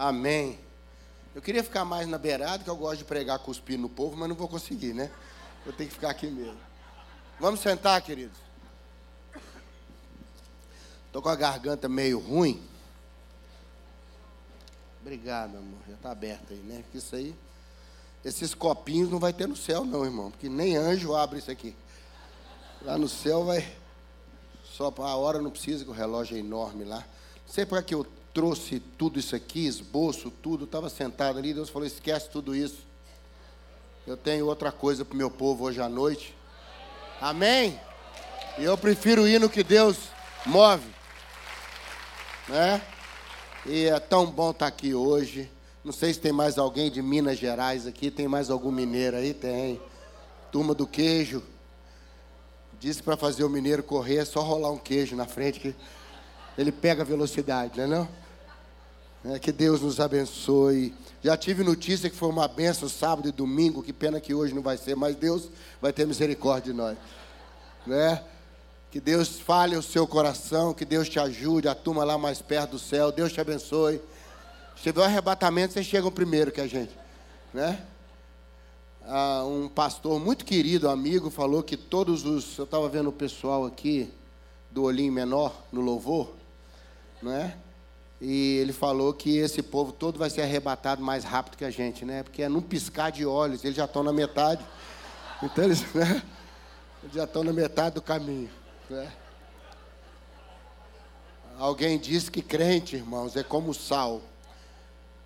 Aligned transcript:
Amém. 0.00 0.58
Eu 1.34 1.42
queria 1.42 1.62
ficar 1.62 1.84
mais 1.84 2.08
na 2.08 2.16
beirada, 2.16 2.64
que 2.64 2.70
eu 2.70 2.76
gosto 2.76 3.00
de 3.00 3.04
pregar 3.04 3.38
cuspindo 3.38 3.82
no 3.82 3.88
povo, 3.90 4.16
mas 4.16 4.30
não 4.30 4.34
vou 4.34 4.48
conseguir, 4.48 4.94
né? 4.94 5.10
Eu 5.66 5.74
tenho 5.74 5.90
que 5.90 5.94
ficar 5.94 6.08
aqui 6.08 6.26
mesmo. 6.26 6.56
Vamos 7.38 7.60
sentar, 7.60 8.00
queridos. 8.00 8.38
Estou 11.04 11.20
com 11.20 11.28
a 11.28 11.36
garganta 11.36 11.86
meio 11.86 12.18
ruim. 12.18 12.66
Obrigado, 15.02 15.58
amor. 15.58 15.80
Já 15.86 15.94
está 15.96 16.12
aberto 16.12 16.50
aí, 16.50 16.60
né? 16.60 16.80
Porque 16.82 16.96
isso 16.96 17.14
aí, 17.14 17.34
esses 18.24 18.54
copinhos 18.54 19.10
não 19.10 19.18
vai 19.18 19.34
ter 19.34 19.46
no 19.46 19.56
céu, 19.56 19.84
não, 19.84 20.02
irmão. 20.02 20.30
Porque 20.30 20.48
nem 20.48 20.78
anjo 20.78 21.14
abre 21.14 21.40
isso 21.40 21.50
aqui. 21.50 21.76
Lá 22.80 22.96
no 22.96 23.06
céu 23.06 23.44
vai. 23.44 23.70
Só 24.64 24.90
a 24.96 25.16
hora 25.16 25.42
não 25.42 25.50
precisa, 25.50 25.84
que 25.84 25.90
o 25.90 25.92
relógio 25.92 26.38
é 26.38 26.40
enorme 26.40 26.84
lá. 26.84 27.04
Não 27.46 27.52
sei 27.52 27.66
para 27.66 27.82
que 27.82 27.94
eu 27.94 28.06
trouxe 28.32 28.80
tudo 28.98 29.18
isso 29.18 29.34
aqui, 29.34 29.66
esboço, 29.66 30.30
tudo. 30.30 30.64
Estava 30.64 30.88
sentado 30.88 31.38
ali, 31.38 31.52
Deus 31.54 31.68
falou: 31.68 31.86
esquece 31.86 32.28
tudo 32.30 32.54
isso. 32.54 32.78
Eu 34.06 34.16
tenho 34.16 34.46
outra 34.46 34.72
coisa 34.72 35.04
para 35.04 35.14
o 35.14 35.18
meu 35.18 35.30
povo 35.30 35.64
hoje 35.64 35.80
à 35.80 35.88
noite. 35.88 36.34
Amém? 37.20 37.78
E 38.58 38.64
eu 38.64 38.76
prefiro 38.76 39.28
ir 39.28 39.38
no 39.38 39.48
que 39.48 39.62
Deus 39.62 39.96
move. 40.46 40.88
Né? 42.48 42.82
E 43.66 43.84
é 43.84 44.00
tão 44.00 44.26
bom 44.26 44.50
estar 44.50 44.66
aqui 44.66 44.94
hoje. 44.94 45.50
Não 45.84 45.92
sei 45.92 46.12
se 46.12 46.20
tem 46.20 46.32
mais 46.32 46.58
alguém 46.58 46.90
de 46.90 47.00
Minas 47.00 47.38
Gerais 47.38 47.86
aqui. 47.86 48.10
Tem 48.10 48.26
mais 48.26 48.50
algum 48.50 48.70
mineiro 48.70 49.16
aí? 49.16 49.34
Tem. 49.34 49.80
Turma 50.50 50.74
do 50.74 50.86
queijo. 50.86 51.42
Disse 52.80 53.02
para 53.02 53.16
fazer 53.16 53.44
o 53.44 53.48
mineiro 53.50 53.82
correr, 53.82 54.16
é 54.16 54.24
só 54.24 54.40
rolar 54.40 54.70
um 54.70 54.78
queijo 54.78 55.14
na 55.14 55.26
frente 55.26 55.60
que 55.60 55.74
ele 56.56 56.72
pega 56.72 57.04
velocidade, 57.04 57.76
não 57.76 57.84
é 57.84 57.86
não? 57.86 58.08
É, 59.24 59.38
que 59.38 59.52
Deus 59.52 59.82
nos 59.82 60.00
abençoe. 60.00 60.94
Já 61.22 61.36
tive 61.36 61.62
notícia 61.62 62.08
que 62.08 62.16
foi 62.16 62.30
uma 62.30 62.48
benção 62.48 62.88
sábado 62.88 63.28
e 63.28 63.32
domingo, 63.32 63.82
que 63.82 63.92
pena 63.92 64.18
que 64.18 64.32
hoje 64.32 64.54
não 64.54 64.62
vai 64.62 64.78
ser, 64.78 64.96
mas 64.96 65.14
Deus 65.14 65.50
vai 65.80 65.92
ter 65.92 66.06
misericórdia 66.06 66.72
de 66.72 66.78
nós. 66.78 66.96
Né? 67.86 68.22
Que 68.90 68.98
Deus 68.98 69.38
fale 69.38 69.76
o 69.76 69.82
seu 69.82 70.06
coração, 70.06 70.72
que 70.72 70.86
Deus 70.86 71.08
te 71.08 71.18
ajude, 71.18 71.68
a 71.68 71.74
turma 71.74 72.02
lá 72.02 72.16
mais 72.16 72.40
perto 72.40 72.72
do 72.72 72.78
céu, 72.78 73.12
Deus 73.12 73.30
te 73.30 73.40
abençoe. 73.40 74.00
Se 74.74 74.84
tiver 74.84 75.02
um 75.02 75.04
arrebatamento, 75.04 75.74
vocês 75.74 75.84
chegam 75.84 76.10
primeiro 76.10 76.50
que 76.50 76.60
a 76.60 76.66
gente. 76.66 76.96
Né? 77.52 77.78
Ah, 79.04 79.44
um 79.44 79.68
pastor 79.68 80.18
muito 80.18 80.46
querido, 80.46 80.88
amigo, 80.88 81.28
falou 81.28 81.62
que 81.62 81.76
todos 81.76 82.24
os. 82.24 82.56
Eu 82.56 82.64
estava 82.64 82.88
vendo 82.88 83.10
o 83.10 83.12
pessoal 83.12 83.66
aqui 83.66 84.10
do 84.70 84.84
olhinho 84.84 85.12
menor 85.12 85.54
no 85.70 85.82
louvor, 85.82 86.32
não 87.20 87.32
é? 87.32 87.54
E 88.20 88.58
ele 88.58 88.72
falou 88.72 89.14
que 89.14 89.38
esse 89.38 89.62
povo 89.62 89.92
todo 89.92 90.18
vai 90.18 90.28
ser 90.28 90.42
arrebatado 90.42 91.02
mais 91.02 91.24
rápido 91.24 91.56
que 91.56 91.64
a 91.64 91.70
gente, 91.70 92.04
né? 92.04 92.22
Porque 92.22 92.42
é 92.42 92.48
num 92.48 92.60
piscar 92.60 93.10
de 93.10 93.24
olhos, 93.24 93.64
eles 93.64 93.76
já 93.76 93.86
estão 93.86 94.02
na 94.02 94.12
metade. 94.12 94.62
Então 95.42 95.64
eles, 95.64 95.80
né? 95.94 96.22
eles 97.02 97.14
já 97.14 97.24
estão 97.24 97.42
na 97.42 97.52
metade 97.52 97.94
do 97.94 98.02
caminho. 98.02 98.50
Né? 98.90 99.10
Alguém 101.58 101.98
disse 101.98 102.30
que 102.30 102.42
crente, 102.42 102.96
irmãos, 102.96 103.36
é 103.36 103.42
como 103.42 103.70
o 103.70 103.74
sal. 103.74 104.20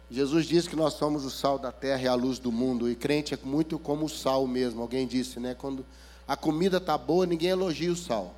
Jesus 0.08 0.46
disse 0.46 0.68
que 0.68 0.76
nós 0.76 0.94
somos 0.94 1.24
o 1.24 1.30
sal 1.30 1.58
da 1.58 1.72
terra 1.72 2.02
e 2.02 2.06
a 2.06 2.14
luz 2.14 2.38
do 2.38 2.52
mundo. 2.52 2.88
E 2.88 2.94
crente 2.94 3.34
é 3.34 3.38
muito 3.42 3.76
como 3.76 4.04
o 4.04 4.08
sal 4.08 4.46
mesmo. 4.46 4.82
Alguém 4.82 5.06
disse, 5.06 5.40
né? 5.40 5.54
Quando 5.54 5.84
a 6.28 6.36
comida 6.36 6.76
está 6.76 6.96
boa, 6.96 7.26
ninguém 7.26 7.50
elogia 7.50 7.90
o 7.90 7.96
sal. 7.96 8.34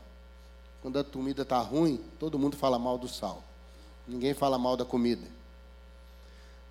Quando 0.81 0.98
a 0.98 1.05
comida 1.05 1.43
está 1.43 1.59
ruim, 1.59 2.01
todo 2.19 2.39
mundo 2.39 2.57
fala 2.57 2.79
mal 2.79 2.97
do 2.97 3.09
sal. 3.09 3.43
Ninguém 4.07 4.35
fala 4.35 4.59
mal 4.59 4.77
da 4.77 4.85
comida. 4.85 5.27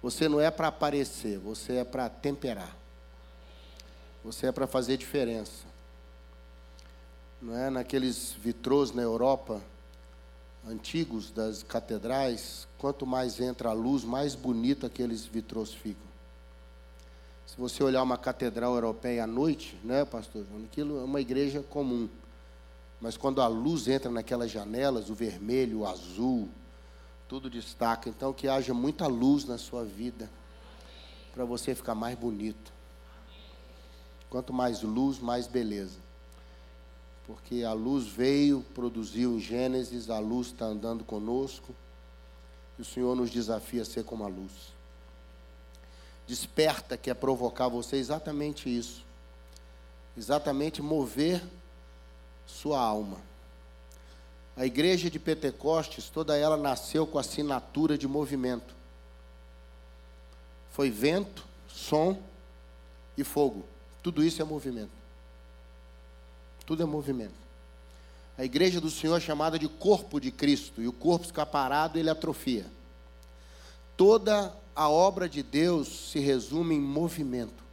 Você 0.02 0.30
não 0.30 0.40
é 0.40 0.52
para 0.52 0.68
aparecer, 0.68 1.38
você 1.40 1.78
é 1.78 1.84
para 1.84 2.08
temperar. 2.10 2.76
Você 4.24 4.48
é 4.48 4.52
para 4.52 4.68
fazer 4.68 4.98
diferença 4.98 5.76
não 7.46 7.56
é? 7.56 7.70
naqueles 7.70 8.36
vitrôs 8.42 8.92
na 8.92 9.02
Europa, 9.02 9.62
antigos 10.68 11.30
das 11.30 11.62
catedrais, 11.62 12.68
quanto 12.78 13.06
mais 13.06 13.40
entra 13.40 13.70
a 13.70 13.74
luz, 13.74 14.04
mais 14.04 14.34
bonita 14.34 14.88
aqueles 14.88 15.26
vitrôs 15.26 15.72
ficam. 15.72 16.06
Se 17.46 17.56
você 17.58 17.84
olhar 17.84 18.02
uma 18.02 18.18
catedral 18.18 18.74
europeia 18.74 19.24
à 19.24 19.28
noite, 19.28 19.78
né, 19.84 20.04
pastor 20.04 20.44
Aquilo 20.66 21.00
é 21.00 21.04
uma 21.04 21.22
igreja 21.22 21.62
comum. 21.62 22.10
Mas 23.00 23.16
quando 23.16 23.42
a 23.42 23.48
luz 23.48 23.88
entra 23.88 24.10
naquelas 24.10 24.50
janelas, 24.50 25.10
o 25.10 25.14
vermelho, 25.14 25.80
o 25.80 25.86
azul, 25.86 26.50
tudo 27.28 27.50
destaca. 27.50 28.10
Então, 28.10 28.34
que 28.34 28.48
haja 28.48 28.74
muita 28.74 29.08
luz 29.08 29.46
na 29.46 29.58
sua 29.58 29.84
vida, 29.84 30.30
para 31.34 31.46
você 31.46 31.76
ficar 31.76 31.96
mais 31.96 32.18
bonito. 32.18 32.74
Quanto 34.30 34.54
mais 34.54 34.82
luz, 34.82 35.20
mais 35.20 35.48
beleza 35.48 36.06
porque 37.26 37.64
a 37.64 37.74
luz 37.74 38.08
veio, 38.08 38.64
produziu 38.74 39.36
em 39.36 39.40
Gênesis, 39.40 40.10
a 40.10 40.20
luz 40.20 40.48
está 40.48 40.66
andando 40.66 41.04
conosco, 41.04 41.76
e 42.78 42.82
o 42.82 42.86
Senhor 42.86 43.16
nos 43.16 43.32
desafia 43.32 43.82
a 43.82 43.86
ser 43.86 44.04
como 44.04 44.24
a 44.24 44.28
luz. 44.28 44.74
Desperta 46.28 46.98
quer 46.98 47.16
provocar 47.16 47.68
você 47.68 47.98
exatamente 47.98 48.70
isso, 48.70 49.04
exatamente 50.16 50.82
mover 50.82 51.44
sua 52.46 52.80
alma. 52.80 53.18
A 54.58 54.66
igreja 54.66 55.10
de 55.10 55.20
Pentecostes, 55.20 56.10
toda 56.10 56.38
ela 56.38 56.56
nasceu 56.56 57.06
com 57.06 57.20
assinatura 57.20 57.98
de 57.98 58.08
movimento. 58.08 58.74
Foi 60.72 60.90
vento, 60.90 61.46
som 61.68 62.22
e 63.18 63.24
fogo. 63.24 63.66
Tudo 64.02 64.24
isso 64.24 64.42
é 64.42 64.46
movimento. 64.46 64.92
Tudo 66.66 66.84
é 66.84 66.86
movimento. 66.86 67.34
A 68.38 68.44
igreja 68.44 68.82
do 68.82 68.90
Senhor 68.90 69.18
é 69.18 69.20
chamada 69.20 69.58
de 69.58 69.68
corpo 69.68 70.20
de 70.20 70.32
Cristo, 70.32 70.82
e 70.82 70.88
o 70.88 70.94
corpo 70.94 71.28
fica 71.28 71.46
parado, 71.46 71.98
ele 71.98 72.10
atrofia. 72.10 72.66
Toda 73.96 74.54
a 74.76 74.90
obra 74.90 75.30
de 75.30 75.42
Deus 75.42 76.10
se 76.12 76.20
resume 76.20 76.76
em 76.76 76.82
movimento. 76.82 77.64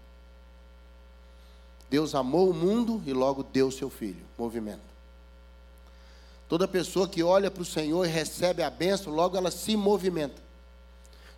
Deus 1.90 2.14
amou 2.14 2.48
o 2.48 2.54
mundo 2.54 3.02
e 3.04 3.12
logo 3.12 3.42
deu 3.42 3.70
seu 3.70 3.90
filho. 3.90 4.24
Movimento. 4.38 4.91
Toda 6.52 6.68
pessoa 6.68 7.08
que 7.08 7.22
olha 7.22 7.50
para 7.50 7.62
o 7.62 7.64
Senhor 7.64 8.04
e 8.04 8.10
recebe 8.10 8.62
a 8.62 8.68
bênção, 8.68 9.10
logo 9.10 9.38
ela 9.38 9.50
se 9.50 9.74
movimenta. 9.74 10.42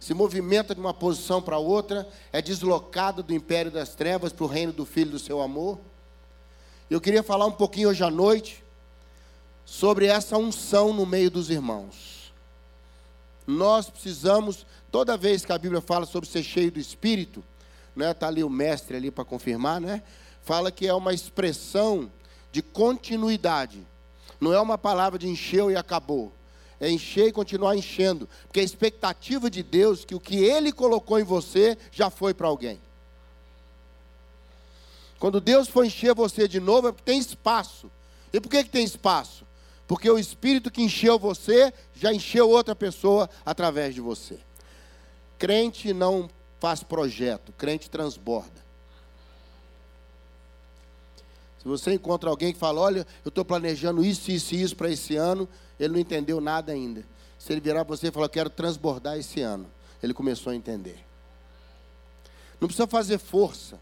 Se 0.00 0.12
movimenta 0.12 0.74
de 0.74 0.80
uma 0.80 0.92
posição 0.92 1.40
para 1.40 1.56
outra, 1.56 2.08
é 2.32 2.42
deslocada 2.42 3.22
do 3.22 3.32
império 3.32 3.70
das 3.70 3.94
trevas 3.94 4.32
para 4.32 4.42
o 4.42 4.48
reino 4.48 4.72
do 4.72 4.84
Filho 4.84 5.12
do 5.12 5.18
seu 5.20 5.40
amor. 5.40 5.78
Eu 6.90 7.00
queria 7.00 7.22
falar 7.22 7.46
um 7.46 7.52
pouquinho 7.52 7.90
hoje 7.90 8.02
à 8.02 8.10
noite 8.10 8.64
sobre 9.64 10.06
essa 10.06 10.36
unção 10.36 10.92
no 10.92 11.06
meio 11.06 11.30
dos 11.30 11.48
irmãos. 11.48 12.32
Nós 13.46 13.88
precisamos, 13.88 14.66
toda 14.90 15.16
vez 15.16 15.44
que 15.44 15.52
a 15.52 15.58
Bíblia 15.58 15.80
fala 15.80 16.06
sobre 16.06 16.28
ser 16.28 16.42
cheio 16.42 16.72
do 16.72 16.80
Espírito, 16.80 17.44
né, 17.94 18.12
tá 18.12 18.26
ali 18.26 18.42
o 18.42 18.50
mestre 18.50 18.96
ali 18.96 19.12
para 19.12 19.24
confirmar, 19.24 19.80
né? 19.80 20.02
Fala 20.42 20.72
que 20.72 20.88
é 20.88 20.92
uma 20.92 21.14
expressão 21.14 22.10
de 22.50 22.60
continuidade. 22.60 23.86
Não 24.40 24.52
é 24.52 24.60
uma 24.60 24.78
palavra 24.78 25.18
de 25.18 25.28
encheu 25.28 25.70
e 25.70 25.76
acabou. 25.76 26.32
É 26.80 26.90
encher 26.90 27.28
e 27.28 27.32
continuar 27.32 27.76
enchendo, 27.76 28.28
porque 28.46 28.60
a 28.60 28.64
expectativa 28.64 29.48
de 29.48 29.62
Deus 29.62 30.04
que 30.04 30.14
o 30.14 30.20
que 30.20 30.36
ele 30.36 30.72
colocou 30.72 31.18
em 31.18 31.24
você 31.24 31.78
já 31.92 32.10
foi 32.10 32.34
para 32.34 32.48
alguém. 32.48 32.80
Quando 35.18 35.40
Deus 35.40 35.68
for 35.68 35.86
encher 35.86 36.14
você 36.14 36.46
de 36.46 36.60
novo, 36.60 36.88
é 36.88 36.92
porque 36.92 37.10
tem 37.10 37.18
espaço. 37.18 37.90
E 38.32 38.40
por 38.40 38.50
que, 38.50 38.64
que 38.64 38.70
tem 38.70 38.84
espaço? 38.84 39.46
Porque 39.86 40.10
o 40.10 40.18
Espírito 40.18 40.70
que 40.70 40.82
encheu 40.82 41.18
você 41.18 41.72
já 41.94 42.12
encheu 42.12 42.50
outra 42.50 42.74
pessoa 42.74 43.30
através 43.46 43.94
de 43.94 44.00
você. 44.00 44.38
Crente 45.38 45.92
não 45.92 46.28
faz 46.60 46.82
projeto, 46.82 47.52
crente 47.56 47.88
transborda. 47.88 48.64
Se 51.64 51.68
você 51.68 51.94
encontra 51.94 52.28
alguém 52.28 52.52
que 52.52 52.58
fala, 52.58 52.78
olha, 52.78 53.06
eu 53.24 53.30
estou 53.30 53.42
planejando 53.42 54.04
isso, 54.04 54.30
isso 54.30 54.54
e 54.54 54.60
isso 54.60 54.76
para 54.76 54.90
esse 54.90 55.16
ano, 55.16 55.48
ele 55.80 55.94
não 55.94 55.98
entendeu 55.98 56.38
nada 56.38 56.72
ainda. 56.72 57.02
Se 57.38 57.54
ele 57.54 57.60
virar 57.62 57.86
para 57.86 57.96
você 57.96 58.08
e 58.08 58.10
falar, 58.10 58.28
quero 58.28 58.50
transbordar 58.50 59.16
esse 59.16 59.40
ano, 59.40 59.66
ele 60.02 60.12
começou 60.12 60.52
a 60.52 60.54
entender. 60.54 61.02
Não 62.60 62.68
precisa 62.68 62.86
fazer 62.86 63.16
força. 63.16 63.80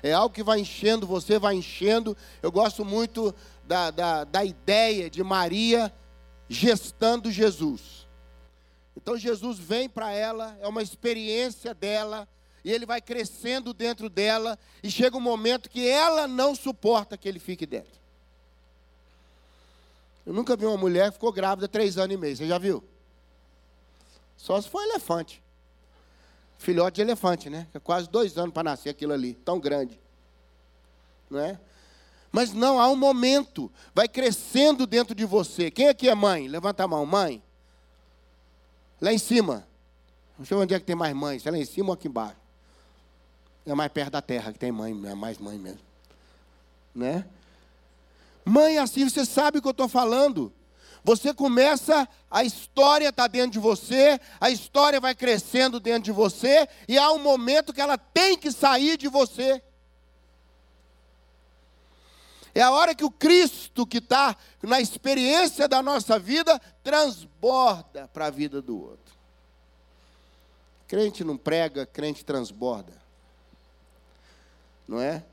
É 0.00 0.12
algo 0.12 0.32
que 0.32 0.44
vai 0.44 0.60
enchendo 0.60 1.04
você, 1.04 1.40
vai 1.40 1.56
enchendo. 1.56 2.16
Eu 2.40 2.52
gosto 2.52 2.84
muito 2.84 3.34
da, 3.64 3.90
da, 3.90 4.22
da 4.22 4.44
ideia 4.44 5.10
de 5.10 5.24
Maria 5.24 5.92
gestando 6.48 7.32
Jesus. 7.32 8.06
Então 8.96 9.16
Jesus 9.16 9.58
vem 9.58 9.88
para 9.88 10.12
ela, 10.12 10.56
é 10.60 10.68
uma 10.68 10.84
experiência 10.84 11.74
dela, 11.74 12.28
e 12.64 12.70
ele 12.70 12.86
vai 12.86 13.00
crescendo 13.00 13.74
dentro 13.74 14.08
dela, 14.08 14.58
e 14.82 14.90
chega 14.90 15.16
um 15.16 15.20
momento 15.20 15.68
que 15.68 15.88
ela 15.88 16.28
não 16.28 16.54
suporta 16.54 17.16
que 17.16 17.28
ele 17.28 17.38
fique 17.38 17.66
dentro. 17.66 18.00
Eu 20.24 20.32
nunca 20.32 20.56
vi 20.56 20.64
uma 20.64 20.76
mulher 20.76 21.08
que 21.08 21.14
ficou 21.14 21.32
grávida 21.32 21.66
três 21.66 21.98
anos 21.98 22.14
e 22.14 22.16
meio, 22.16 22.36
você 22.36 22.46
já 22.46 22.58
viu? 22.58 22.84
Só 24.36 24.60
se 24.60 24.68
for 24.68 24.82
elefante. 24.82 25.42
filhote 26.58 26.96
de 26.96 27.02
elefante, 27.02 27.50
né? 27.50 27.66
É 27.74 27.80
quase 27.80 28.08
dois 28.08 28.38
anos 28.38 28.52
para 28.52 28.62
nascer 28.62 28.90
aquilo 28.90 29.12
ali, 29.12 29.34
tão 29.34 29.58
grande. 29.58 30.00
Não 31.28 31.40
é? 31.40 31.58
Mas 32.30 32.52
não, 32.52 32.80
há 32.80 32.88
um 32.88 32.96
momento, 32.96 33.70
vai 33.94 34.08
crescendo 34.08 34.86
dentro 34.86 35.14
de 35.14 35.24
você. 35.24 35.70
Quem 35.70 35.88
aqui 35.88 36.08
é 36.08 36.14
mãe? 36.14 36.48
Levanta 36.48 36.84
a 36.84 36.88
mão, 36.88 37.04
mãe. 37.04 37.42
Lá 39.00 39.12
em 39.12 39.18
cima. 39.18 39.66
Não 40.38 40.46
sei 40.46 40.56
onde 40.56 40.72
é 40.72 40.80
que 40.80 40.86
tem 40.86 40.96
mais 40.96 41.14
mãe, 41.14 41.38
se 41.38 41.46
é 41.46 41.50
lá 41.50 41.58
em 41.58 41.64
cima 41.64 41.88
ou 41.88 41.94
aqui 41.94 42.08
embaixo. 42.08 42.41
É 43.64 43.74
mais 43.74 43.92
perto 43.92 44.12
da 44.12 44.22
terra 44.22 44.52
que 44.52 44.58
tem 44.58 44.72
mãe, 44.72 44.92
é 45.06 45.14
mais 45.14 45.38
mãe 45.38 45.58
mesmo. 45.58 45.80
Né? 46.94 47.24
Mãe, 48.44 48.78
assim 48.78 49.08
você 49.08 49.24
sabe 49.24 49.58
o 49.58 49.62
que 49.62 49.68
eu 49.68 49.72
estou 49.72 49.88
falando. 49.88 50.52
Você 51.04 51.34
começa, 51.34 52.08
a 52.30 52.44
história 52.44 53.08
está 53.08 53.26
dentro 53.26 53.52
de 53.52 53.58
você, 53.58 54.20
a 54.40 54.50
história 54.50 55.00
vai 55.00 55.14
crescendo 55.14 55.80
dentro 55.80 56.02
de 56.02 56.12
você, 56.12 56.68
e 56.86 56.96
há 56.96 57.10
um 57.10 57.18
momento 57.18 57.72
que 57.72 57.80
ela 57.80 57.98
tem 57.98 58.38
que 58.38 58.52
sair 58.52 58.96
de 58.96 59.08
você. 59.08 59.60
É 62.54 62.62
a 62.62 62.70
hora 62.70 62.94
que 62.94 63.04
o 63.04 63.10
Cristo 63.10 63.86
que 63.86 63.98
está 63.98 64.36
na 64.62 64.80
experiência 64.80 65.66
da 65.66 65.82
nossa 65.82 66.18
vida 66.18 66.60
transborda 66.84 68.08
para 68.08 68.26
a 68.26 68.30
vida 68.30 68.62
do 68.62 68.80
outro. 68.80 69.12
Crente 70.86 71.24
não 71.24 71.36
prega, 71.36 71.86
crente 71.86 72.24
transborda. 72.24 73.01
Não 74.86 75.00
é? 75.00 75.24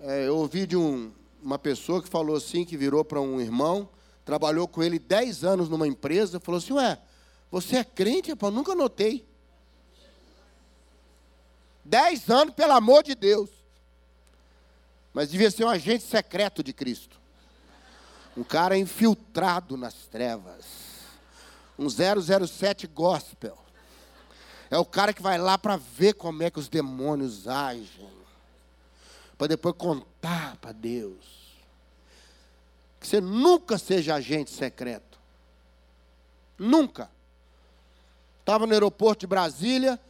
é 0.00 0.26
eu 0.26 0.36
ouvi 0.36 0.66
de 0.66 0.76
um, 0.76 1.12
uma 1.42 1.58
pessoa 1.58 2.02
que 2.02 2.08
falou 2.08 2.36
assim, 2.36 2.64
que 2.64 2.76
virou 2.76 3.04
para 3.04 3.20
um 3.20 3.40
irmão, 3.40 3.88
trabalhou 4.24 4.68
com 4.68 4.82
ele 4.82 4.98
10 4.98 5.44
anos 5.44 5.68
numa 5.68 5.86
empresa, 5.86 6.40
falou 6.40 6.58
assim, 6.58 6.72
ué, 6.74 6.98
você 7.50 7.76
é 7.76 7.84
crente? 7.84 8.30
Eu 8.30 8.50
nunca 8.50 8.74
notei. 8.74 9.26
10 11.84 12.30
anos, 12.30 12.54
pelo 12.54 12.72
amor 12.72 13.02
de 13.02 13.14
Deus 13.14 13.58
mas 15.18 15.30
devia 15.30 15.50
ser 15.50 15.64
um 15.64 15.68
agente 15.68 16.04
secreto 16.04 16.62
de 16.62 16.72
Cristo. 16.72 17.18
Um 18.36 18.44
cara 18.44 18.78
infiltrado 18.78 19.76
nas 19.76 19.94
trevas. 20.06 20.64
Um 21.76 21.88
007 21.88 22.86
gospel. 22.86 23.58
É 24.70 24.78
o 24.78 24.84
cara 24.84 25.12
que 25.12 25.20
vai 25.20 25.36
lá 25.36 25.58
para 25.58 25.76
ver 25.76 26.14
como 26.14 26.44
é 26.44 26.50
que 26.50 26.60
os 26.60 26.68
demônios 26.68 27.48
agem. 27.48 28.08
Para 29.38 29.46
depois 29.46 29.74
contar 29.76 30.56
para 30.56 30.72
Deus. 30.72 31.56
Que 33.00 33.06
você 33.06 33.20
nunca 33.20 33.78
seja 33.78 34.16
agente 34.16 34.50
secreto. 34.50 35.18
Nunca. 36.58 37.08
Estava 38.40 38.66
no 38.66 38.72
aeroporto 38.72 39.20
de 39.20 39.26
Brasília, 39.28 40.00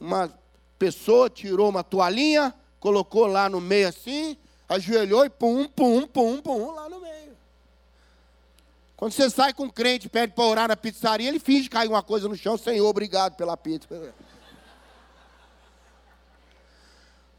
uma 0.00 0.32
pessoa 0.78 1.28
tirou 1.28 1.68
uma 1.68 1.84
toalhinha, 1.84 2.54
colocou 2.80 3.26
lá 3.26 3.48
no 3.48 3.60
meio 3.60 3.88
assim, 3.88 4.36
ajoelhou 4.68 5.24
e 5.24 5.30
pum, 5.30 5.68
pum, 5.68 6.06
pum, 6.06 6.40
pum, 6.40 6.72
lá 6.72 6.88
no 6.88 7.00
meio. 7.00 7.36
Quando 8.96 9.12
você 9.12 9.28
sai 9.28 9.52
com 9.52 9.64
um 9.64 9.70
crente, 9.70 10.08
pede 10.08 10.32
para 10.32 10.44
orar 10.44 10.68
na 10.68 10.76
pizzaria, 10.76 11.28
ele 11.28 11.38
finge 11.38 11.68
cair 11.68 11.88
uma 11.88 12.02
coisa 12.02 12.28
no 12.28 12.36
chão, 12.36 12.56
Senhor, 12.56 12.88
obrigado 12.88 13.34
pela 13.36 13.56
pizza. 13.56 13.88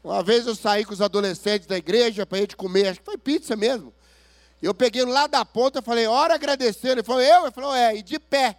Uma 0.06 0.22
vez 0.22 0.46
eu 0.46 0.54
saí 0.54 0.84
com 0.84 0.92
os 0.92 1.00
adolescentes 1.00 1.66
da 1.66 1.76
igreja 1.76 2.24
para 2.24 2.38
gente 2.38 2.54
comer, 2.54 2.86
acho 2.86 3.00
que 3.00 3.04
foi 3.04 3.18
pizza 3.18 3.56
mesmo. 3.56 3.92
Eu 4.62 4.72
peguei 4.72 5.04
lá 5.04 5.26
da 5.26 5.44
ponta 5.44 5.82
falei, 5.82 6.06
ora 6.06 6.36
agradecendo. 6.36 6.92
Ele 6.92 7.02
falou, 7.02 7.20
eu? 7.20 7.42
Ele 7.42 7.50
falou, 7.50 7.74
é, 7.74 7.96
e 7.96 8.02
de 8.04 8.16
pé. 8.20 8.56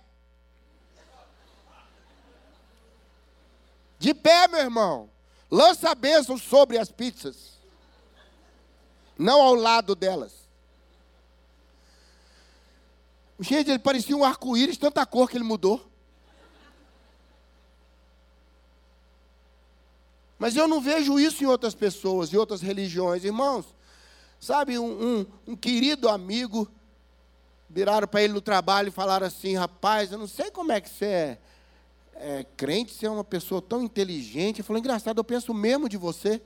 De 3.97 4.13
pé, 4.13 4.49
meu 4.49 4.59
irmão. 4.59 5.09
Lança 5.49 5.89
a 5.89 5.95
bênção 5.95 6.37
sobre 6.37 6.77
as 6.77 6.91
pizzas, 6.91 7.53
não 9.17 9.41
ao 9.41 9.55
lado 9.55 9.95
delas. 9.95 10.33
Gente, 13.39 13.69
ele 13.69 13.79
parecia 13.79 14.17
um 14.17 14.25
arco-íris, 14.25 14.77
tanta 14.77 15.05
cor 15.05 15.29
que 15.29 15.37
ele 15.37 15.45
mudou. 15.45 15.89
Mas 20.37 20.55
eu 20.55 20.67
não 20.67 20.79
vejo 20.79 21.19
isso 21.19 21.43
em 21.43 21.47
outras 21.47 21.73
pessoas, 21.73 22.31
em 22.31 22.37
outras 22.37 22.61
religiões. 22.61 23.23
Irmãos, 23.23 23.65
sabe, 24.39 24.77
um, 24.77 24.85
um, 25.19 25.25
um 25.47 25.55
querido 25.55 26.07
amigo, 26.07 26.69
viraram 27.69 28.07
para 28.07 28.21
ele 28.21 28.33
no 28.33 28.41
trabalho 28.41 28.89
e 28.89 28.91
falaram 28.91 29.27
assim: 29.27 29.55
rapaz, 29.55 30.11
eu 30.11 30.17
não 30.17 30.27
sei 30.27 30.51
como 30.51 30.71
é 30.71 30.79
que 30.79 30.89
você 30.89 31.05
é 31.05 31.37
é, 32.19 32.45
crente 32.55 32.93
ser 32.93 33.09
uma 33.09 33.23
pessoa 33.23 33.61
tão 33.61 33.83
inteligente. 33.83 34.57
Ele 34.57 34.67
falou, 34.67 34.79
engraçado, 34.79 35.17
eu 35.17 35.23
penso 35.23 35.53
mesmo 35.53 35.87
de 35.87 35.97
você. 35.97 36.41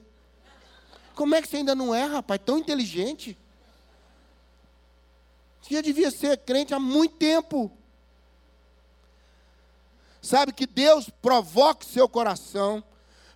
Como 1.15 1.35
é 1.35 1.41
que 1.41 1.47
você 1.47 1.57
ainda 1.57 1.75
não 1.75 1.93
é, 1.93 2.05
rapaz, 2.05 2.39
tão 2.43 2.57
inteligente? 2.57 3.37
Você 5.61 5.75
já 5.75 5.81
devia 5.81 6.11
ser 6.11 6.37
crente 6.37 6.73
há 6.73 6.79
muito 6.79 7.15
tempo. 7.15 7.71
Sabe 10.21 10.53
que 10.53 10.67
Deus 10.67 11.09
provoque 11.21 11.85
seu 11.85 12.07
coração 12.07 12.83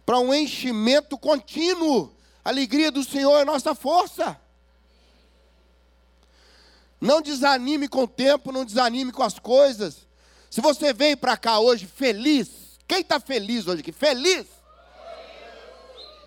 para 0.05 0.19
um 0.19 0.33
enchimento 0.33 1.17
contínuo. 1.17 2.15
A 2.43 2.49
alegria 2.49 2.91
do 2.91 3.03
Senhor 3.03 3.37
é 3.39 3.45
nossa 3.45 3.73
força. 3.73 4.39
Não 7.01 7.21
desanime 7.21 7.87
com 7.87 8.03
o 8.03 8.07
tempo, 8.07 8.51
não 8.51 8.63
desanime 8.63 9.11
com 9.11 9.23
as 9.23 9.39
coisas. 9.39 10.07
Se 10.49 10.61
você 10.61 10.93
veio 10.93 11.17
para 11.17 11.35
cá 11.35 11.59
hoje 11.59 11.87
feliz, 11.87 12.79
quem 12.87 13.01
está 13.01 13.19
feliz 13.19 13.67
hoje 13.67 13.81
aqui? 13.81 13.91
Feliz? 13.91 14.45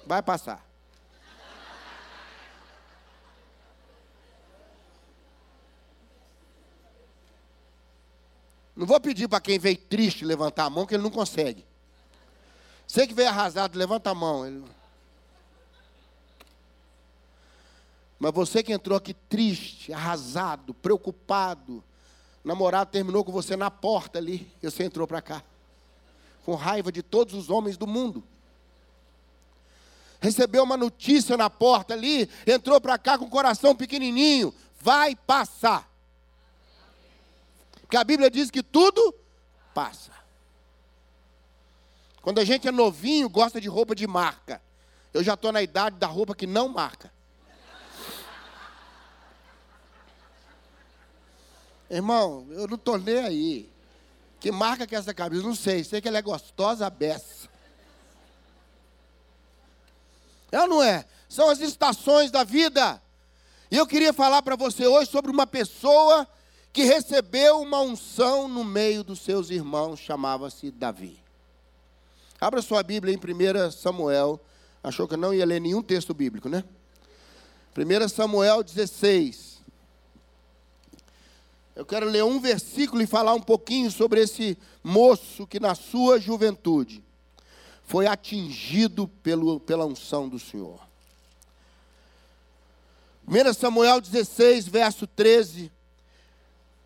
Vai 0.06 0.22
passar. 0.22 0.66
Não 8.74 8.86
vou 8.86 9.00
pedir 9.00 9.28
para 9.28 9.40
quem 9.40 9.58
veio 9.58 9.76
triste 9.76 10.24
levantar 10.24 10.64
a 10.66 10.70
mão, 10.70 10.86
que 10.86 10.94
ele 10.94 11.02
não 11.02 11.10
consegue. 11.10 11.67
Você 12.88 13.06
que 13.06 13.12
veio 13.12 13.28
arrasado, 13.28 13.78
levanta 13.78 14.10
a 14.10 14.14
mão. 14.14 14.46
Ele... 14.46 14.64
Mas 18.18 18.32
você 18.32 18.62
que 18.62 18.72
entrou 18.72 18.96
aqui 18.96 19.12
triste, 19.12 19.92
arrasado, 19.92 20.72
preocupado, 20.72 21.84
namorado 22.42 22.90
terminou 22.90 23.22
com 23.22 23.30
você 23.30 23.56
na 23.56 23.70
porta 23.70 24.18
ali, 24.18 24.50
e 24.62 24.70
você 24.70 24.84
entrou 24.84 25.06
para 25.06 25.20
cá, 25.20 25.44
com 26.46 26.54
raiva 26.54 26.90
de 26.90 27.02
todos 27.02 27.34
os 27.34 27.50
homens 27.50 27.76
do 27.76 27.86
mundo. 27.86 28.24
Recebeu 30.18 30.64
uma 30.64 30.76
notícia 30.76 31.36
na 31.36 31.50
porta 31.50 31.92
ali, 31.92 32.28
entrou 32.46 32.80
para 32.80 32.96
cá 32.96 33.18
com 33.18 33.26
o 33.26 33.30
coração 33.30 33.76
pequenininho, 33.76 34.52
vai 34.80 35.14
passar. 35.14 35.88
Porque 37.82 37.98
a 37.98 38.02
Bíblia 38.02 38.30
diz 38.30 38.50
que 38.50 38.62
tudo 38.62 39.14
passa. 39.74 40.18
Quando 42.22 42.38
a 42.38 42.44
gente 42.44 42.68
é 42.68 42.70
novinho, 42.70 43.28
gosta 43.28 43.60
de 43.60 43.68
roupa 43.68 43.94
de 43.94 44.06
marca. 44.06 44.60
Eu 45.12 45.22
já 45.22 45.34
estou 45.34 45.52
na 45.52 45.62
idade 45.62 45.96
da 45.96 46.06
roupa 46.06 46.34
que 46.34 46.46
não 46.46 46.68
marca. 46.68 47.12
Irmão, 51.90 52.46
eu 52.50 52.68
não 52.68 52.76
estou 52.76 52.98
nem 52.98 53.18
aí. 53.18 53.72
Que 54.38 54.52
marca 54.52 54.86
que 54.86 54.94
é 54.94 54.98
essa 54.98 55.14
camisa? 55.14 55.42
Não 55.42 55.54
sei. 55.54 55.82
Sei 55.82 56.00
que 56.00 56.08
ela 56.08 56.18
é 56.18 56.22
gostosa 56.22 56.86
a 56.86 56.90
beça. 56.90 57.48
É 60.52 60.60
ou 60.60 60.68
não 60.68 60.82
é? 60.82 61.06
São 61.28 61.48
as 61.48 61.60
estações 61.60 62.30
da 62.30 62.44
vida. 62.44 63.02
E 63.70 63.76
eu 63.76 63.86
queria 63.86 64.12
falar 64.12 64.42
para 64.42 64.56
você 64.56 64.86
hoje 64.86 65.10
sobre 65.10 65.30
uma 65.30 65.46
pessoa 65.46 66.26
que 66.72 66.84
recebeu 66.84 67.60
uma 67.60 67.80
unção 67.80 68.48
no 68.48 68.64
meio 68.64 69.02
dos 69.02 69.20
seus 69.20 69.50
irmãos, 69.50 69.98
chamava-se 69.98 70.70
Davi. 70.70 71.27
Abra 72.40 72.62
sua 72.62 72.82
Bíblia 72.82 73.12
em 73.12 73.18
1 73.18 73.70
Samuel. 73.72 74.40
Achou 74.82 75.08
que 75.08 75.14
eu 75.14 75.18
não 75.18 75.34
ia 75.34 75.44
ler 75.44 75.60
nenhum 75.60 75.82
texto 75.82 76.14
bíblico, 76.14 76.48
né? 76.48 76.62
1 77.76 78.08
Samuel 78.08 78.62
16. 78.62 79.58
Eu 81.74 81.84
quero 81.84 82.06
ler 82.06 82.24
um 82.24 82.40
versículo 82.40 83.02
e 83.02 83.06
falar 83.06 83.34
um 83.34 83.40
pouquinho 83.40 83.90
sobre 83.90 84.20
esse 84.20 84.56
moço 84.82 85.46
que 85.46 85.58
na 85.58 85.74
sua 85.74 86.20
juventude 86.20 87.04
foi 87.84 88.06
atingido 88.06 89.08
pelo, 89.08 89.58
pela 89.60 89.86
unção 89.86 90.28
do 90.28 90.38
Senhor. 90.38 90.80
1 93.26 93.52
Samuel 93.52 94.00
16, 94.00 94.68
verso 94.68 95.06
13, 95.06 95.72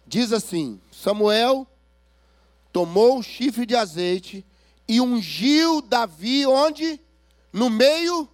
diz 0.06 0.32
assim: 0.32 0.80
Samuel 0.90 1.66
tomou 2.73 3.18
o 3.18 3.23
chifre 3.23 3.66
de 3.66 3.76
azeite 3.76 4.44
e 4.88 5.00
ungiu 5.00 5.80
Davi 5.80 6.46
onde? 6.46 7.00
No 7.52 7.68
meio 7.68 8.28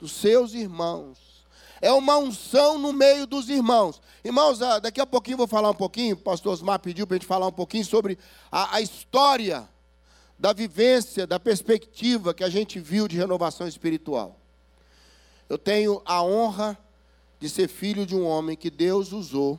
dos 0.00 0.12
seus 0.12 0.54
irmãos 0.54 1.32
é 1.82 1.92
uma 1.92 2.16
unção 2.16 2.78
no 2.78 2.92
meio 2.92 3.26
dos 3.26 3.48
irmãos. 3.48 4.00
Irmãos, 4.24 4.62
ah, 4.62 4.78
daqui 4.78 5.00
a 5.00 5.06
pouquinho 5.06 5.36
vou 5.36 5.48
falar 5.48 5.68
um 5.68 5.74
pouquinho, 5.74 6.14
o 6.14 6.18
pastor 6.18 6.52
Osmar 6.52 6.78
pediu 6.78 7.08
para 7.08 7.16
a 7.16 7.18
gente 7.18 7.26
falar 7.26 7.48
um 7.48 7.52
pouquinho 7.52 7.84
sobre 7.84 8.16
a, 8.52 8.76
a 8.76 8.80
história 8.80 9.68
da 10.38 10.52
vivência, 10.52 11.26
da 11.26 11.40
perspectiva 11.40 12.32
que 12.32 12.44
a 12.44 12.48
gente 12.48 12.78
viu 12.78 13.08
de 13.08 13.16
renovação 13.16 13.66
espiritual. 13.66 14.38
Eu 15.48 15.58
tenho 15.58 16.00
a 16.04 16.22
honra 16.22 16.78
de 17.40 17.48
ser 17.48 17.66
filho 17.66 18.06
de 18.06 18.14
um 18.14 18.24
homem 18.24 18.56
que 18.56 18.70
Deus 18.70 19.10
usou 19.10 19.58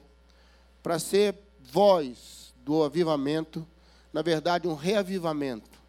para 0.81 0.99
ser 0.99 1.35
voz 1.59 2.53
do 2.63 2.83
avivamento, 2.83 3.67
na 4.13 4.21
verdade, 4.21 4.67
um 4.67 4.75
reavivamento 4.75 5.81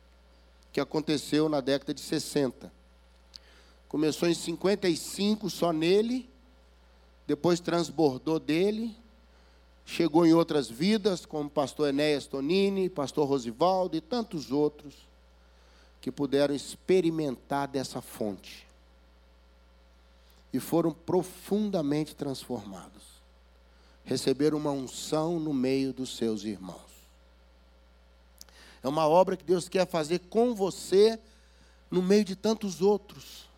que 0.72 0.80
aconteceu 0.80 1.48
na 1.48 1.60
década 1.60 1.92
de 1.92 2.00
60. 2.00 2.72
Começou 3.86 4.28
em 4.28 4.34
55 4.34 5.48
só 5.50 5.72
nele, 5.72 6.28
depois 7.26 7.60
transbordou 7.60 8.40
dele, 8.40 8.96
chegou 9.84 10.26
em 10.26 10.32
outras 10.32 10.68
vidas, 10.70 11.26
como 11.26 11.50
pastor 11.50 11.90
Enéas 11.90 12.26
Tonini, 12.26 12.88
pastor 12.88 13.28
Rosivaldo 13.28 13.96
e 13.96 14.00
tantos 14.00 14.50
outros 14.50 14.94
que 16.00 16.10
puderam 16.10 16.54
experimentar 16.54 17.68
dessa 17.68 18.00
fonte 18.00 18.66
e 20.52 20.58
foram 20.58 20.92
profundamente 20.92 22.14
transformados. 22.14 23.02
Receberam 24.04 24.58
uma 24.58 24.70
unção 24.70 25.38
no 25.38 25.52
meio 25.52 25.92
dos 25.92 26.16
seus 26.16 26.44
irmãos. 26.44 26.93
É 28.84 28.88
uma 28.88 29.08
obra 29.08 29.34
que 29.34 29.42
Deus 29.42 29.66
quer 29.66 29.86
fazer 29.86 30.18
com 30.28 30.54
você 30.54 31.18
no 31.90 32.02
meio 32.02 32.22
de 32.22 32.36
tantos 32.36 32.82
outros. 32.82 33.48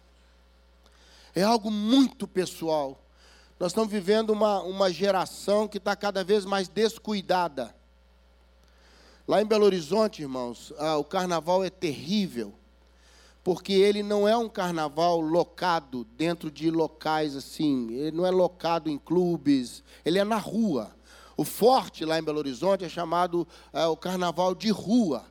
É 1.34 1.42
algo 1.42 1.68
muito 1.68 2.28
pessoal. 2.28 3.02
Nós 3.58 3.72
estamos 3.72 3.90
vivendo 3.90 4.30
uma, 4.30 4.62
uma 4.62 4.88
geração 4.88 5.66
que 5.66 5.78
está 5.78 5.96
cada 5.96 6.22
vez 6.22 6.44
mais 6.44 6.68
descuidada. 6.68 7.74
Lá 9.26 9.42
em 9.42 9.44
Belo 9.44 9.64
Horizonte, 9.64 10.22
irmãos, 10.22 10.72
ah, 10.78 10.96
o 10.96 11.02
carnaval 11.02 11.64
é 11.64 11.70
terrível, 11.70 12.54
porque 13.42 13.72
ele 13.72 14.04
não 14.04 14.28
é 14.28 14.36
um 14.36 14.48
carnaval 14.48 15.20
locado 15.20 16.04
dentro 16.16 16.52
de 16.52 16.70
locais 16.70 17.34
assim, 17.34 17.92
ele 17.94 18.16
não 18.16 18.24
é 18.24 18.30
locado 18.30 18.88
em 18.88 18.96
clubes, 18.96 19.82
ele 20.04 20.20
é 20.20 20.24
na 20.24 20.38
rua. 20.38 20.95
O 21.36 21.44
forte 21.44 22.04
lá 22.04 22.18
em 22.18 22.22
Belo 22.22 22.38
Horizonte 22.38 22.84
é 22.84 22.88
chamado 22.88 23.46
ah, 23.72 23.88
o 23.88 23.96
carnaval 23.96 24.54
de 24.54 24.70
rua. 24.70 25.24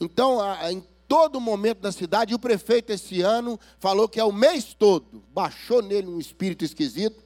Então, 0.00 0.40
ah, 0.40 0.72
em 0.72 0.84
todo 1.08 1.40
momento 1.40 1.80
da 1.80 1.92
cidade. 1.92 2.34
O 2.34 2.38
prefeito, 2.38 2.90
esse 2.90 3.20
ano, 3.20 3.58
falou 3.78 4.08
que 4.08 4.18
é 4.18 4.24
o 4.24 4.32
mês 4.32 4.74
todo. 4.74 5.22
Baixou 5.32 5.82
nele 5.82 6.08
um 6.08 6.18
espírito 6.18 6.64
esquisito. 6.64 7.22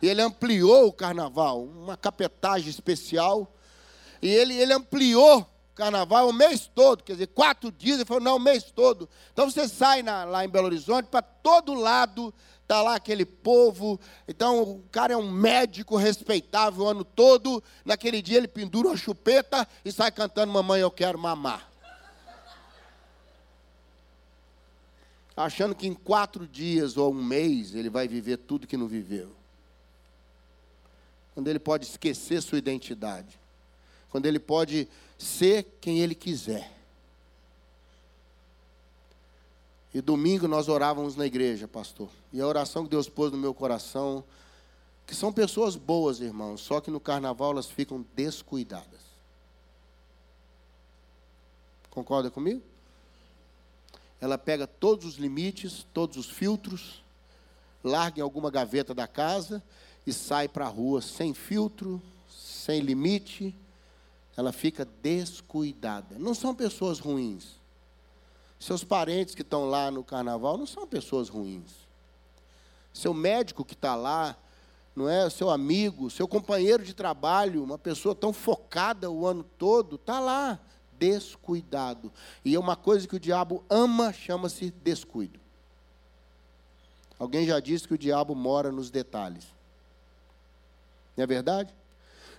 E 0.00 0.08
ele 0.08 0.22
ampliou 0.22 0.86
o 0.86 0.92
carnaval, 0.92 1.62
uma 1.62 1.96
capetagem 1.96 2.68
especial. 2.68 3.52
E 4.22 4.28
ele, 4.28 4.54
ele 4.54 4.72
ampliou 4.72 5.40
o 5.40 5.74
carnaval 5.74 6.28
o 6.28 6.32
mês 6.32 6.68
todo, 6.72 7.02
quer 7.02 7.12
dizer, 7.12 7.28
quatro 7.28 7.70
dias. 7.70 7.96
Ele 7.96 8.04
falou, 8.04 8.22
não, 8.22 8.36
o 8.36 8.40
mês 8.40 8.64
todo. 8.64 9.08
Então 9.32 9.50
você 9.50 9.68
sai 9.68 10.02
na, 10.02 10.24
lá 10.24 10.44
em 10.44 10.48
Belo 10.48 10.66
Horizonte, 10.66 11.06
para 11.06 11.22
todo 11.22 11.74
lado 11.74 12.32
está 12.68 12.82
lá 12.82 12.96
aquele 12.96 13.24
povo. 13.24 13.98
Então, 14.28 14.62
o 14.62 14.82
cara 14.92 15.14
é 15.14 15.16
um 15.16 15.30
médico 15.30 15.96
respeitável 15.96 16.84
o 16.84 16.88
ano 16.88 17.02
todo. 17.02 17.64
Naquele 17.82 18.20
dia, 18.20 18.36
ele 18.36 18.46
pendura 18.46 18.88
uma 18.88 18.96
chupeta 18.96 19.66
e 19.82 19.90
sai 19.90 20.12
cantando: 20.12 20.52
Mamãe, 20.52 20.82
eu 20.82 20.90
quero 20.90 21.18
mamar. 21.18 21.66
achando 25.44 25.72
que 25.72 25.86
em 25.86 25.94
quatro 25.94 26.48
dias 26.48 26.96
ou 26.96 27.12
um 27.12 27.22
mês 27.22 27.72
ele 27.72 27.88
vai 27.88 28.08
viver 28.08 28.38
tudo 28.38 28.66
que 28.66 28.76
não 28.76 28.88
viveu. 28.88 29.30
Quando 31.32 31.46
ele 31.46 31.60
pode 31.60 31.86
esquecer 31.86 32.42
sua 32.42 32.58
identidade. 32.58 33.38
Quando 34.10 34.26
ele 34.26 34.40
pode 34.40 34.88
ser 35.16 35.78
quem 35.80 36.00
ele 36.00 36.16
quiser. 36.16 36.77
E 39.92 40.00
domingo 40.00 40.46
nós 40.46 40.68
orávamos 40.68 41.16
na 41.16 41.26
igreja, 41.26 41.66
pastor. 41.66 42.10
E 42.32 42.40
a 42.40 42.46
oração 42.46 42.84
que 42.84 42.90
Deus 42.90 43.08
pôs 43.08 43.32
no 43.32 43.38
meu 43.38 43.54
coração, 43.54 44.22
que 45.06 45.14
são 45.14 45.32
pessoas 45.32 45.76
boas, 45.76 46.20
irmãos, 46.20 46.60
só 46.60 46.80
que 46.80 46.90
no 46.90 47.00
carnaval 47.00 47.52
elas 47.52 47.66
ficam 47.66 48.04
descuidadas. 48.14 49.00
Concorda 51.90 52.30
comigo? 52.30 52.62
ela 54.20 54.36
pega 54.36 54.66
todos 54.66 55.04
os 55.04 55.16
limites, 55.16 55.86
todos 55.92 56.16
os 56.16 56.26
filtros, 56.26 57.02
larga 57.82 58.18
em 58.18 58.22
alguma 58.22 58.50
gaveta 58.50 58.92
da 58.92 59.06
casa 59.06 59.62
e 60.06 60.12
sai 60.12 60.48
para 60.48 60.66
a 60.66 60.68
rua 60.68 61.00
sem 61.00 61.32
filtro, 61.32 62.02
sem 62.28 62.80
limite. 62.80 63.54
Ela 64.36 64.52
fica 64.52 64.84
descuidada. 65.02 66.18
Não 66.18 66.34
são 66.34 66.54
pessoas 66.54 66.98
ruins. 66.98 67.57
Seus 68.58 68.82
parentes 68.82 69.34
que 69.34 69.42
estão 69.42 69.66
lá 69.66 69.90
no 69.90 70.02
carnaval 70.02 70.56
não 70.56 70.66
são 70.66 70.86
pessoas 70.86 71.28
ruins. 71.28 71.72
Seu 72.92 73.14
médico 73.14 73.64
que 73.64 73.74
está 73.74 73.94
lá, 73.94 74.36
não 74.96 75.08
é? 75.08 75.30
Seu 75.30 75.50
amigo, 75.50 76.10
seu 76.10 76.26
companheiro 76.26 76.84
de 76.84 76.92
trabalho, 76.92 77.62
uma 77.62 77.78
pessoa 77.78 78.14
tão 78.14 78.32
focada 78.32 79.10
o 79.10 79.26
ano 79.26 79.44
todo, 79.56 79.96
está 79.96 80.18
lá 80.18 80.58
descuidado. 80.98 82.12
E 82.44 82.54
é 82.54 82.58
uma 82.58 82.74
coisa 82.74 83.06
que 83.06 83.16
o 83.16 83.20
diabo 83.20 83.64
ama, 83.70 84.12
chama-se 84.12 84.70
descuido. 84.70 85.38
Alguém 87.18 87.46
já 87.46 87.60
disse 87.60 87.86
que 87.86 87.94
o 87.94 87.98
diabo 87.98 88.34
mora 88.34 88.70
nos 88.70 88.90
detalhes. 88.90 89.46
Não 91.16 91.24
é 91.24 91.26
verdade? 91.26 91.74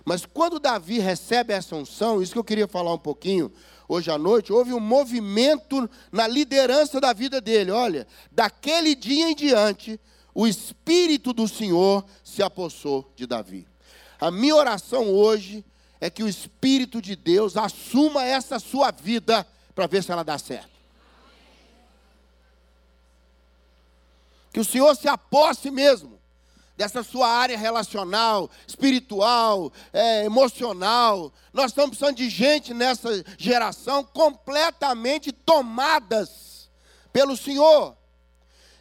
Mas 0.04 0.24
quando 0.24 0.58
Davi 0.58 0.98
recebe 0.98 1.52
essa 1.52 1.76
unção, 1.76 2.22
isso 2.22 2.32
que 2.32 2.38
eu 2.38 2.44
queria 2.44 2.68
falar 2.68 2.94
um 2.94 2.98
pouquinho 2.98 3.52
hoje 3.88 4.10
à 4.10 4.16
noite, 4.16 4.52
houve 4.52 4.72
um 4.72 4.80
movimento 4.80 5.88
na 6.12 6.26
liderança 6.26 7.00
da 7.00 7.12
vida 7.12 7.40
dele. 7.40 7.70
Olha, 7.70 8.06
daquele 8.30 8.94
dia 8.94 9.30
em 9.30 9.34
diante, 9.34 10.00
o 10.34 10.46
Espírito 10.46 11.32
do 11.32 11.48
Senhor 11.48 12.04
se 12.22 12.42
apossou 12.42 13.12
de 13.16 13.26
Davi. 13.26 13.66
A 14.20 14.30
minha 14.30 14.54
oração 14.54 15.08
hoje 15.08 15.64
é 16.00 16.08
que 16.08 16.22
o 16.22 16.28
Espírito 16.28 17.02
de 17.02 17.16
Deus 17.16 17.56
assuma 17.56 18.24
essa 18.24 18.58
sua 18.58 18.90
vida 18.90 19.46
para 19.74 19.86
ver 19.86 20.02
se 20.02 20.12
ela 20.12 20.22
dá 20.22 20.38
certo. 20.38 20.70
Que 24.52 24.60
o 24.60 24.64
Senhor 24.64 24.94
se 24.96 25.08
aposse 25.08 25.70
mesmo 25.70 26.19
dessa 26.80 27.02
sua 27.02 27.28
área 27.28 27.58
relacional, 27.58 28.50
espiritual, 28.66 29.70
é, 29.92 30.24
emocional. 30.24 31.30
Nós 31.52 31.72
estamos 31.72 31.90
precisando 31.90 32.16
de 32.16 32.30
gente 32.30 32.72
nessa 32.72 33.22
geração 33.36 34.02
completamente 34.02 35.30
tomadas 35.30 36.70
pelo 37.12 37.36
Senhor. 37.36 37.94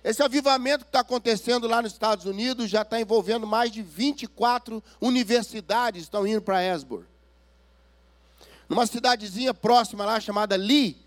Esse 0.01 0.23
avivamento 0.23 0.85
que 0.85 0.89
está 0.89 1.01
acontecendo 1.01 1.67
lá 1.67 1.81
nos 1.81 1.91
Estados 1.91 2.23
Unidos 2.23 2.69
já 2.69 2.83
está 2.83 3.01
envolvendo 3.01 3.45
mais 3.45 3.69
de 3.69 3.81
24 3.81 4.81
universidades 5.01 6.03
estão 6.03 6.25
indo 6.25 6.41
para 6.41 6.63
Esbor. 6.63 7.03
Numa 8.69 8.87
cidadezinha 8.87 9.53
próxima 9.53 10.05
lá 10.05 10.21
chamada 10.21 10.55
Lee, 10.55 11.05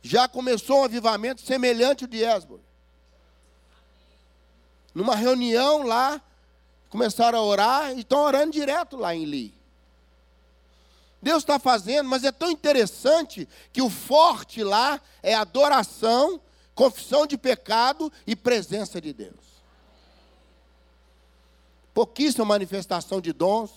já 0.00 0.26
começou 0.26 0.80
um 0.80 0.84
avivamento 0.84 1.42
semelhante 1.42 2.04
ao 2.04 2.08
de 2.08 2.24
Esbor. 2.24 2.60
Numa 4.94 5.16
reunião 5.16 5.82
lá, 5.82 6.20
começaram 6.88 7.38
a 7.38 7.42
orar 7.42 7.92
e 7.92 8.00
estão 8.00 8.20
orando 8.20 8.52
direto 8.52 8.96
lá 8.96 9.14
em 9.14 9.24
Lee. 9.24 9.54
Deus 11.20 11.42
está 11.42 11.58
fazendo, 11.58 12.08
mas 12.08 12.22
é 12.22 12.30
tão 12.30 12.50
interessante 12.50 13.48
que 13.72 13.82
o 13.82 13.90
forte 13.90 14.62
lá 14.62 15.00
é 15.22 15.34
adoração 15.34 16.40
confissão 16.74 17.26
de 17.26 17.38
pecado 17.38 18.12
e 18.26 18.34
presença 18.34 19.00
de 19.00 19.12
Deus. 19.12 19.54
Pouquíssima 21.92 22.44
manifestação 22.44 23.20
de 23.20 23.32
dons, 23.32 23.70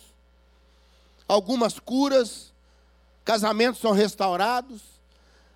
algumas 1.28 1.80
curas, 1.80 2.52
casamentos 3.24 3.80
são 3.80 3.92
restaurados, 3.92 4.82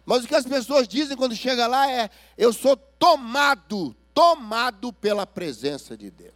mas 0.06 0.24
o 0.24 0.28
que 0.28 0.36
as 0.36 0.46
pessoas 0.46 0.88
dizem 0.88 1.18
quando 1.18 1.36
chega 1.36 1.66
lá 1.66 1.90
é: 1.90 2.10
eu 2.38 2.54
sou 2.54 2.78
tomado, 2.78 3.96
tomado 4.14 4.92
pela 4.94 5.26
presença 5.26 5.98
de 5.98 6.10
Deus. 6.10 6.34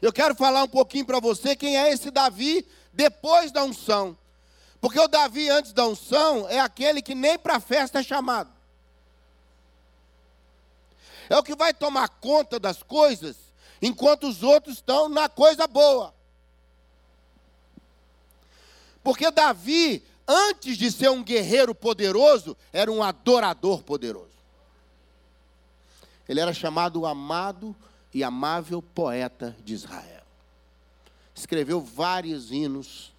Eu 0.00 0.12
quero 0.12 0.34
falar 0.34 0.62
um 0.62 0.68
pouquinho 0.68 1.04
para 1.04 1.20
você 1.20 1.54
quem 1.54 1.76
é 1.76 1.90
esse 1.90 2.10
Davi 2.10 2.66
depois 2.92 3.52
da 3.52 3.62
unção. 3.62 4.16
Porque 4.80 4.98
o 4.98 5.08
Davi, 5.08 5.50
antes 5.50 5.72
da 5.72 5.86
unção, 5.86 6.48
é 6.48 6.58
aquele 6.58 7.02
que 7.02 7.14
nem 7.14 7.38
para 7.38 7.56
a 7.56 7.60
festa 7.60 8.00
é 8.00 8.02
chamado. 8.02 8.50
É 11.28 11.36
o 11.36 11.42
que 11.42 11.54
vai 11.54 11.74
tomar 11.74 12.08
conta 12.08 12.58
das 12.58 12.82
coisas, 12.82 13.36
enquanto 13.80 14.26
os 14.26 14.42
outros 14.42 14.76
estão 14.76 15.08
na 15.08 15.28
coisa 15.28 15.66
boa. 15.66 16.14
Porque 19.02 19.30
Davi, 19.30 20.02
antes 20.26 20.76
de 20.76 20.90
ser 20.90 21.10
um 21.10 21.22
guerreiro 21.22 21.74
poderoso, 21.74 22.56
era 22.72 22.90
um 22.90 23.02
adorador 23.02 23.82
poderoso. 23.82 24.29
Ele 26.30 26.40
era 26.40 26.54
chamado 26.54 27.00
o 27.00 27.06
amado 27.06 27.74
e 28.14 28.22
amável 28.22 28.80
poeta 28.80 29.56
de 29.64 29.74
Israel. 29.74 30.22
Escreveu 31.34 31.80
vários 31.80 32.50
hinos 32.50 33.12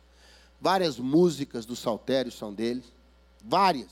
Várias 0.62 1.00
músicas 1.00 1.66
do 1.66 1.76
Saltério 1.76 2.32
são 2.32 2.54
dele. 2.54 2.84
Várias. 3.44 3.90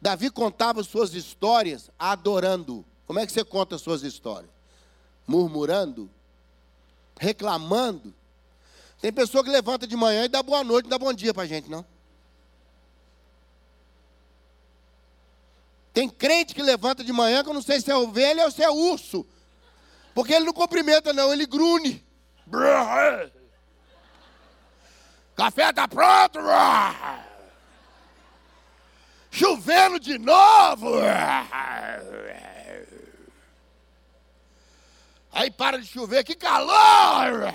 Davi 0.00 0.28
contava 0.28 0.82
suas 0.82 1.14
histórias 1.14 1.88
adorando. 1.96 2.84
Como 3.06 3.20
é 3.20 3.24
que 3.24 3.32
você 3.32 3.44
conta 3.44 3.78
suas 3.78 4.02
histórias? 4.02 4.50
Murmurando? 5.24 6.10
Reclamando? 7.16 8.12
Tem 9.00 9.12
pessoa 9.12 9.44
que 9.44 9.50
levanta 9.50 9.86
de 9.86 9.94
manhã 9.94 10.24
e 10.24 10.28
dá 10.28 10.42
boa 10.42 10.64
noite, 10.64 10.86
não 10.86 10.90
dá 10.90 10.98
bom 10.98 11.12
dia 11.12 11.32
para 11.32 11.44
a 11.44 11.46
gente, 11.46 11.70
não. 11.70 11.86
Tem 15.92 16.08
crente 16.08 16.54
que 16.54 16.62
levanta 16.62 17.04
de 17.04 17.12
manhã 17.12 17.42
que 17.42 17.50
eu 17.50 17.54
não 17.54 17.62
sei 17.62 17.80
se 17.80 17.90
é 17.90 17.96
ovelha 17.96 18.44
ou 18.44 18.50
se 18.50 18.62
é 18.62 18.70
urso. 18.70 19.26
Porque 20.14 20.32
ele 20.32 20.46
não 20.46 20.52
cumprimenta, 20.52 21.12
não, 21.12 21.32
ele 21.32 21.46
grune. 21.46 22.04
Café 25.36 25.70
está 25.70 25.88
pronto! 25.88 26.38
Chovendo 29.30 29.98
de 29.98 30.18
novo! 30.18 30.90
Aí 35.32 35.50
para 35.50 35.78
de 35.78 35.86
chover, 35.86 36.24
que 36.24 36.34
calor! 36.34 37.50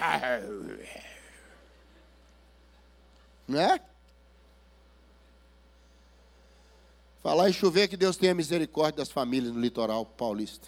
Né? 3.48 3.80
Falar 7.28 7.50
em 7.50 7.52
chover, 7.52 7.90
que 7.90 7.98
Deus 7.98 8.16
tenha 8.16 8.34
misericórdia 8.34 9.00
das 9.00 9.12
famílias 9.12 9.54
no 9.54 9.60
litoral 9.60 10.06
paulista. 10.06 10.66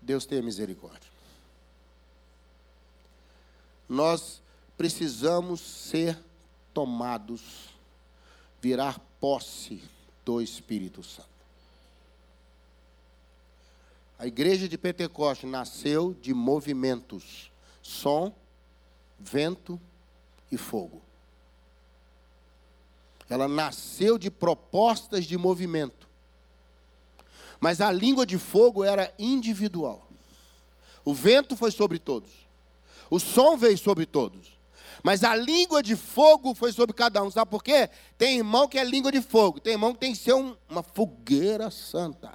Deus 0.00 0.24
tenha 0.24 0.40
misericórdia. 0.40 1.10
Nós 3.86 4.40
precisamos 4.74 5.60
ser 5.60 6.18
tomados, 6.72 7.68
virar 8.58 8.98
posse 9.20 9.82
do 10.24 10.40
Espírito 10.40 11.02
Santo. 11.02 11.28
A 14.18 14.26
igreja 14.26 14.66
de 14.66 14.78
Pentecoste 14.78 15.44
nasceu 15.44 16.14
de 16.22 16.32
movimentos: 16.32 17.52
som, 17.82 18.34
vento 19.20 19.78
e 20.50 20.56
fogo. 20.56 21.05
Ela 23.28 23.48
nasceu 23.48 24.18
de 24.18 24.30
propostas 24.30 25.24
de 25.24 25.36
movimento. 25.36 26.06
Mas 27.58 27.80
a 27.80 27.90
língua 27.90 28.24
de 28.26 28.38
fogo 28.38 28.84
era 28.84 29.12
individual. 29.18 30.06
O 31.04 31.14
vento 31.14 31.56
foi 31.56 31.70
sobre 31.70 31.98
todos. 31.98 32.30
O 33.10 33.18
som 33.18 33.56
veio 33.56 33.78
sobre 33.78 34.06
todos. 34.06 34.56
Mas 35.02 35.22
a 35.22 35.34
língua 35.34 35.82
de 35.82 35.94
fogo 35.94 36.54
foi 36.54 36.72
sobre 36.72 36.94
cada 36.94 37.22
um. 37.22 37.30
Sabe 37.30 37.50
por 37.50 37.62
quê? 37.62 37.88
Tem 38.18 38.38
irmão 38.38 38.68
que 38.68 38.78
é 38.78 38.84
língua 38.84 39.12
de 39.12 39.20
fogo. 39.20 39.60
Tem 39.60 39.74
irmão 39.74 39.92
que 39.92 40.00
tem 40.00 40.12
que 40.12 40.18
ser 40.18 40.34
um, 40.34 40.56
uma 40.68 40.82
fogueira 40.82 41.70
santa. 41.70 42.32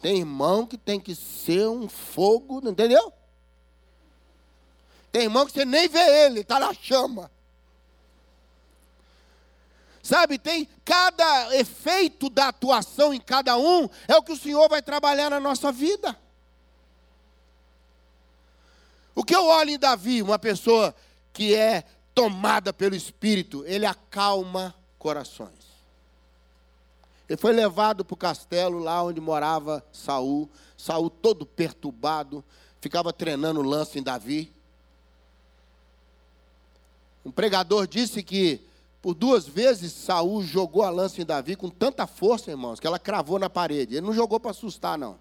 Tem 0.00 0.18
irmão 0.18 0.66
que 0.66 0.76
tem 0.76 1.00
que 1.00 1.14
ser 1.14 1.68
um 1.68 1.88
fogo, 1.88 2.60
entendeu? 2.68 3.12
Tem 5.10 5.22
irmão 5.22 5.46
que 5.46 5.52
você 5.52 5.64
nem 5.64 5.88
vê 5.88 6.26
ele, 6.26 6.40
está 6.40 6.60
na 6.60 6.74
chama. 6.74 7.30
Sabe, 10.04 10.38
tem 10.38 10.68
cada 10.84 11.56
efeito 11.56 12.28
da 12.28 12.48
atuação 12.48 13.14
em 13.14 13.18
cada 13.18 13.56
um, 13.56 13.88
é 14.06 14.14
o 14.14 14.22
que 14.22 14.32
o 14.32 14.36
Senhor 14.36 14.68
vai 14.68 14.82
trabalhar 14.82 15.30
na 15.30 15.40
nossa 15.40 15.72
vida. 15.72 16.14
O 19.14 19.24
que 19.24 19.34
eu 19.34 19.46
olho 19.46 19.70
em 19.70 19.78
Davi, 19.78 20.20
uma 20.20 20.38
pessoa 20.38 20.94
que 21.32 21.54
é 21.54 21.84
tomada 22.14 22.70
pelo 22.70 22.94
Espírito, 22.94 23.64
ele 23.66 23.86
acalma 23.86 24.74
corações. 24.98 25.64
Ele 27.26 27.38
foi 27.38 27.54
levado 27.54 28.04
para 28.04 28.12
o 28.12 28.18
castelo, 28.18 28.80
lá 28.80 29.02
onde 29.02 29.22
morava 29.22 29.82
Saul. 29.90 30.50
Saul 30.76 31.08
todo 31.08 31.46
perturbado, 31.46 32.44
ficava 32.78 33.10
treinando 33.10 33.62
lança 33.62 33.98
em 33.98 34.02
Davi. 34.02 34.52
Um 37.24 37.30
pregador 37.30 37.86
disse 37.86 38.22
que 38.22 38.60
por 39.04 39.12
duas 39.12 39.46
vezes 39.46 39.92
Saul 39.92 40.42
jogou 40.42 40.82
a 40.82 40.88
lança 40.88 41.20
em 41.20 41.26
Davi 41.26 41.56
com 41.56 41.68
tanta 41.68 42.06
força, 42.06 42.50
irmãos, 42.50 42.80
que 42.80 42.86
ela 42.86 42.98
cravou 42.98 43.38
na 43.38 43.50
parede. 43.50 43.96
Ele 43.96 44.06
não 44.06 44.14
jogou 44.14 44.40
para 44.40 44.52
assustar, 44.52 44.96
não. 44.96 45.18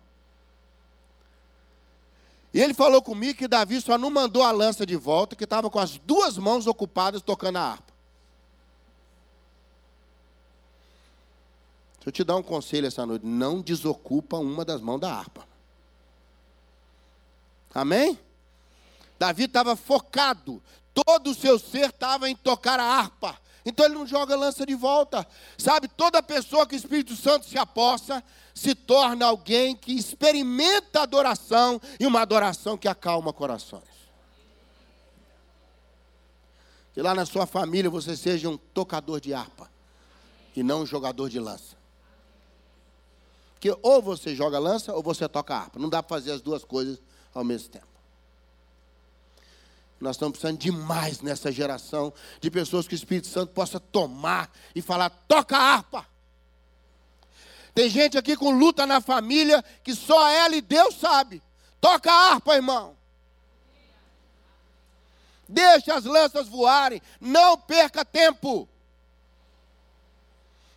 E 2.53 2.61
ele 2.61 2.73
falou 2.73 3.01
comigo 3.01 3.37
que 3.37 3.45
Davi 3.45 3.81
só 3.81 3.97
não 3.97 4.09
mandou 4.09 4.41
a 4.41 4.51
lança 4.51 4.85
de 4.85 4.95
volta, 4.95 5.35
que 5.35 5.43
estava 5.43 5.69
com 5.69 5.79
as 5.79 5.97
duas 5.97 6.37
mãos 6.37 6.65
ocupadas 6.65 7.21
tocando 7.21 7.57
a 7.57 7.71
harpa. 7.71 7.93
Deixa 11.95 12.07
eu 12.07 12.11
te 12.13 12.23
dar 12.23 12.37
um 12.37 12.43
conselho 12.43 12.87
essa 12.87 13.05
noite. 13.05 13.25
Não 13.25 13.61
desocupa 13.61 14.37
uma 14.37 14.63
das 14.63 14.79
mãos 14.79 15.01
da 15.01 15.13
harpa. 15.13 15.45
Amém? 17.73 18.17
Davi 19.19 19.43
estava 19.43 19.75
focado. 19.75 20.63
Todo 20.93 21.31
o 21.31 21.35
seu 21.35 21.59
ser 21.59 21.89
estava 21.89 22.29
em 22.29 22.35
tocar 22.37 22.79
a 22.79 22.85
harpa. 22.85 23.42
Então 23.65 23.85
ele 23.85 23.95
não 23.95 24.05
joga 24.05 24.35
lança 24.35 24.65
de 24.65 24.75
volta. 24.75 25.25
Sabe, 25.57 25.87
toda 25.87 26.21
pessoa 26.21 26.67
que 26.67 26.75
o 26.75 26.77
Espírito 26.77 27.15
Santo 27.15 27.45
se 27.45 27.57
aposta 27.57 28.23
se 28.53 28.75
torna 28.75 29.25
alguém 29.25 29.75
que 29.75 29.93
experimenta 29.93 31.01
adoração 31.01 31.81
e 31.99 32.05
uma 32.05 32.21
adoração 32.21 32.77
que 32.77 32.87
acalma 32.87 33.33
corações. 33.33 33.83
Que 36.93 37.01
lá 37.01 37.15
na 37.15 37.25
sua 37.25 37.47
família 37.47 37.89
você 37.89 38.15
seja 38.15 38.49
um 38.49 38.57
tocador 38.57 39.19
de 39.19 39.33
harpa 39.33 39.71
e 40.55 40.61
não 40.61 40.81
um 40.81 40.85
jogador 40.85 41.29
de 41.29 41.39
lança. 41.39 41.75
Porque 43.53 43.75
ou 43.81 44.01
você 44.01 44.35
joga 44.35 44.59
lança 44.59 44.93
ou 44.93 45.01
você 45.01 45.27
toca 45.27 45.55
harpa. 45.55 45.79
Não 45.79 45.89
dá 45.89 46.03
para 46.03 46.17
fazer 46.17 46.31
as 46.31 46.41
duas 46.41 46.63
coisas 46.63 47.01
ao 47.33 47.43
mesmo 47.43 47.69
tempo. 47.69 47.92
Nós 50.03 50.17
estamos 50.17 50.37
precisando 50.37 50.59
demais 50.59 51.21
nessa 51.21 51.49
geração 51.49 52.13
de 52.41 52.51
pessoas 52.51 52.85
que 52.85 52.93
o 52.93 52.97
Espírito 52.97 53.27
Santo 53.27 53.53
possa 53.53 53.79
tomar 53.79 54.51
e 54.75 54.81
falar: 54.81 55.09
toca 55.09 55.57
a 55.57 55.61
harpa. 55.61 56.05
Tem 57.73 57.89
gente 57.89 58.17
aqui 58.17 58.35
com 58.35 58.51
luta 58.51 58.85
na 58.85 58.99
família 58.99 59.63
que 59.81 59.95
só 59.95 60.27
ela 60.27 60.55
e 60.57 60.61
Deus 60.61 60.95
sabe. 60.99 61.41
Toca 61.79 62.11
a 62.11 62.33
harpa, 62.33 62.53
irmão. 62.53 62.97
Deixa 65.47 65.93
as 65.95 66.03
lanças 66.03 66.49
voarem. 66.49 67.01
Não 67.21 67.57
perca 67.57 68.03
tempo. 68.03 68.67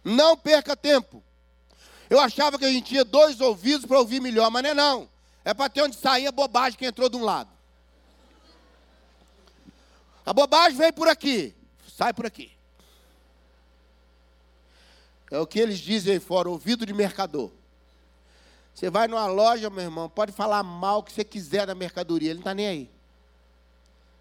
Não 0.04 0.36
perca 0.36 0.76
tempo. 0.76 1.22
Eu 2.08 2.20
achava 2.20 2.58
que 2.58 2.64
a 2.64 2.70
gente 2.70 2.86
tinha 2.86 3.04
dois 3.04 3.40
ouvidos 3.40 3.86
para 3.86 3.98
ouvir 3.98 4.20
melhor, 4.20 4.52
mas 4.52 4.62
não 4.62 4.70
é 4.70 4.74
não. 4.74 5.08
É 5.44 5.52
para 5.52 5.68
ter 5.68 5.82
onde 5.82 5.96
sair 5.96 6.28
a 6.28 6.32
bobagem 6.32 6.78
que 6.78 6.86
entrou 6.86 7.08
de 7.08 7.16
um 7.16 7.24
lado. 7.24 7.55
A 10.26 10.32
bobagem 10.32 10.76
vem 10.76 10.92
por 10.92 11.06
aqui, 11.06 11.54
sai 11.88 12.12
por 12.12 12.26
aqui. 12.26 12.50
É 15.30 15.38
o 15.38 15.46
que 15.46 15.60
eles 15.60 15.78
dizem 15.78 16.14
aí 16.14 16.20
fora, 16.20 16.50
ouvido 16.50 16.84
de 16.84 16.92
mercador. 16.92 17.52
Você 18.74 18.90
vai 18.90 19.06
numa 19.06 19.26
loja, 19.26 19.70
meu 19.70 19.84
irmão, 19.84 20.08
pode 20.08 20.32
falar 20.32 20.64
mal 20.64 20.98
o 20.98 21.02
que 21.04 21.12
você 21.12 21.24
quiser 21.24 21.64
da 21.64 21.74
mercadoria, 21.74 22.30
ele 22.30 22.40
não 22.40 22.42
está 22.42 22.54
nem 22.54 22.66
aí. 22.66 22.90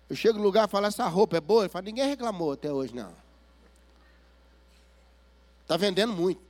Eu 0.08 0.16
chego 0.16 0.38
no 0.38 0.44
lugar 0.44 0.68
e 0.68 0.72
falo, 0.72 0.86
essa 0.86 1.08
roupa 1.08 1.38
é 1.38 1.42
boa? 1.42 1.64
Ele 1.64 1.70
fala, 1.70 1.86
ninguém 1.86 2.08
reclamou 2.08 2.52
até 2.52 2.72
hoje, 2.72 2.96
não. 2.96 3.12
Está 5.64 5.76
vendendo 5.76 6.14
muito. 6.14 6.42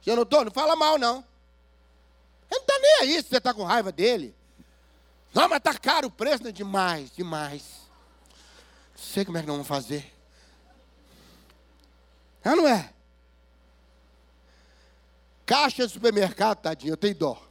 Já 0.00 0.16
notou? 0.16 0.44
Não 0.44 0.50
fala 0.50 0.74
mal, 0.74 0.98
não. 0.98 1.18
Ele 2.50 2.58
não 2.58 2.60
está 2.60 2.78
nem 2.78 2.94
aí 3.02 3.22
se 3.22 3.28
você 3.28 3.36
está 3.36 3.52
com 3.52 3.62
raiva 3.62 3.92
dele. 3.92 4.34
Não, 5.34 5.48
mas 5.48 5.58
está 5.58 5.74
caro 5.78 6.08
o 6.08 6.10
preço, 6.10 6.42
né? 6.42 6.50
Demais, 6.50 7.10
demais. 7.10 7.81
Sei 9.02 9.24
como 9.24 9.36
é 9.36 9.40
que 9.40 9.46
nós 9.46 9.56
vamos 9.56 9.68
fazer. 9.68 10.12
É 12.44 12.54
não 12.54 12.66
é? 12.66 12.92
Caixa 15.44 15.86
de 15.86 15.92
supermercado, 15.92 16.58
tadinho, 16.58 16.92
eu 16.92 16.96
tenho 16.96 17.14
dó. 17.14 17.42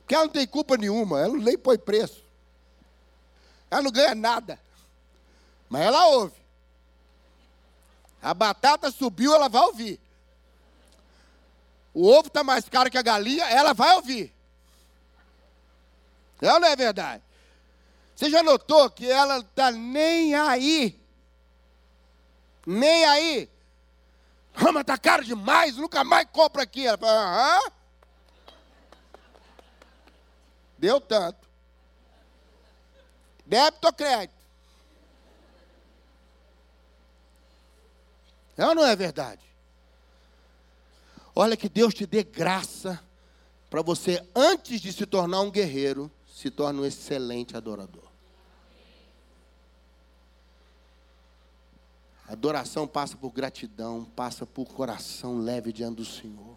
Porque 0.00 0.14
ela 0.14 0.24
não 0.24 0.32
tem 0.32 0.46
culpa 0.46 0.76
nenhuma, 0.76 1.20
ela 1.20 1.36
nem 1.36 1.56
põe 1.56 1.78
preço. 1.78 2.22
Ela 3.70 3.82
não 3.82 3.90
ganha 3.90 4.14
nada. 4.14 4.58
Mas 5.68 5.82
ela 5.82 6.06
ouve. 6.08 6.36
A 8.22 8.34
batata 8.34 8.90
subiu, 8.90 9.34
ela 9.34 9.48
vai 9.48 9.62
ouvir 9.62 10.00
o 11.96 12.10
ovo 12.10 12.28
está 12.28 12.44
mais 12.44 12.68
caro 12.68 12.90
que 12.90 12.98
a 12.98 13.02
galinha, 13.02 13.48
ela 13.48 13.72
vai 13.72 13.94
ouvir. 13.94 14.30
É 16.42 16.52
ou 16.52 16.60
não 16.60 16.68
é 16.68 16.76
verdade? 16.76 17.22
Você 18.16 18.30
já 18.30 18.42
notou 18.42 18.88
que 18.88 19.06
ela 19.10 19.40
está 19.40 19.70
nem 19.70 20.34
aí? 20.34 20.98
Nem 22.66 23.04
aí. 23.04 23.50
Ah, 24.54 24.72
mas 24.72 24.80
está 24.80 24.96
caro 24.96 25.22
demais, 25.22 25.76
nunca 25.76 26.02
mais 26.02 26.26
compra 26.32 26.62
aqui. 26.62 26.86
Ela 26.86 26.96
fala, 26.96 27.12
aham. 27.12 27.72
Deu 30.78 30.98
tanto. 30.98 31.46
Débito 33.44 33.86
ou 33.86 33.92
crédito? 33.92 34.34
É 38.56 38.66
ou 38.66 38.74
não 38.74 38.86
é 38.86 38.96
verdade? 38.96 39.44
Olha 41.34 41.54
que 41.54 41.68
Deus 41.68 41.92
te 41.92 42.06
dê 42.06 42.22
graça 42.22 42.98
para 43.68 43.82
você, 43.82 44.26
antes 44.34 44.80
de 44.80 44.90
se 44.90 45.04
tornar 45.04 45.42
um 45.42 45.50
guerreiro, 45.50 46.10
se 46.26 46.50
torne 46.50 46.80
um 46.80 46.84
excelente 46.86 47.54
adorador. 47.56 48.05
Adoração 52.28 52.88
passa 52.88 53.16
por 53.16 53.30
gratidão, 53.30 54.04
passa 54.16 54.44
por 54.44 54.66
coração 54.66 55.38
leve 55.38 55.72
diante 55.72 55.96
do 55.96 56.04
Senhor. 56.04 56.56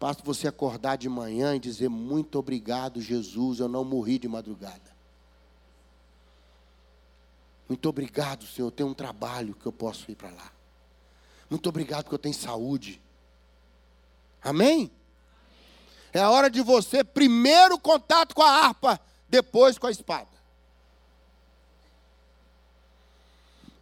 Basta 0.00 0.22
você 0.24 0.48
acordar 0.48 0.96
de 0.96 1.08
manhã 1.08 1.54
e 1.54 1.58
dizer: 1.58 1.90
Muito 1.90 2.38
obrigado, 2.38 3.02
Jesus, 3.02 3.60
eu 3.60 3.68
não 3.68 3.84
morri 3.84 4.18
de 4.18 4.26
madrugada. 4.26 4.90
Muito 7.68 7.88
obrigado, 7.88 8.46
Senhor, 8.46 8.68
eu 8.68 8.72
tenho 8.72 8.88
um 8.88 8.94
trabalho 8.94 9.54
que 9.54 9.66
eu 9.66 9.72
posso 9.72 10.10
ir 10.10 10.16
para 10.16 10.30
lá. 10.30 10.50
Muito 11.48 11.68
obrigado 11.68 12.08
que 12.08 12.14
eu 12.14 12.18
tenho 12.18 12.34
saúde. 12.34 13.00
Amém? 14.42 14.90
É 16.12 16.20
a 16.20 16.30
hora 16.30 16.48
de 16.48 16.62
você, 16.62 17.04
primeiro 17.04 17.78
contato 17.78 18.34
com 18.34 18.42
a 18.42 18.50
harpa, 18.50 18.98
depois 19.28 19.78
com 19.78 19.86
a 19.86 19.90
espada. 19.90 20.29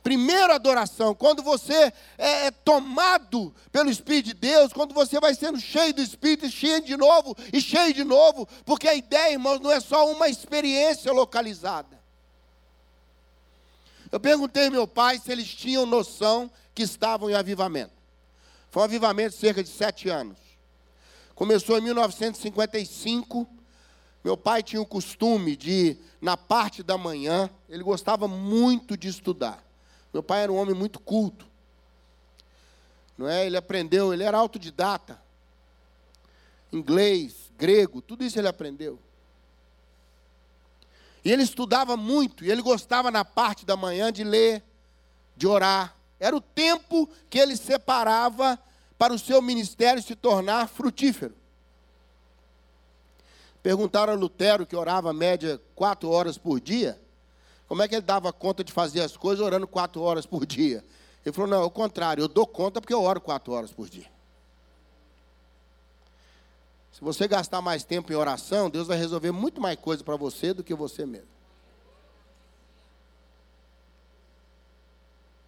Primeira 0.09 0.55
adoração, 0.55 1.15
quando 1.15 1.43
você 1.43 1.93
é, 2.17 2.47
é 2.47 2.51
tomado 2.51 3.55
pelo 3.71 3.91
Espírito 3.91 4.29
de 4.29 4.33
Deus, 4.33 4.73
quando 4.73 4.95
você 4.95 5.21
vai 5.21 5.35
sendo 5.35 5.61
cheio 5.61 5.93
do 5.93 6.01
Espírito, 6.01 6.49
cheio 6.49 6.83
de 6.83 6.97
novo 6.97 7.37
e 7.53 7.61
cheio 7.61 7.93
de 7.93 8.03
novo, 8.05 8.49
porque 8.65 8.89
a 8.89 8.95
ideia, 8.95 9.33
irmãos, 9.33 9.61
não 9.61 9.71
é 9.71 9.79
só 9.81 10.11
uma 10.11 10.27
experiência 10.27 11.13
localizada. 11.13 12.01
Eu 14.11 14.19
perguntei 14.19 14.65
ao 14.65 14.71
meu 14.71 14.89
pai 14.89 15.19
se 15.19 15.31
eles 15.31 15.47
tinham 15.47 15.85
noção 15.85 16.51
que 16.75 16.85
estavam 16.85 17.29
em 17.29 17.35
avivamento. 17.35 17.93
Foi 18.71 18.81
um 18.81 18.87
avivamento 18.87 19.35
de 19.35 19.41
cerca 19.41 19.63
de 19.63 19.69
sete 19.69 20.09
anos. 20.09 20.39
Começou 21.35 21.77
em 21.77 21.83
1955. 21.83 23.47
Meu 24.25 24.39
pai 24.39 24.63
tinha 24.63 24.81
o 24.81 24.87
costume 24.87 25.55
de, 25.55 25.99
na 26.19 26.35
parte 26.35 26.83
da 26.83 26.97
manhã, 26.97 27.51
ele 27.69 27.83
gostava 27.83 28.27
muito 28.27 28.97
de 28.97 29.09
estudar. 29.09 29.68
Meu 30.13 30.23
pai 30.23 30.43
era 30.43 30.53
um 30.53 30.57
homem 30.57 30.75
muito 30.75 30.99
culto. 30.99 31.47
Não 33.17 33.29
é? 33.29 33.47
Ele 33.47 33.57
aprendeu, 33.57 34.13
ele 34.13 34.23
era 34.23 34.39
autodidata. 34.39 35.21
Inglês, 36.73 37.51
grego, 37.59 38.01
tudo 38.01 38.25
isso 38.25 38.39
ele 38.39 38.49
aprendeu. 38.49 38.99
E 41.25 41.33
ele 41.33 41.43
estudava 41.43 41.97
muito, 41.97 42.45
e 42.45 42.51
ele 42.51 42.63
gostava 42.63 43.11
na 43.11 43.25
parte 43.25 43.67
da 43.67 43.77
manhã 43.77 44.13
de 44.13 44.23
ler, 44.23 44.63
de 45.37 45.47
orar. 45.47 45.95
Era 46.21 46.37
o 46.37 46.41
tempo 46.41 47.09
que 47.29 47.39
ele 47.39 47.57
separava 47.57 48.59
para 48.97 49.13
o 49.13 49.19
seu 49.19 49.43
ministério 49.43 50.03
se 50.03 50.15
tornar 50.15 50.69
frutífero. 50.69 51.35
Perguntaram 53.63 54.13
a 54.13 54.17
Lutero, 54.17 54.65
que 54.65 54.77
orava 54.77 55.13
média 55.13 55.61
quatro 55.75 56.09
horas 56.09 56.39
por 56.39 56.61
dia, 56.61 57.01
como 57.69 57.83
é 57.83 57.89
que 57.89 57.95
ele 57.95 58.03
dava 58.03 58.33
conta 58.33 58.65
de 58.65 58.73
fazer 58.73 59.03
as 59.03 59.17
coisas 59.17 59.45
orando 59.45 59.69
quatro 59.69 60.01
horas 60.01 60.25
por 60.25 60.47
dia? 60.47 60.83
Ele 61.25 61.33
falou: 61.35 61.51
não, 61.51 61.63
é 61.63 61.65
o 61.65 61.71
contrário, 61.71 62.23
eu 62.23 62.29
dou 62.29 62.47
conta 62.47 62.81
porque 62.81 62.95
eu 62.95 63.03
oro 63.03 63.21
quatro 63.21 63.53
horas 63.53 63.71
por 63.71 63.89
dia. 63.89 64.11
Se 66.93 67.05
você 67.05 67.29
gastar 67.29 67.61
mais 67.61 67.85
tempo 67.85 68.11
em 68.13 68.17
oração, 68.17 68.71
Deus 68.71 68.89
vai 68.89 68.97
resolver 68.97 69.31
muito 69.31 69.61
mais 69.61 69.79
coisa 69.79 70.03
para 70.03 70.17
você 70.17 70.53
do 70.53 70.65
que 70.65 70.75
você 70.75 71.05
mesmo. 71.07 71.29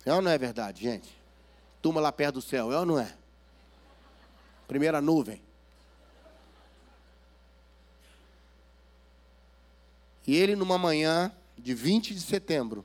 É 0.04 0.14
ou 0.14 0.22
não 0.22 0.30
é 0.30 0.38
verdade, 0.38 0.82
gente? 0.82 1.10
Turma 1.82 2.00
lá 2.00 2.12
perto 2.12 2.34
do 2.34 2.42
céu, 2.42 2.70
é 2.70 2.78
ou 2.78 2.86
não 2.86 2.98
é? 2.98 3.14
Primeira 4.68 5.00
nuvem. 5.00 5.42
E 10.26 10.36
ele, 10.36 10.54
numa 10.54 10.78
manhã, 10.78 11.32
de 11.60 11.74
20 11.74 12.14
de 12.14 12.20
setembro 12.20 12.84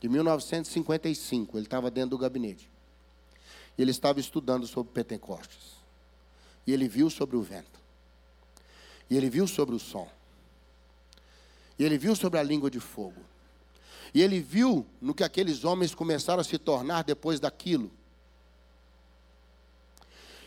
de 0.00 0.08
1955, 0.08 1.56
ele 1.56 1.66
estava 1.66 1.90
dentro 1.90 2.10
do 2.10 2.18
gabinete. 2.18 2.68
E 3.78 3.82
ele 3.82 3.92
estava 3.92 4.18
estudando 4.20 4.66
sobre 4.66 4.92
Pentecostes. 4.92 5.76
E 6.66 6.72
ele 6.72 6.88
viu 6.88 7.08
sobre 7.08 7.36
o 7.36 7.42
vento. 7.42 7.80
E 9.08 9.16
ele 9.16 9.30
viu 9.30 9.46
sobre 9.46 9.74
o 9.74 9.78
som. 9.78 10.08
E 11.78 11.84
ele 11.84 11.96
viu 11.96 12.14
sobre 12.16 12.38
a 12.38 12.42
língua 12.42 12.70
de 12.70 12.80
fogo. 12.80 13.22
E 14.14 14.20
ele 14.20 14.40
viu 14.40 14.86
no 15.00 15.14
que 15.14 15.24
aqueles 15.24 15.64
homens 15.64 15.94
começaram 15.94 16.40
a 16.40 16.44
se 16.44 16.58
tornar 16.58 17.02
depois 17.04 17.40
daquilo. 17.40 17.90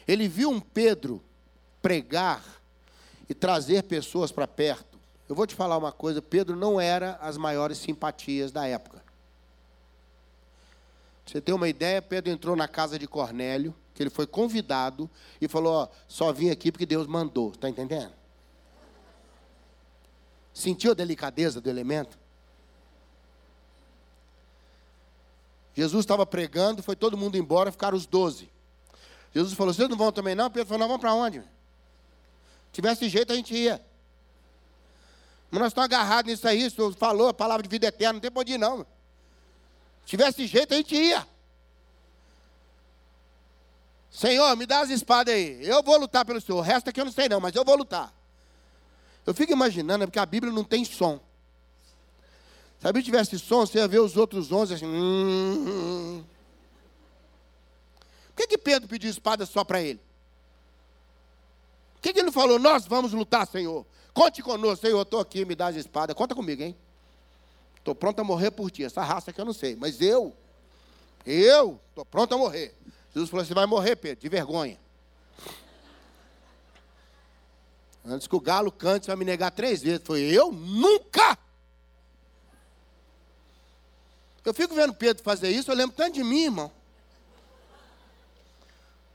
Ele 0.07 0.27
viu 0.27 0.49
um 0.49 0.59
Pedro 0.59 1.21
pregar 1.81 2.43
e 3.27 3.33
trazer 3.33 3.83
pessoas 3.83 4.31
para 4.31 4.47
perto. 4.47 4.94
Eu 5.27 5.35
vou 5.35 5.47
te 5.47 5.55
falar 5.55 5.77
uma 5.77 5.91
coisa: 5.91 6.21
Pedro 6.21 6.55
não 6.55 6.79
era 6.79 7.17
as 7.21 7.37
maiores 7.37 7.77
simpatias 7.77 8.51
da 8.51 8.67
época. 8.67 9.03
Você 11.25 11.41
ter 11.41 11.53
uma 11.53 11.67
ideia, 11.67 12.01
Pedro 12.01 12.31
entrou 12.31 12.55
na 12.55 12.67
casa 12.67 12.99
de 12.99 13.07
Cornélio, 13.07 13.73
que 13.95 14.03
ele 14.03 14.11
foi 14.11 14.27
convidado, 14.27 15.09
e 15.41 15.47
falou: 15.47 15.73
ó, 15.73 15.87
só 16.07 16.31
vim 16.31 16.51
aqui 16.51 16.71
porque 16.71 16.85
Deus 16.85 17.07
mandou. 17.07 17.51
Está 17.51 17.67
entendendo? 17.67 18.13
Sentiu 20.53 20.91
a 20.91 20.95
delicadeza 20.95 21.59
do 21.59 21.69
elemento? 21.69 22.17
Jesus 25.73 26.05
estava 26.05 26.25
pregando, 26.25 26.81
foi 26.81 26.95
todo 26.95 27.17
mundo 27.17 27.35
embora, 27.35 27.71
ficaram 27.71 27.97
os 27.97 28.05
doze. 28.05 28.49
Jesus 29.33 29.53
falou: 29.53 29.73
vocês 29.73 29.89
não 29.89 29.97
vão 29.97 30.11
também 30.11 30.35
não? 30.35 30.51
Pedro 30.51 30.67
falou: 30.67 30.79
não, 30.79 30.87
vamos 30.87 31.01
para 31.01 31.13
onde? 31.13 31.43
Tivesse 32.71 33.09
jeito, 33.09 33.33
a 33.33 33.35
gente 33.35 33.55
ia. 33.55 33.83
Mas 35.55 35.61
nós 35.61 35.71
estamos 35.71 35.85
agarrados 35.85 36.29
nisso 36.29 36.45
aí, 36.45 36.65
o 36.65 36.69
senhor 36.69 36.93
falou 36.95 37.29
a 37.29 37.33
palavra 37.33 37.63
de 37.63 37.69
vida 37.69 37.87
eterna, 37.87 38.13
não 38.13 38.19
tem 38.19 38.29
pode 38.29 38.51
ir 38.51 38.57
não. 38.57 38.79
Se 38.79 40.07
tivesse 40.07 40.45
jeito, 40.45 40.73
a 40.73 40.77
gente 40.77 40.93
ia. 40.93 41.25
Senhor, 44.11 44.53
me 44.57 44.65
dá 44.65 44.81
as 44.81 44.89
espadas 44.89 45.33
aí. 45.33 45.65
Eu 45.65 45.81
vou 45.81 45.97
lutar 45.97 46.25
pelo 46.25 46.41
Senhor. 46.41 46.57
O 46.57 46.61
resto 46.61 46.89
aqui 46.89 46.99
eu 46.99 47.05
não 47.05 47.11
sei 47.11 47.29
não, 47.29 47.39
mas 47.39 47.55
eu 47.55 47.63
vou 47.63 47.77
lutar. 47.77 48.13
Eu 49.25 49.33
fico 49.33 49.53
imaginando, 49.53 50.03
é 50.03 50.07
porque 50.07 50.19
a 50.19 50.25
Bíblia 50.25 50.51
não 50.51 50.63
tem 50.63 50.83
som. 50.83 51.21
Se 52.81 52.87
a 52.87 52.91
Bíblia 52.91 53.05
tivesse 53.05 53.39
som, 53.39 53.65
você 53.65 53.77
ia 53.77 53.87
ver 53.87 53.99
os 53.99 54.17
outros 54.17 54.51
onze 54.51 54.73
assim. 54.73 54.85
Hum, 54.85 55.65
hum. 55.67 56.23
Por 58.35 58.41
que, 58.41 58.47
que 58.47 58.57
Pedro 58.57 58.89
pediu 58.89 59.09
espada 59.09 59.45
só 59.45 59.63
para 59.63 59.81
ele? 59.81 60.01
Por 61.93 62.01
que, 62.01 62.11
que 62.11 62.19
ele 62.19 62.31
falou, 62.31 62.59
nós 62.59 62.85
vamos 62.85 63.13
lutar, 63.13 63.47
Senhor? 63.47 63.85
Conte 64.15 64.41
conosco, 64.41 64.87
eu 64.87 65.01
estou 65.01 65.19
aqui, 65.19 65.43
me 65.43 65.55
dá 65.55 65.67
as 65.67 65.75
espadas. 65.75 66.15
Conta 66.15 66.33
comigo, 66.33 66.63
hein? 66.63 66.73
Estou 67.75 67.93
pronto 67.93 68.17
a 68.21 68.23
morrer 68.23 68.49
por 68.49 68.71
ti. 68.71 68.81
Essa 68.81 69.03
raça 69.03 69.33
que 69.33 69.41
eu 69.41 69.43
não 69.43 69.51
sei, 69.51 69.75
mas 69.75 69.99
eu, 69.99 70.33
eu 71.25 71.77
estou 71.89 72.05
pronto 72.05 72.33
a 72.33 72.37
morrer. 72.37 72.73
Jesus 73.13 73.29
falou: 73.29 73.45
Você 73.45 73.53
vai 73.53 73.65
morrer, 73.65 73.97
Pedro, 73.97 74.21
de 74.21 74.29
vergonha. 74.29 74.79
Antes 78.05 78.25
que 78.25 78.35
o 78.37 78.39
galo 78.39 78.71
cante, 78.71 79.05
você 79.05 79.11
vai 79.11 79.17
me 79.17 79.25
negar 79.25 79.51
três 79.51 79.81
vezes. 79.81 80.01
Foi 80.01 80.21
eu? 80.21 80.49
Nunca! 80.49 81.37
Eu 84.45 84.53
fico 84.53 84.73
vendo 84.73 84.93
Pedro 84.93 85.21
fazer 85.23 85.49
isso, 85.49 85.69
eu 85.69 85.75
lembro 85.75 85.93
tanto 85.93 86.13
de 86.13 86.23
mim, 86.23 86.45
irmão. 86.45 86.71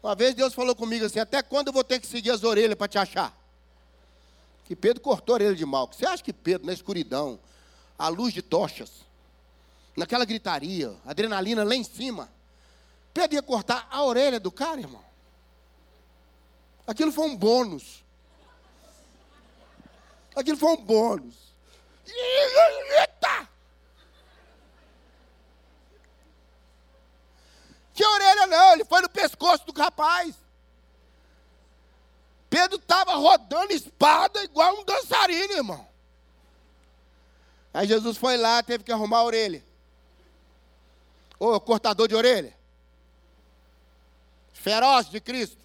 Uma 0.03 0.15
vez 0.15 0.35
Deus 0.35 0.53
falou 0.53 0.77
comigo 0.77 1.07
assim: 1.07 1.21
Até 1.21 1.43
quando 1.43 1.69
eu 1.69 1.73
vou 1.73 1.85
ter 1.85 1.99
que 1.99 2.07
seguir 2.07 2.33
as 2.33 2.45
orelhas 2.45 2.75
para 2.75 2.87
te 2.87 2.99
achar? 2.99 3.39
Que 4.71 4.77
Pedro 4.77 5.03
cortou 5.03 5.33
a 5.33 5.39
orelha 5.39 5.57
de 5.57 5.67
mal. 5.67 5.91
Você 5.93 6.07
acha 6.07 6.23
que 6.23 6.33
Pedro, 6.33 6.65
na 6.65 6.73
escuridão, 6.73 7.41
à 7.99 8.07
luz 8.07 8.33
de 8.33 8.41
tochas, 8.41 9.05
naquela 9.97 10.25
gritaria, 10.25 10.97
adrenalina 11.05 11.65
lá 11.65 11.75
em 11.75 11.83
cima, 11.83 12.31
Pedro 13.13 13.35
ia 13.35 13.43
cortar 13.43 13.89
a 13.91 14.05
orelha 14.05 14.39
do 14.39 14.53
cara, 14.53 14.79
irmão? 14.79 15.05
Aquilo 16.87 17.11
foi 17.11 17.27
um 17.27 17.37
bônus. 17.37 18.05
Aquilo 20.37 20.57
foi 20.57 20.71
um 20.71 20.77
bônus. 20.77 21.35
Eita! 22.07 23.49
Que 27.93 28.07
orelha 28.07 28.47
não, 28.47 28.75
ele 28.75 28.85
foi 28.85 29.01
no 29.01 29.11
pescoço 29.11 29.67
do 29.67 29.77
rapaz. 29.77 30.37
Pedro 32.51 32.79
estava 32.79 33.15
rodando 33.15 33.73
espada 33.73 34.43
igual 34.43 34.81
um 34.81 34.85
dançarino, 34.85 35.53
irmão. 35.53 35.89
Aí 37.73 37.87
Jesus 37.87 38.17
foi 38.17 38.37
lá, 38.37 38.61
teve 38.61 38.83
que 38.83 38.91
arrumar 38.91 39.19
a 39.19 39.25
orelha. 39.25 39.65
Ô, 41.39 41.59
cortador 41.61 42.09
de 42.09 42.17
orelha. 42.17 42.53
Feroz 44.53 45.09
de 45.09 45.21
Cristo. 45.21 45.61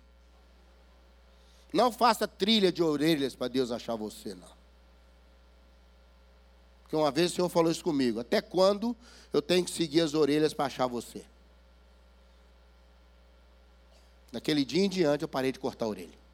Não 1.73 1.91
faça 1.91 2.27
trilha 2.27 2.71
de 2.71 2.83
orelhas 2.83 3.35
para 3.35 3.47
Deus 3.47 3.71
achar 3.71 3.95
você, 3.95 4.35
não. 4.35 4.55
Porque 6.83 6.95
uma 6.95 7.09
vez 7.09 7.31
o 7.31 7.35
Senhor 7.35 7.49
falou 7.49 7.71
isso 7.71 7.83
comigo. 7.83 8.19
Até 8.19 8.41
quando 8.41 8.95
eu 9.33 9.41
tenho 9.41 9.65
que 9.65 9.71
seguir 9.71 10.01
as 10.01 10.13
orelhas 10.13 10.53
para 10.53 10.65
achar 10.65 10.85
você? 10.85 11.25
Daquele 14.31 14.63
dia 14.63 14.85
em 14.85 14.89
diante 14.89 15.23
eu 15.23 15.27
parei 15.27 15.51
de 15.51 15.59
cortar 15.59 15.85
a 15.85 15.89
orelha. 15.89 16.24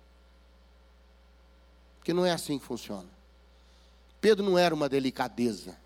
Porque 2.01 2.13
não 2.13 2.25
é 2.25 2.31
assim 2.31 2.57
que 2.57 2.65
funciona. 2.65 3.07
Pedro 4.19 4.43
não 4.43 4.57
era 4.57 4.73
uma 4.73 4.89
delicadeza. 4.89 5.77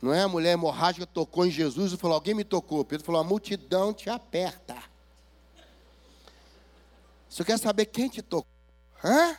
Não 0.00 0.14
é? 0.14 0.22
A 0.22 0.28
mulher 0.28 0.52
hemorrágica 0.52 1.04
tocou 1.04 1.44
em 1.44 1.50
Jesus 1.50 1.92
e 1.92 1.96
falou: 1.96 2.14
Alguém 2.14 2.32
me 2.32 2.44
tocou. 2.44 2.84
Pedro 2.84 3.04
falou: 3.04 3.20
A 3.20 3.24
multidão 3.24 3.92
te 3.92 4.08
aperta. 4.08 4.80
Você 7.28 7.44
quer 7.44 7.58
saber 7.58 7.86
quem 7.86 8.08
te 8.08 8.22
tocou? 8.22 8.46
Hã? 9.02 9.36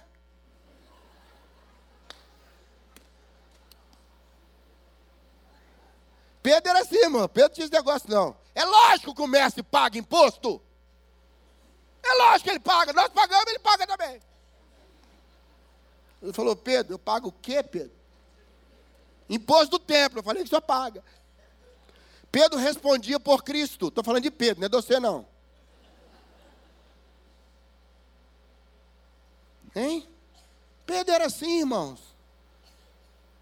Pedro 6.42 6.72
era 6.72 6.82
assim, 6.82 7.08
mano. 7.08 7.30
Pedro 7.30 7.54
tinha 7.54 7.64
esse 7.64 7.74
negócio, 7.74 8.10
não. 8.10 8.36
É 8.54 8.66
lógico 8.66 9.16
que 9.16 9.22
o 9.22 9.28
mestre 9.28 9.64
paga 9.64 9.98
imposto. 9.98 10.62
É 12.04 12.14
lógico 12.16 12.44
que 12.44 12.50
ele 12.50 12.60
paga. 12.60 12.92
Nós 12.92 13.08
pagamos, 13.08 13.48
ele 13.48 13.60
paga 13.60 13.88
também. 13.88 14.33
Ele 16.24 16.32
falou, 16.32 16.56
Pedro, 16.56 16.94
eu 16.94 17.00
pago 17.00 17.28
o 17.28 17.32
quê, 17.34 17.62
Pedro? 17.62 17.92
Imposto 19.30 19.72
do 19.72 19.80
templo. 19.80 20.20
Eu 20.20 20.24
falei 20.24 20.42
que 20.42 20.50
só 20.50 20.62
paga. 20.62 21.04
Pedro 22.32 22.58
respondia 22.58 23.20
por 23.20 23.44
Cristo. 23.44 23.90
Estou 23.90 24.04
falando 24.04 24.24
de 24.24 24.32
Pedro, 24.32 24.62
não 24.62 24.66
é 24.68 24.70
de 24.70 24.76
você 24.76 25.00
não. 25.02 25.28
Hein? 29.76 30.08
Pedro 30.86 31.14
era 31.14 31.26
assim, 31.26 31.60
irmãos. 31.60 32.00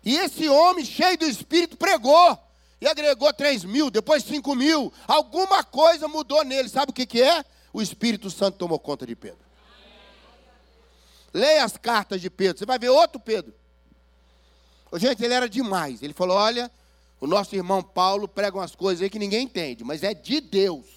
E 0.03 0.17
esse 0.17 0.49
homem 0.49 0.83
cheio 0.83 1.17
do 1.19 1.25
Espírito 1.25 1.77
pregou 1.77 2.37
e 2.79 2.87
agregou 2.87 3.31
3 3.31 3.63
mil, 3.63 3.91
depois 3.91 4.23
5 4.23 4.55
mil. 4.55 4.91
Alguma 5.07 5.63
coisa 5.63 6.07
mudou 6.07 6.43
nele. 6.43 6.67
Sabe 6.67 6.89
o 6.89 6.93
que, 6.93 7.05
que 7.05 7.21
é? 7.21 7.45
O 7.71 7.79
Espírito 7.79 8.31
Santo 8.31 8.57
tomou 8.57 8.79
conta 8.79 9.05
de 9.05 9.15
Pedro. 9.15 9.50
Leia 11.33 11.63
as 11.63 11.77
cartas 11.77 12.19
de 12.19 12.29
Pedro, 12.29 12.59
você 12.59 12.65
vai 12.65 12.77
ver 12.77 12.89
outro 12.89 13.19
Pedro. 13.19 13.53
Gente, 14.93 15.23
ele 15.23 15.33
era 15.33 15.47
demais. 15.47 16.03
Ele 16.03 16.13
falou: 16.13 16.35
olha, 16.37 16.69
o 17.19 17.27
nosso 17.27 17.55
irmão 17.55 17.81
Paulo 17.81 18.27
prega 18.27 18.57
umas 18.57 18.75
coisas 18.75 19.01
aí 19.01 19.09
que 19.09 19.19
ninguém 19.19 19.43
entende, 19.43 19.83
mas 19.83 20.03
é 20.03 20.13
de 20.13 20.41
Deus. 20.41 20.87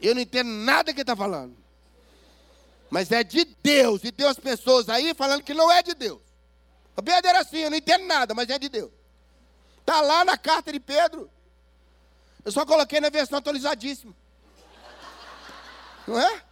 Eu 0.00 0.14
não 0.14 0.22
entendo 0.22 0.48
nada 0.48 0.92
que 0.92 1.00
ele 1.00 1.02
está 1.02 1.16
falando. 1.16 1.56
Mas 2.90 3.12
é 3.12 3.22
de 3.22 3.44
Deus. 3.44 4.02
E 4.02 4.10
tem 4.10 4.26
as 4.26 4.38
pessoas 4.38 4.88
aí 4.88 5.14
falando 5.14 5.42
que 5.42 5.54
não 5.54 5.70
é 5.70 5.82
de 5.82 5.94
Deus. 5.94 6.20
O 6.96 7.02
Pedro 7.02 7.28
era 7.28 7.40
assim, 7.40 7.58
eu 7.58 7.70
não 7.70 7.76
entendo 7.76 8.04
nada, 8.06 8.34
mas 8.34 8.48
é 8.50 8.58
de 8.58 8.68
Deus. 8.68 8.90
Está 9.78 10.00
lá 10.00 10.24
na 10.24 10.36
carta 10.36 10.72
de 10.72 10.80
Pedro. 10.80 11.30
Eu 12.44 12.50
só 12.50 12.64
coloquei 12.66 13.00
na 13.00 13.10
versão 13.10 13.38
atualizadíssima. 13.38 14.14
Não 16.06 16.18
é? 16.18 16.42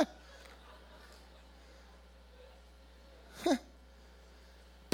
é. 0.00 0.06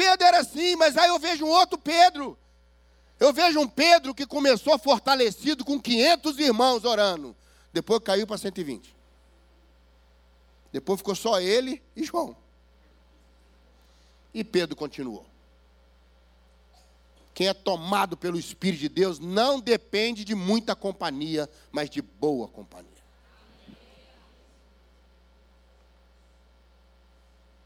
Pedro 0.03 0.27
era 0.27 0.41
assim, 0.41 0.75
mas 0.75 0.97
aí 0.97 1.09
eu 1.09 1.19
vejo 1.21 1.45
um 1.45 1.49
outro 1.49 1.79
Pedro. 1.79 2.37
Eu 3.21 3.33
vejo 3.33 3.61
um 3.61 3.69
Pedro 3.69 4.13
que 4.13 4.27
começou 4.27 4.77
fortalecido 4.77 5.65
com 5.65 5.81
500 5.81 6.39
irmãos 6.41 6.85
orando. 6.85 7.37
Depois 7.73 8.03
caiu 8.03 8.27
para 8.27 8.37
120. 8.37 8.97
Depois 10.73 10.99
ficou 10.99 11.15
só 11.15 11.41
ele 11.41 11.81
e 11.95 12.03
João. 12.03 12.37
E 14.35 14.43
Pedro 14.43 14.75
continuou. 14.75 15.25
Quem 17.33 17.47
é 17.47 17.55
tomado 17.55 18.17
pelo 18.17 18.39
Espírito 18.39 18.81
de 18.81 18.89
Deus 18.89 19.21
não 19.21 19.61
depende 19.61 20.25
de 20.25 20.35
muita 20.35 20.75
companhia, 20.75 21.49
mas 21.71 21.89
de 21.89 22.03
boa 22.03 22.49
companhia. 22.49 22.91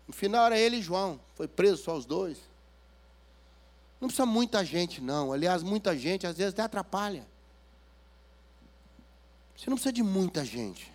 No 0.07 0.15
final 0.15 0.47
era 0.47 0.59
ele 0.59 0.77
e 0.77 0.83
João, 0.83 1.21
foi 1.35 1.49
preso 1.49 1.83
só 1.83 1.97
os 1.97 2.05
dois. 2.05 2.39
Não 4.01 4.09
precisa 4.09 4.27
muita 4.27 4.65
gente, 4.65 5.01
não. 5.01 5.33
Aliás, 5.33 5.63
muita 5.63 5.97
gente 5.97 6.27
às 6.27 6.37
vezes 6.37 6.53
até 6.53 6.63
atrapalha. 6.63 7.27
Você 9.57 9.71
não 9.71 9.77
precisa 9.77 9.93
de 9.93 10.03
muita 10.03 10.45
gente. 10.45 10.93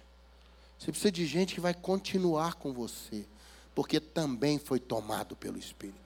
Você 0.77 0.91
precisa 0.91 1.11
de 1.11 1.25
gente 1.25 1.55
que 1.55 1.61
vai 1.61 1.73
continuar 1.73 2.55
com 2.55 2.71
você 2.71 3.25
porque 3.73 3.99
também 3.99 4.59
foi 4.59 4.79
tomado 4.79 5.35
pelo 5.35 5.57
Espírito. 5.57 5.99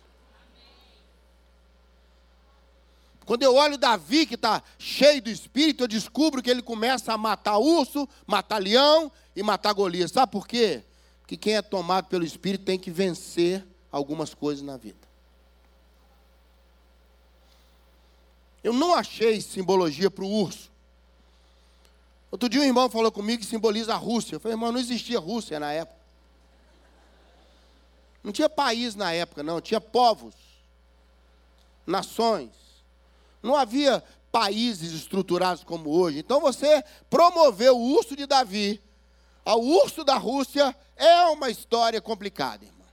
Quando 3.25 3.41
eu 3.41 3.55
olho 3.55 3.77
Davi, 3.77 4.25
que 4.27 4.35
está 4.35 4.61
cheio 4.77 5.21
do 5.21 5.29
Espírito, 5.29 5.83
eu 5.83 5.87
descubro 5.87 6.43
que 6.43 6.49
ele 6.49 6.61
começa 6.61 7.11
a 7.11 7.17
matar 7.17 7.57
urso, 7.57 8.07
matar 8.27 8.59
leão 8.59 9.11
e 9.35 9.41
matar 9.41 9.73
Golias. 9.73 10.11
Sabe 10.11 10.31
por 10.31 10.47
quê? 10.47 10.83
Porque 11.25 11.35
quem 11.35 11.55
é 11.55 11.61
tomado 11.63 12.05
pelo 12.05 12.23
Espírito 12.23 12.65
tem 12.65 12.77
que 12.77 12.91
vencer 12.91 13.65
algumas 13.91 14.35
coisas 14.35 14.63
na 14.63 14.77
vida. 14.77 14.99
Eu 18.63 18.71
não 18.71 18.93
achei 18.93 19.41
simbologia 19.41 20.11
para 20.11 20.23
o 20.23 20.29
urso. 20.29 20.71
Outro 22.29 22.47
dia 22.47 22.61
um 22.61 22.63
irmão 22.63 22.91
falou 22.91 23.11
comigo 23.11 23.41
que 23.41 23.49
simboliza 23.49 23.95
a 23.95 23.97
Rússia. 23.97 24.35
Eu 24.35 24.39
falei, 24.39 24.53
irmão, 24.53 24.71
não 24.71 24.79
existia 24.79 25.17
Rússia 25.17 25.59
na 25.59 25.71
época. 25.71 25.99
Não 28.23 28.31
tinha 28.31 28.47
país 28.47 28.93
na 28.93 29.11
época, 29.11 29.41
não, 29.41 29.59
tinha 29.59 29.81
povos, 29.81 30.35
nações. 31.87 32.51
Não 33.41 33.55
havia 33.55 34.03
países 34.31 34.93
estruturados 34.93 35.63
como 35.63 35.89
hoje. 35.89 36.19
Então 36.19 36.39
você 36.39 36.83
promoveu 37.09 37.75
o 37.75 37.93
urso 37.95 38.15
de 38.15 38.27
Davi 38.27 38.79
ao 39.45 39.61
urso 39.61 40.03
da 40.03 40.17
Rússia 40.17 40.75
é 40.97 41.21
uma 41.27 41.51
história 41.51 42.01
complicada, 42.01 42.65
irmão. 42.65 42.87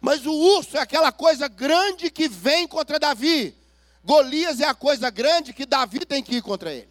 Mas 0.00 0.24
o 0.24 0.32
urso 0.32 0.76
é 0.76 0.80
aquela 0.80 1.10
coisa 1.10 1.48
grande 1.48 2.10
que 2.10 2.28
vem 2.28 2.68
contra 2.68 2.98
Davi. 2.98 3.54
Golias 4.04 4.60
é 4.60 4.64
a 4.64 4.74
coisa 4.74 5.10
grande 5.10 5.52
que 5.52 5.66
Davi 5.66 6.06
tem 6.06 6.22
que 6.22 6.36
ir 6.36 6.42
contra 6.42 6.72
ele. 6.72 6.88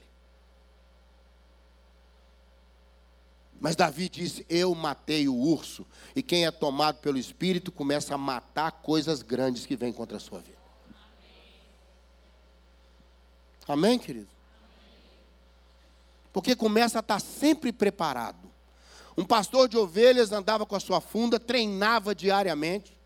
Mas 3.59 3.75
Davi 3.75 4.07
disse: 4.07 4.45
Eu 4.47 4.75
matei 4.75 5.27
o 5.27 5.35
urso. 5.35 5.87
E 6.15 6.21
quem 6.21 6.45
é 6.45 6.51
tomado 6.51 6.99
pelo 6.99 7.17
Espírito 7.17 7.71
começa 7.71 8.13
a 8.13 8.17
matar 8.17 8.71
coisas 8.71 9.21
grandes 9.21 9.65
que 9.65 9.75
vêm 9.75 9.91
contra 9.91 10.17
a 10.17 10.19
sua 10.19 10.39
vida. 10.39 10.59
Amém, 13.67 13.97
querido? 13.97 14.38
Porque 16.31 16.55
começa 16.55 16.99
a 16.99 17.01
estar 17.01 17.19
sempre 17.19 17.71
preparado. 17.71 18.49
Um 19.17 19.25
pastor 19.25 19.67
de 19.67 19.77
ovelhas 19.77 20.31
andava 20.31 20.65
com 20.65 20.75
a 20.75 20.79
sua 20.79 21.01
funda, 21.01 21.39
treinava 21.39 22.15
diariamente. 22.15 22.97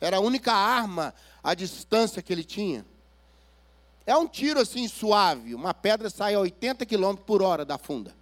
Era 0.00 0.18
a 0.18 0.20
única 0.20 0.52
arma 0.52 1.14
à 1.42 1.54
distância 1.54 2.20
que 2.20 2.32
ele 2.32 2.44
tinha. 2.44 2.84
É 4.04 4.16
um 4.16 4.26
tiro 4.26 4.60
assim 4.60 4.86
suave. 4.88 5.54
Uma 5.54 5.72
pedra 5.72 6.10
sai 6.10 6.34
a 6.34 6.40
80 6.40 6.84
km 6.84 7.14
por 7.14 7.40
hora 7.40 7.64
da 7.64 7.78
funda. 7.78 8.14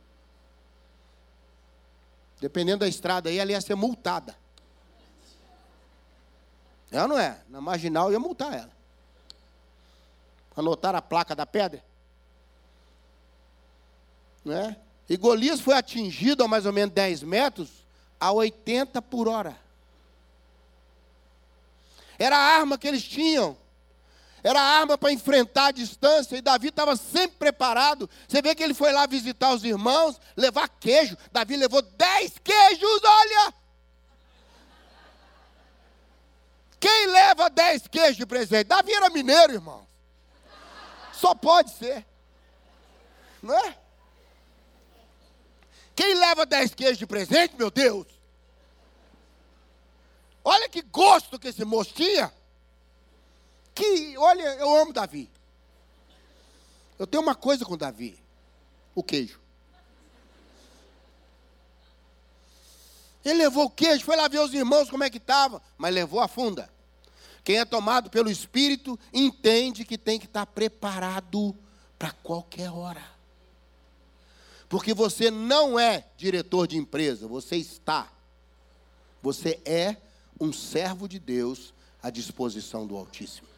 Dependendo 2.41 2.81
da 2.81 2.89
estrada 2.89 3.29
aí, 3.29 3.39
ela 3.39 3.51
ia 3.51 3.61
ser 3.61 3.75
multada. 3.75 4.37
Ela 6.91 7.09
não 7.09 7.19
é. 7.19 7.41
Na 7.49 7.61
marginal 7.61 8.13
ia 8.13 8.19
multar 8.19 8.53
ela. 8.53 8.73
Anotar 10.57 10.95
a 10.95 11.03
placa 11.03 11.35
da 11.35 11.47
pedra. 11.47 11.83
Não 14.45 14.55
é? 14.55 14.77
E 15.09 15.17
Golias 15.17 15.61
foi 15.61 15.75
atingido 15.75 16.45
a 16.45 16.49
mais 16.49 16.67
ou 16.67 16.73
menos 16.73 16.95
10 16.95 17.23
metros 17.25 17.69
a 18.19 18.31
80 18.31 19.03
por 19.03 19.29
hora. 19.29 19.57
Era 22.19 22.37
a 22.37 22.59
arma 22.59 22.79
que 22.79 22.87
eles 22.87 23.03
tinham. 23.03 23.57
Era 24.43 24.61
arma 24.61 24.97
para 24.97 25.13
enfrentar 25.13 25.67
a 25.67 25.73
distância 25.73 26.37
e 26.37 26.41
Davi 26.41 26.69
estava 26.69 26.97
sempre 26.97 27.37
preparado. 27.39 28.09
Você 28.27 28.41
vê 28.41 28.55
que 28.55 28.63
ele 28.63 28.73
foi 28.73 28.93
lá 28.93 29.07
visitar 29.07 29.53
os 29.53 29.65
irmãos, 29.65 30.21
levar 30.37 30.69
queijo. 30.69 31.17
Davi 31.33 31.57
levou 31.57 31.83
dez 31.83 32.35
queijos, 32.43 33.01
olha! 33.03 33.55
Quem 36.79 37.07
leva 37.09 37.51
dez 37.51 37.87
queijos 37.87 38.17
de 38.17 38.25
presente? 38.25 38.69
Davi 38.69 38.93
era 38.93 39.11
mineiro, 39.11 39.53
irmão. 39.53 39.87
Só 41.13 41.35
pode 41.35 41.71
ser. 41.73 42.07
Não 43.43 43.55
é? 43.55 43.80
Quem 46.01 46.15
leva 46.15 46.47
dez 46.47 46.75
queijos 46.75 46.97
de 46.97 47.07
presente, 47.07 47.55
meu 47.59 47.71
Deus? 47.71 48.07
Olha 50.43 50.67
que 50.67 50.81
gosto 50.81 51.39
que 51.39 51.49
esse 51.49 51.63
moço 51.63 51.93
tinha 51.93 52.33
que, 53.75 54.17
olha, 54.17 54.55
eu 54.55 54.75
amo 54.79 54.95
Davi. 54.95 55.31
Eu 56.99 57.07
tenho 57.07 57.23
uma 57.23 57.35
coisa 57.35 57.67
com 57.67 57.77
Davi: 57.77 58.19
o 58.95 59.03
queijo. 59.03 59.39
Ele 63.23 63.35
levou 63.35 63.67
o 63.67 63.71
queijo, 63.71 64.03
foi 64.03 64.17
lá 64.17 64.27
ver 64.27 64.41
os 64.41 64.55
irmãos 64.55 64.89
como 64.89 65.05
é 65.05 65.11
que 65.11 65.19
estava, 65.19 65.61
mas 65.77 65.93
levou 65.93 66.21
a 66.21 66.29
funda. 66.29 66.73
Quem 67.45 67.59
é 67.59 67.65
tomado 67.67 68.09
pelo 68.09 68.31
Espírito 68.31 68.99
entende 69.13 69.85
que 69.85 69.99
tem 69.99 70.19
que 70.19 70.25
estar 70.25 70.47
preparado 70.47 71.55
para 71.99 72.11
qualquer 72.11 72.71
hora. 72.71 73.20
Porque 74.71 74.95
você 74.95 75.33
não 75.33 75.77
é 75.77 76.07
diretor 76.17 76.69
de 76.69 76.79
empresa, 76.79 77.27
você 77.27 77.57
está. 77.57 78.09
Você 79.21 79.61
é 79.65 79.97
um 80.41 80.53
servo 80.53 81.09
de 81.09 81.19
Deus 81.19 81.75
à 82.01 82.09
disposição 82.09 82.87
do 82.87 82.97
Altíssimo. 82.97 83.49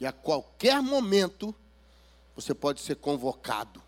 E 0.00 0.06
a 0.06 0.12
qualquer 0.12 0.80
momento, 0.80 1.54
você 2.34 2.54
pode 2.54 2.80
ser 2.80 2.96
convocado 2.96 3.82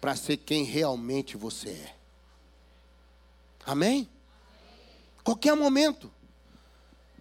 para 0.00 0.14
ser 0.14 0.36
quem 0.36 0.62
realmente 0.62 1.36
você 1.36 1.70
é. 1.70 1.96
Amém? 3.66 4.08
Qualquer 5.24 5.56
momento. 5.56 6.12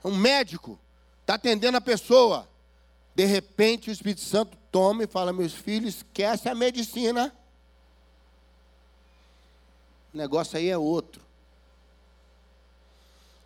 Um 0.06 0.16
médico 0.16 0.80
está 1.22 1.34
atendendo 1.34 1.78
a 1.78 1.82
pessoa. 1.82 2.48
De 3.18 3.26
repente 3.26 3.90
o 3.90 3.92
Espírito 3.92 4.22
Santo 4.22 4.56
toma 4.72 5.04
e 5.04 5.08
fala: 5.08 5.34
Meus 5.34 5.52
filhos, 5.52 5.96
esquece 5.96 6.48
a 6.48 6.54
medicina. 6.54 7.36
O 10.14 10.18
negócio 10.18 10.56
aí 10.56 10.70
é 10.70 10.78
outro. 10.78 11.20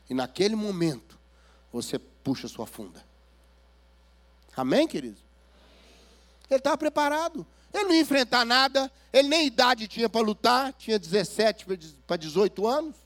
E 0.09 0.13
naquele 0.13 0.57
momento, 0.57 1.17
você 1.71 1.97
puxa 1.97 2.49
sua 2.49 2.67
funda. 2.67 3.01
Amém, 4.57 4.89
querido? 4.89 5.21
Ele 6.49 6.57
estava 6.57 6.77
preparado. 6.77 7.47
Ele 7.73 7.85
não 7.85 7.93
ia 7.93 8.01
enfrentar 8.01 8.43
nada. 8.43 8.91
Ele 9.13 9.29
nem 9.29 9.47
idade 9.47 9.87
tinha 9.87 10.09
para 10.09 10.19
lutar. 10.19 10.73
Tinha 10.73 10.99
17 10.99 11.65
para 12.05 12.17
18 12.17 12.67
anos. 12.67 12.97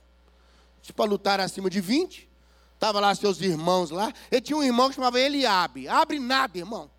Para 0.96 1.06
lutar 1.06 1.40
acima 1.40 1.70
de 1.70 1.80
20. 1.80 2.28
Estava 2.76 3.00
lá 3.00 3.16
seus 3.16 3.42
irmãos 3.42 3.90
lá. 3.90 4.14
Ele 4.30 4.42
tinha 4.42 4.58
um 4.58 4.64
irmão 4.64 4.90
que 4.90 4.96
chamava 4.96 5.20
Eliabe. 5.20 5.88
Abre 5.88 6.20
nada, 6.20 6.58
irmão. 6.58 6.92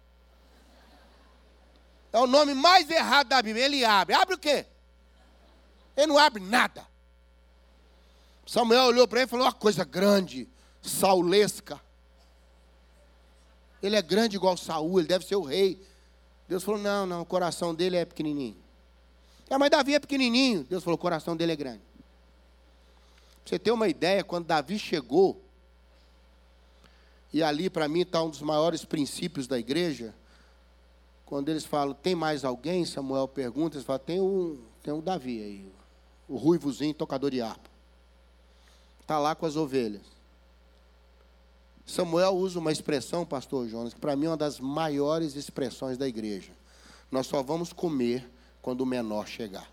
É 2.13 2.19
o 2.19 2.27
nome 2.27 2.55
mais 2.55 2.91
errado 2.91 3.29
da 3.29 3.41
Bíblia. 3.41 3.67
Eliabe. 3.67 4.15
Abre 4.15 4.35
o 4.35 4.39
quê? 4.39 4.67
Ele 5.97 6.07
não 6.09 6.19
abre 6.19 6.43
nada. 6.43 6.87
Samuel 8.47 8.85
olhou 8.85 9.09
para 9.09 9.21
ele 9.21 9.27
e 9.27 9.31
falou: 9.31 9.47
uma 9.47 9.53
coisa 9.53 9.85
grande, 9.85 10.49
saulesca. 10.81 11.81
Ele 13.83 13.97
é 13.97 14.03
grande 14.03 14.37
igual 14.37 14.57
Saul, 14.57 14.99
ele 14.99 15.09
deve 15.09 15.27
ser 15.27 15.37
o 15.37 15.43
rei. 15.43 15.81
Deus 16.49 16.63
falou: 16.63 16.81
não, 16.81 17.07
não, 17.07 17.23
o 17.23 17.27
coração 17.27 17.75
dele 17.75 17.97
é 17.97 18.05
pequenininho. 18.05 18.57
É, 19.49 19.59
mas 19.59 19.71
Davi 19.71 19.95
é 19.95 19.99
pequenininho. 19.99 20.65
Deus 20.65 20.83
falou: 20.83 20.97
o 20.97 21.01
coração 21.01 21.37
dele 21.37 21.53
é 21.53 21.57
grande. 21.57 21.83
Pra 23.45 23.51
você 23.51 23.59
ter 23.59 23.71
uma 23.71 23.89
ideia, 23.89 24.25
quando 24.25 24.47
Davi 24.47 24.79
chegou, 24.79 25.41
e 27.33 27.43
ali 27.43 27.69
para 27.69 27.89
mim 27.89 28.01
está 28.01 28.23
um 28.23 28.31
dos 28.31 28.43
maiores 28.43 28.85
princípios 28.85 29.47
da 29.47 29.59
igreja, 29.59 30.15
quando 31.25 31.49
eles 31.49 31.65
falam, 31.65 31.93
tem 31.95 32.15
mais 32.15 32.45
alguém? 32.45 32.85
Samuel 32.85 33.27
pergunta, 33.27 33.77
eles 33.77 33.87
falam, 33.87 34.03
tem 34.05 34.21
um, 34.21 34.61
tem 34.83 34.95
um 34.95 35.01
Davi 35.01 35.43
aí, 35.43 35.73
o 36.29 36.37
ruivozinho, 36.37 36.95
tocador 36.95 37.31
de 37.31 37.41
harpa. 37.41 37.69
Está 39.01 39.19
lá 39.19 39.35
com 39.35 39.47
as 39.47 39.57
ovelhas. 39.57 40.03
Samuel 41.85 42.35
usa 42.35 42.59
uma 42.59 42.73
expressão, 42.73 43.25
pastor 43.25 43.69
Jonas, 43.69 43.95
que 43.95 44.01
para 44.01 44.17
mim 44.17 44.27
é 44.27 44.31
uma 44.31 44.37
das 44.37 44.59
maiores 44.59 45.37
expressões 45.37 45.97
da 45.97 46.09
igreja. 46.09 46.51
Nós 47.11 47.27
só 47.29 47.43
vamos 47.43 47.73
comer 47.73 48.29
quando 48.61 48.81
o 48.81 48.87
menor 48.87 49.29
chegar. 49.29 49.71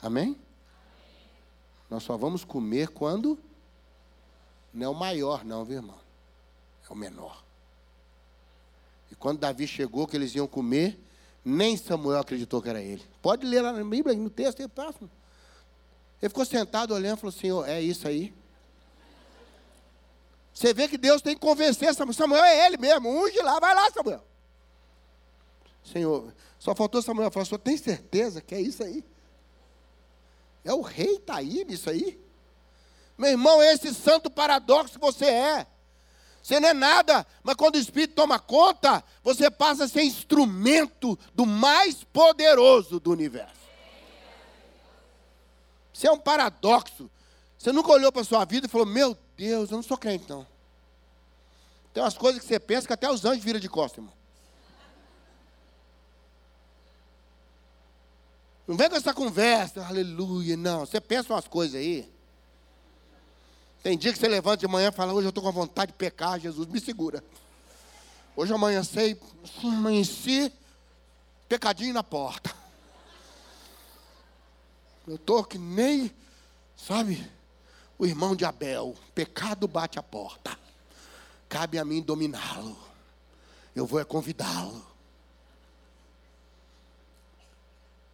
Amém? 0.00 0.36
Nós 1.90 2.04
só 2.04 2.16
vamos 2.16 2.44
comer 2.44 2.88
quando 2.88 3.38
não 4.72 4.86
é 4.86 4.88
o 4.88 4.94
maior, 4.94 5.44
não, 5.44 5.64
viu, 5.64 5.76
irmão? 5.76 5.98
É 6.88 6.92
o 6.92 6.96
menor. 6.96 7.42
E 9.10 9.14
quando 9.14 9.38
Davi 9.38 9.66
chegou, 9.66 10.06
que 10.06 10.16
eles 10.16 10.34
iam 10.34 10.46
comer, 10.46 10.98
nem 11.44 11.76
Samuel 11.76 12.20
acreditou 12.20 12.62
que 12.62 12.68
era 12.68 12.80
ele. 12.80 13.02
Pode 13.20 13.44
ler 13.46 13.60
lá 13.60 13.72
na 13.72 13.84
Bíblia, 13.84 14.16
no 14.16 14.30
texto, 14.30 14.60
é 14.60 14.68
próximo. 14.68 15.10
Ele 16.20 16.28
ficou 16.28 16.44
sentado 16.44 16.94
olhando 16.94 17.18
e 17.18 17.20
falou: 17.20 17.32
Senhor, 17.32 17.68
é 17.68 17.80
isso 17.80 18.06
aí? 18.06 18.32
Você 20.54 20.72
vê 20.72 20.86
que 20.86 20.96
Deus 20.96 21.20
tem 21.20 21.34
que 21.34 21.40
convencer 21.40 21.94
Samuel. 21.94 22.14
Samuel 22.14 22.44
é 22.44 22.66
ele 22.66 22.76
mesmo. 22.76 23.08
Unge 23.08 23.38
lá, 23.42 23.58
vai 23.58 23.74
lá, 23.74 23.90
Samuel. 23.90 24.24
Senhor, 25.82 26.32
só 26.58 26.74
faltou 26.74 27.02
Samuel 27.02 27.30
falar: 27.30 27.44
Senhor, 27.44 27.58
tem 27.58 27.76
certeza 27.76 28.40
que 28.40 28.54
é 28.54 28.60
isso 28.60 28.84
aí? 28.84 29.04
É 30.64 30.72
o 30.72 30.80
rei 30.80 31.16
está 31.16 31.36
aí 31.36 31.64
nisso 31.64 31.90
aí? 31.90 32.20
Meu 33.22 33.30
irmão, 33.30 33.62
é 33.62 33.72
esse 33.72 33.94
santo 33.94 34.28
paradoxo 34.28 34.94
que 34.94 34.98
você 34.98 35.26
é. 35.26 35.66
Você 36.42 36.58
não 36.58 36.70
é 36.70 36.74
nada, 36.74 37.24
mas 37.44 37.54
quando 37.54 37.76
o 37.76 37.78
Espírito 37.78 38.16
toma 38.16 38.36
conta, 38.36 39.04
você 39.22 39.48
passa 39.48 39.84
a 39.84 39.88
ser 39.88 40.02
instrumento 40.02 41.16
do 41.32 41.46
mais 41.46 42.02
poderoso 42.02 42.98
do 42.98 43.12
universo. 43.12 43.62
Isso 45.94 46.04
é 46.04 46.10
um 46.10 46.18
paradoxo. 46.18 47.08
Você 47.56 47.70
nunca 47.70 47.92
olhou 47.92 48.10
para 48.10 48.22
a 48.22 48.24
sua 48.24 48.44
vida 48.44 48.66
e 48.66 48.68
falou: 48.68 48.88
Meu 48.88 49.16
Deus, 49.36 49.70
eu 49.70 49.76
não 49.76 49.84
sou 49.84 49.96
crente, 49.96 50.28
não. 50.28 50.44
Tem 51.94 52.02
umas 52.02 52.18
coisas 52.18 52.42
que 52.42 52.48
você 52.48 52.58
pensa 52.58 52.88
que 52.88 52.92
até 52.92 53.08
os 53.08 53.24
anjos 53.24 53.44
viram 53.44 53.60
de 53.60 53.68
costas, 53.68 53.98
irmão. 53.98 54.14
Não 58.66 58.76
vem 58.76 58.90
com 58.90 58.96
essa 58.96 59.14
conversa, 59.14 59.86
aleluia, 59.86 60.56
não. 60.56 60.80
Você 60.80 61.00
pensa 61.00 61.32
umas 61.32 61.46
coisas 61.46 61.76
aí. 61.76 62.11
Tem 63.82 63.98
dia 63.98 64.12
que 64.12 64.18
você 64.18 64.28
levanta 64.28 64.58
de 64.58 64.68
manhã 64.68 64.88
e 64.88 64.92
fala, 64.92 65.12
hoje 65.12 65.26
eu 65.26 65.30
estou 65.30 65.42
com 65.42 65.50
vontade 65.50 65.92
de 65.92 65.98
pecar, 65.98 66.38
Jesus, 66.38 66.68
me 66.68 66.80
segura. 66.80 67.22
Hoje 68.36 68.52
eu 68.52 68.56
amanhecei, 68.56 69.20
amanheci, 69.62 70.52
pecadinho 71.48 71.92
na 71.92 72.04
porta. 72.04 72.54
Eu 75.06 75.16
estou 75.16 75.42
que 75.42 75.58
nem, 75.58 76.12
sabe, 76.76 77.28
o 77.98 78.06
irmão 78.06 78.36
de 78.36 78.44
Abel. 78.44 78.96
Pecado 79.14 79.66
bate 79.66 79.98
a 79.98 80.02
porta. 80.02 80.56
Cabe 81.48 81.78
a 81.78 81.84
mim 81.84 82.00
dominá-lo. 82.00 82.78
Eu 83.74 83.84
vou 83.84 84.00
é 84.00 84.04
convidá-lo. 84.04 84.86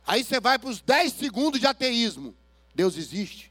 Aí 0.07 0.25
você 0.25 0.41
vai 0.41 0.59
para 0.59 0.71
os 0.71 0.81
10 0.81 1.13
segundos 1.13 1.61
de 1.61 1.67
ateísmo. 1.67 2.35
Deus 2.75 2.97
existe. 2.97 3.48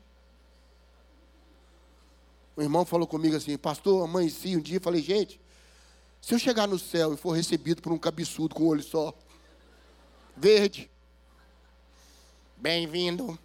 O 2.57 2.61
irmão 2.63 2.83
falou 2.83 3.05
comigo 3.05 3.35
assim, 3.35 3.55
pastor, 3.55 4.03
amanheci 4.03 4.57
um 4.57 4.59
dia, 4.59 4.81
falei, 4.81 4.99
gente, 4.99 5.39
se 6.19 6.33
eu 6.33 6.39
chegar 6.39 6.67
no 6.67 6.79
céu 6.79 7.13
e 7.13 7.17
for 7.17 7.33
recebido 7.33 7.83
por 7.83 7.93
um 7.93 7.99
cabeçudo 7.99 8.55
com 8.55 8.63
um 8.63 8.67
olho 8.69 8.81
só, 8.81 9.13
verde, 10.35 10.89
bem-vindo. 12.55 13.37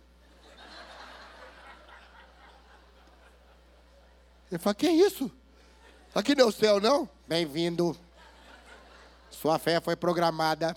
Ele 4.50 4.58
fala, 4.58 4.74
que 4.74 4.86
é 4.86 4.92
isso? 4.92 5.30
Aqui 6.14 6.34
não 6.34 6.46
é 6.46 6.48
o 6.48 6.52
céu, 6.52 6.80
não? 6.80 7.06
Bem-vindo. 7.28 7.94
Sua 9.30 9.58
fé 9.58 9.78
foi 9.78 9.94
programada. 9.94 10.74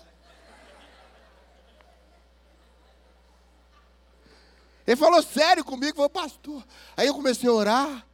Ele 4.86 4.96
falou 4.96 5.22
sério 5.22 5.64
comigo, 5.64 5.96
falou, 5.96 6.10
pastor. 6.10 6.62
Aí 6.94 7.06
eu 7.06 7.14
comecei 7.14 7.48
a 7.48 7.52
orar. 7.52 8.06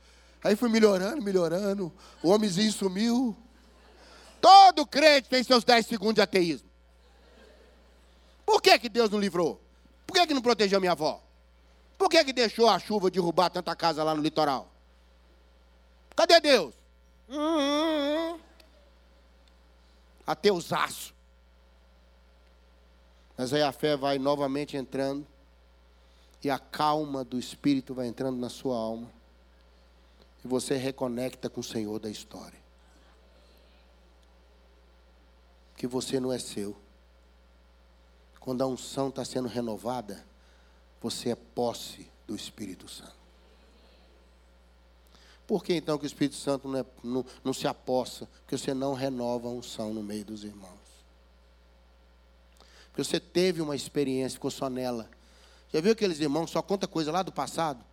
Aí 0.44 0.56
fui 0.56 0.68
melhorando, 0.68 1.22
melhorando. 1.22 1.92
O 2.22 2.30
homenzinho 2.30 2.72
sumiu. 2.72 3.36
Todo 4.40 4.84
crente 4.84 5.28
tem 5.28 5.42
seus 5.44 5.62
10 5.62 5.86
segundos 5.86 6.16
de 6.16 6.20
ateísmo. 6.20 6.68
Por 8.44 8.60
que, 8.60 8.76
que 8.78 8.88
Deus 8.88 9.08
não 9.08 9.20
livrou? 9.20 9.60
Por 10.04 10.14
que, 10.14 10.26
que 10.26 10.34
não 10.34 10.42
protegeu 10.42 10.80
minha 10.80 10.92
avó? 10.92 11.22
Por 11.96 12.08
que, 12.08 12.24
que 12.24 12.32
deixou 12.32 12.68
a 12.68 12.78
chuva 12.78 13.10
derrubar 13.10 13.50
tanta 13.50 13.74
casa 13.76 14.02
lá 14.02 14.14
no 14.14 14.22
litoral? 14.22 14.68
Cadê 16.16 16.40
Deus? 16.40 16.74
Ateusaço. 20.26 21.14
Mas 23.38 23.52
aí 23.52 23.62
a 23.62 23.70
fé 23.70 23.96
vai 23.96 24.18
novamente 24.18 24.76
entrando. 24.76 25.24
E 26.42 26.50
a 26.50 26.58
calma 26.58 27.22
do 27.22 27.38
Espírito 27.38 27.94
vai 27.94 28.08
entrando 28.08 28.36
na 28.36 28.48
sua 28.48 28.76
alma 28.76 29.08
e 30.44 30.48
você 30.48 30.76
reconecta 30.76 31.48
com 31.48 31.60
o 31.60 31.64
Senhor 31.64 31.98
da 31.98 32.10
história. 32.10 32.58
Que 35.76 35.86
você 35.86 36.18
não 36.18 36.32
é 36.32 36.38
seu. 36.38 36.76
Quando 38.40 38.62
a 38.62 38.66
unção 38.66 39.08
está 39.08 39.24
sendo 39.24 39.48
renovada, 39.48 40.24
você 41.00 41.30
é 41.30 41.34
posse 41.36 42.08
do 42.26 42.34
Espírito 42.34 42.88
Santo. 42.88 43.22
Por 45.46 45.62
que 45.62 45.74
então 45.74 45.98
que 45.98 46.04
o 46.04 46.06
Espírito 46.06 46.36
Santo 46.36 46.68
não, 46.68 46.78
é, 46.78 46.84
não, 47.02 47.26
não 47.44 47.52
se 47.52 47.66
apossa? 47.66 48.26
Porque 48.40 48.56
você 48.56 48.72
não 48.72 48.94
renova 48.94 49.48
a 49.48 49.50
unção 49.50 49.92
no 49.92 50.02
meio 50.02 50.24
dos 50.24 50.44
irmãos. 50.44 50.80
Porque 52.88 53.04
você 53.04 53.18
teve 53.18 53.60
uma 53.60 53.76
experiência, 53.76 54.36
ficou 54.36 54.50
só 54.50 54.68
nela. 54.68 55.08
Já 55.72 55.80
viu 55.80 55.92
aqueles 55.92 56.20
irmãos 56.20 56.46
que 56.46 56.52
só 56.52 56.62
conta 56.62 56.86
coisa 56.86 57.10
lá 57.10 57.22
do 57.22 57.32
passado? 57.32 57.84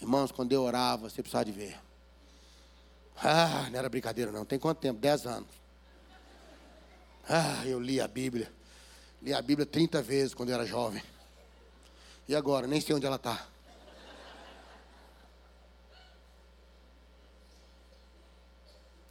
Irmãos, 0.00 0.30
quando 0.32 0.52
eu 0.52 0.62
orava, 0.62 1.08
você 1.08 1.22
precisava 1.22 1.44
de 1.44 1.52
ver. 1.52 1.78
Ah, 3.16 3.68
não 3.70 3.78
era 3.78 3.88
brincadeira 3.88 4.30
não. 4.30 4.44
Tem 4.44 4.58
quanto 4.58 4.78
tempo? 4.78 5.00
Dez 5.00 5.26
anos. 5.26 5.48
Ah, 7.28 7.66
eu 7.66 7.80
li 7.80 8.00
a 8.00 8.08
Bíblia. 8.08 8.52
Li 9.20 9.32
a 9.32 9.40
Bíblia 9.40 9.66
30 9.66 10.02
vezes 10.02 10.34
quando 10.34 10.50
eu 10.50 10.54
era 10.54 10.66
jovem. 10.66 11.02
E 12.28 12.34
agora? 12.34 12.66
Nem 12.66 12.80
sei 12.80 12.94
onde 12.94 13.06
ela 13.06 13.16
está. 13.16 13.46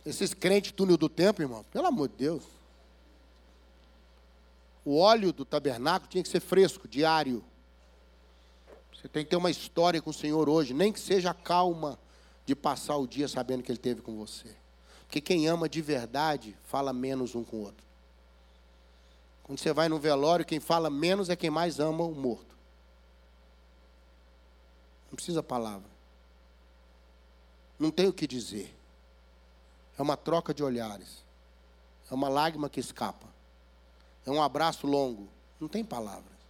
Esses 0.05 0.33
crentes 0.33 0.71
túnel 0.71 0.97
do 0.97 1.07
tempo, 1.07 1.41
irmão, 1.41 1.63
pelo 1.71 1.87
amor 1.87 2.09
de 2.09 2.15
Deus. 2.15 2.43
O 4.83 4.97
óleo 4.97 5.31
do 5.31 5.45
tabernáculo 5.45 6.09
tinha 6.09 6.23
que 6.23 6.29
ser 6.29 6.39
fresco, 6.39 6.87
diário. 6.87 7.43
Você 8.93 9.07
tem 9.07 9.23
que 9.23 9.29
ter 9.29 9.35
uma 9.35 9.51
história 9.51 10.01
com 10.01 10.09
o 10.09 10.13
Senhor 10.13 10.49
hoje, 10.49 10.73
nem 10.73 10.91
que 10.91 10.99
seja 10.99 11.33
calma 11.33 11.99
de 12.51 12.55
passar 12.55 12.97
o 12.97 13.07
dia 13.07 13.29
sabendo 13.29 13.63
que 13.63 13.71
Ele 13.71 13.79
teve 13.79 14.01
com 14.01 14.17
você. 14.17 14.53
Porque 15.05 15.21
quem 15.21 15.47
ama 15.47 15.69
de 15.69 15.81
verdade 15.81 16.57
fala 16.65 16.91
menos 16.91 17.33
um 17.33 17.45
com 17.45 17.55
o 17.55 17.61
outro. 17.61 17.85
Quando 19.41 19.57
você 19.57 19.71
vai 19.71 19.87
no 19.87 19.97
velório, 19.97 20.45
quem 20.45 20.59
fala 20.59 20.89
menos 20.89 21.29
é 21.29 21.35
quem 21.35 21.49
mais 21.49 21.79
ama 21.79 22.03
o 22.03 22.13
morto. 22.13 22.53
Não 25.09 25.15
precisa 25.15 25.41
palavra. 25.41 25.89
Não 27.79 27.89
tem 27.89 28.09
o 28.09 28.13
que 28.13 28.27
dizer. 28.27 28.75
É 29.97 30.01
uma 30.01 30.17
troca 30.17 30.53
de 30.53 30.61
olhares. 30.61 31.23
É 32.09 32.13
uma 32.13 32.27
lágrima 32.27 32.69
que 32.69 32.81
escapa. 32.81 33.27
É 34.25 34.29
um 34.29 34.43
abraço 34.43 34.85
longo. 34.85 35.29
Não 35.57 35.69
tem 35.69 35.85
palavras. 35.85 36.40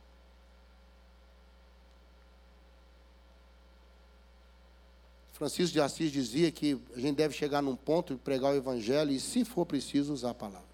Francisco 5.42 5.74
de 5.74 5.82
Assis 5.82 6.12
dizia 6.12 6.52
que 6.52 6.80
a 6.96 7.00
gente 7.00 7.16
deve 7.16 7.34
chegar 7.34 7.64
num 7.64 7.76
ponto 7.76 8.14
de 8.14 8.20
pregar 8.20 8.54
o 8.54 8.56
Evangelho 8.56 9.10
e, 9.10 9.20
se 9.20 9.44
for 9.44 9.66
preciso, 9.66 10.14
usar 10.14 10.30
a 10.30 10.34
palavra. 10.36 10.70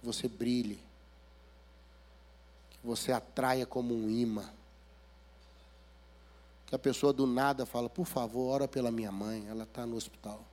Que 0.00 0.04
você 0.04 0.26
brilhe. 0.26 0.80
Que 2.70 2.78
você 2.82 3.12
atraia 3.12 3.64
como 3.64 3.94
um 3.94 4.10
imã. 4.10 4.50
Que 6.66 6.74
a 6.74 6.78
pessoa 6.78 7.12
do 7.12 7.24
nada 7.24 7.64
fala, 7.64 7.88
por 7.88 8.04
favor, 8.04 8.48
ora 8.48 8.66
pela 8.66 8.90
minha 8.90 9.12
mãe, 9.12 9.46
ela 9.46 9.62
está 9.62 9.86
no 9.86 9.94
hospital. 9.94 10.44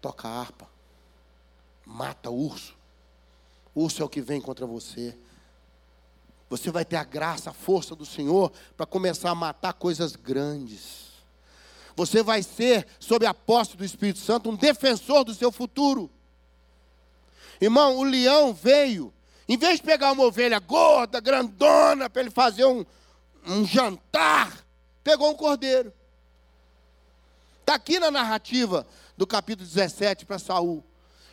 toca 0.00 0.26
a 0.26 0.40
harpa, 0.40 0.66
mata 1.84 2.30
o 2.30 2.46
urso. 2.46 2.74
O 3.74 3.82
urso 3.82 4.00
é 4.02 4.04
o 4.06 4.08
que 4.08 4.22
vem 4.22 4.40
contra 4.40 4.64
você. 4.64 5.14
Você 6.52 6.70
vai 6.70 6.84
ter 6.84 6.96
a 6.96 7.04
graça, 7.04 7.48
a 7.48 7.54
força 7.54 7.96
do 7.96 8.04
Senhor 8.04 8.52
para 8.76 8.84
começar 8.84 9.30
a 9.30 9.34
matar 9.34 9.72
coisas 9.72 10.14
grandes. 10.14 11.06
Você 11.96 12.22
vai 12.22 12.42
ser, 12.42 12.86
sob 13.00 13.24
a 13.24 13.32
posse 13.32 13.74
do 13.74 13.82
Espírito 13.82 14.18
Santo, 14.18 14.50
um 14.50 14.54
defensor 14.54 15.24
do 15.24 15.32
seu 15.32 15.50
futuro. 15.50 16.10
Irmão, 17.58 17.96
o 17.96 18.02
leão 18.02 18.52
veio, 18.52 19.14
em 19.48 19.56
vez 19.56 19.76
de 19.76 19.82
pegar 19.82 20.12
uma 20.12 20.24
ovelha 20.24 20.58
gorda, 20.58 21.20
grandona, 21.20 22.10
para 22.10 22.20
ele 22.20 22.30
fazer 22.30 22.66
um, 22.66 22.84
um 23.46 23.64
jantar, 23.64 24.62
pegou 25.02 25.30
um 25.30 25.34
cordeiro. 25.34 25.90
Está 27.60 27.76
aqui 27.76 27.98
na 27.98 28.10
narrativa 28.10 28.86
do 29.16 29.26
capítulo 29.26 29.66
17 29.66 30.26
para 30.26 30.38
Saul. 30.38 30.84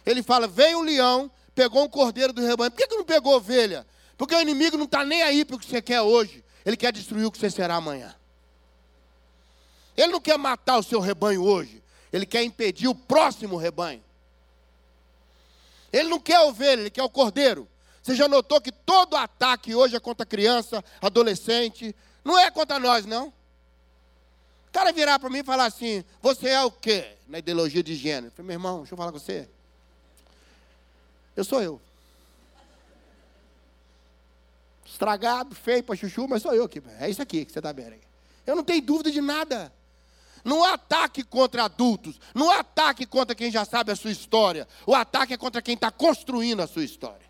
Ele 0.05 0.23
fala: 0.23 0.47
veio 0.47 0.79
um 0.79 0.83
leão, 0.83 1.29
pegou 1.53 1.83
um 1.83 1.89
cordeiro 1.89 2.31
do 2.31 2.41
rebanho. 2.41 2.71
Por 2.71 2.77
que, 2.77 2.87
que 2.87 2.95
não 2.95 3.03
pegou 3.03 3.35
ovelha? 3.35 3.85
Porque 4.19 4.35
o 4.35 4.41
inimigo 4.41 4.75
não 4.75 4.83
está 4.83 5.05
nem 5.05 5.23
aí 5.23 5.45
para 5.45 5.55
o 5.55 5.59
que 5.59 5.65
você 5.65 5.81
quer 5.81 6.01
hoje. 6.01 6.43
Ele 6.65 6.75
quer 6.75 6.91
destruir 6.91 7.25
o 7.25 7.31
que 7.31 7.37
você 7.37 7.49
será 7.49 7.75
amanhã. 7.75 8.13
Ele 9.95 10.11
não 10.11 10.19
quer 10.19 10.37
matar 10.37 10.77
o 10.77 10.83
seu 10.83 10.99
rebanho 10.99 11.41
hoje. 11.41 11.81
Ele 12.11 12.25
quer 12.25 12.43
impedir 12.43 12.89
o 12.89 12.93
próximo 12.93 13.55
rebanho. 13.55 14.03
Ele 15.91 16.09
não 16.09 16.19
quer 16.19 16.41
ovelha, 16.41 16.81
ele 16.81 16.89
quer 16.89 17.01
o 17.01 17.09
cordeiro. 17.09 17.65
Você 18.03 18.13
já 18.13 18.27
notou 18.27 18.59
que 18.59 18.73
todo 18.73 19.15
ataque 19.15 19.73
hoje 19.73 19.95
é 19.95 20.01
contra 20.01 20.25
criança, 20.25 20.83
adolescente. 20.99 21.95
Não 22.21 22.37
é 22.37 22.51
contra 22.51 22.77
nós, 22.77 23.05
não. 23.05 23.29
O 23.29 24.71
cara 24.73 24.91
virar 24.91 25.17
para 25.17 25.29
mim 25.29 25.39
e 25.39 25.43
falar 25.45 25.65
assim: 25.65 26.03
Você 26.21 26.49
é 26.49 26.61
o 26.61 26.69
quê? 26.69 27.15
Na 27.25 27.39
ideologia 27.39 27.81
de 27.81 27.95
gênero. 27.95 28.27
Eu 28.27 28.31
falei, 28.31 28.47
meu 28.47 28.55
irmão, 28.55 28.79
deixa 28.79 28.93
eu 28.93 28.97
falar 28.97 29.13
com 29.13 29.19
você. 29.19 29.47
Eu 31.37 31.45
sou 31.45 31.61
eu. 31.61 31.79
Estragado, 34.89 35.55
feio 35.55 35.83
para 35.83 35.95
chuchu, 35.95 36.27
mas 36.27 36.41
sou 36.41 36.53
eu 36.53 36.63
aqui. 36.63 36.81
É 36.99 37.09
isso 37.09 37.21
aqui 37.21 37.45
que 37.45 37.51
você 37.51 37.59
está 37.59 37.71
vendo. 37.71 37.95
Eu 38.45 38.55
não 38.55 38.63
tenho 38.63 38.81
dúvida 38.81 39.11
de 39.11 39.21
nada. 39.21 39.71
Não 40.43 40.63
há 40.63 40.73
ataque 40.73 41.23
contra 41.23 41.65
adultos. 41.65 42.19
Não 42.33 42.49
há 42.49 42.59
ataque 42.59 43.05
contra 43.05 43.35
quem 43.35 43.51
já 43.51 43.63
sabe 43.65 43.91
a 43.91 43.95
sua 43.95 44.11
história. 44.11 44.67
O 44.87 44.95
ataque 44.95 45.33
é 45.33 45.37
contra 45.37 45.61
quem 45.61 45.75
está 45.75 45.91
construindo 45.91 46.61
a 46.61 46.67
sua 46.67 46.83
história. 46.83 47.29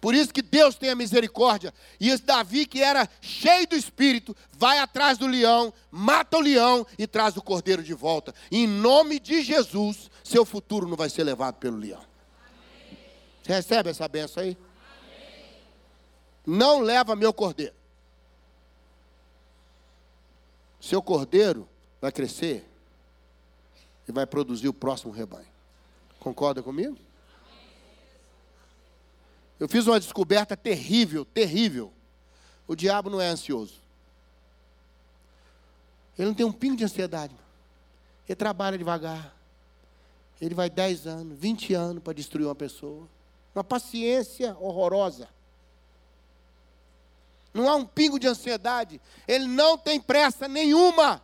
Por 0.00 0.14
isso 0.14 0.32
que 0.32 0.42
Deus 0.42 0.76
tem 0.76 0.90
a 0.90 0.94
misericórdia. 0.94 1.74
E 1.98 2.10
esse 2.10 2.22
Davi, 2.22 2.66
que 2.66 2.80
era 2.80 3.08
cheio 3.20 3.66
do 3.66 3.74
espírito, 3.74 4.36
vai 4.52 4.78
atrás 4.78 5.18
do 5.18 5.26
leão, 5.26 5.72
mata 5.90 6.36
o 6.36 6.40
leão 6.40 6.86
e 6.98 7.06
traz 7.06 7.36
o 7.36 7.42
cordeiro 7.42 7.82
de 7.82 7.94
volta. 7.94 8.34
Em 8.52 8.66
nome 8.66 9.18
de 9.18 9.42
Jesus, 9.42 10.10
seu 10.22 10.44
futuro 10.44 10.86
não 10.86 10.96
vai 10.96 11.08
ser 11.08 11.24
levado 11.24 11.56
pelo 11.56 11.78
leão. 11.78 12.02
Você 13.42 13.54
recebe 13.54 13.90
essa 13.90 14.06
benção 14.06 14.42
aí? 14.42 14.56
Não 16.46 16.80
leva 16.80 17.16
meu 17.16 17.32
cordeiro. 17.32 17.74
Seu 20.80 21.00
cordeiro 21.00 21.68
vai 22.00 22.12
crescer 22.12 22.68
e 24.06 24.12
vai 24.12 24.26
produzir 24.26 24.68
o 24.68 24.74
próximo 24.74 25.12
rebanho. 25.12 25.48
Concorda 26.20 26.62
comigo? 26.62 26.98
Eu 29.58 29.68
fiz 29.68 29.86
uma 29.86 29.98
descoberta 29.98 30.56
terrível, 30.56 31.24
terrível. 31.24 31.92
O 32.66 32.74
diabo 32.74 33.08
não 33.08 33.20
é 33.20 33.28
ansioso. 33.28 33.80
Ele 36.18 36.28
não 36.28 36.34
tem 36.34 36.44
um 36.44 36.52
pingo 36.52 36.76
de 36.76 36.84
ansiedade. 36.84 37.34
Ele 38.28 38.36
trabalha 38.36 38.78
devagar. 38.78 39.34
Ele 40.40 40.54
vai 40.54 40.68
10 40.68 41.06
anos, 41.06 41.38
20 41.38 41.74
anos 41.74 42.02
para 42.02 42.12
destruir 42.12 42.46
uma 42.46 42.54
pessoa. 42.54 43.08
Uma 43.54 43.64
paciência 43.64 44.56
horrorosa. 44.58 45.28
Não 47.54 47.68
há 47.68 47.76
um 47.76 47.86
pingo 47.86 48.18
de 48.18 48.26
ansiedade. 48.26 49.00
Ele 49.26 49.46
não 49.46 49.78
tem 49.78 50.00
pressa 50.00 50.48
nenhuma. 50.48 51.22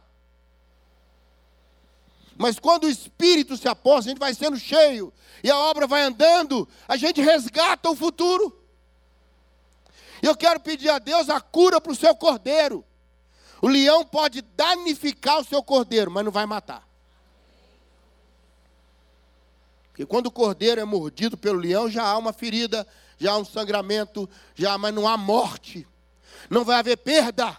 Mas 2.39 2.59
quando 2.59 2.85
o 2.85 2.89
Espírito 2.89 3.57
se 3.57 3.69
aposta, 3.69 4.09
a 4.09 4.13
gente 4.13 4.21
vai 4.21 4.33
sendo 4.33 4.57
cheio 4.57 5.13
e 5.43 5.51
a 5.51 5.59
obra 5.59 5.87
vai 5.87 6.03
andando, 6.03 6.67
a 6.89 6.97
gente 6.97 7.21
resgata 7.21 7.91
o 7.91 7.97
futuro. 7.97 8.57
E 10.23 10.27
eu 10.27 10.37
quero 10.37 10.61
pedir 10.61 10.89
a 10.89 10.99
Deus 10.99 11.29
a 11.29 11.41
cura 11.41 11.81
para 11.81 11.93
o 11.93 11.97
seu 11.97 12.15
cordeiro. 12.15 12.85
O 13.61 13.69
leão 13.69 14.05
pode 14.07 14.41
danificar 14.41 15.41
o 15.41 15.45
seu 15.45 15.63
cordeiro, 15.63 16.11
mas 16.11 16.25
não 16.25 16.33
vai 16.33 16.47
matar. 16.47 16.87
Porque 19.89 20.07
quando 20.07 20.27
o 20.27 20.31
cordeiro 20.31 20.81
é 20.81 20.85
mordido 20.85 21.37
pelo 21.37 21.59
leão, 21.59 21.91
já 21.91 22.05
há 22.05 22.17
uma 22.17 22.33
ferida, 22.33 22.87
já 23.19 23.33
há 23.33 23.39
um 23.39 23.45
sangramento, 23.45 24.29
já, 24.55 24.79
mas 24.79 24.95
não 24.95 25.07
há 25.07 25.17
morte. 25.17 25.87
Não 26.49 26.65
vai 26.65 26.79
haver 26.79 26.97
perda 26.97 27.59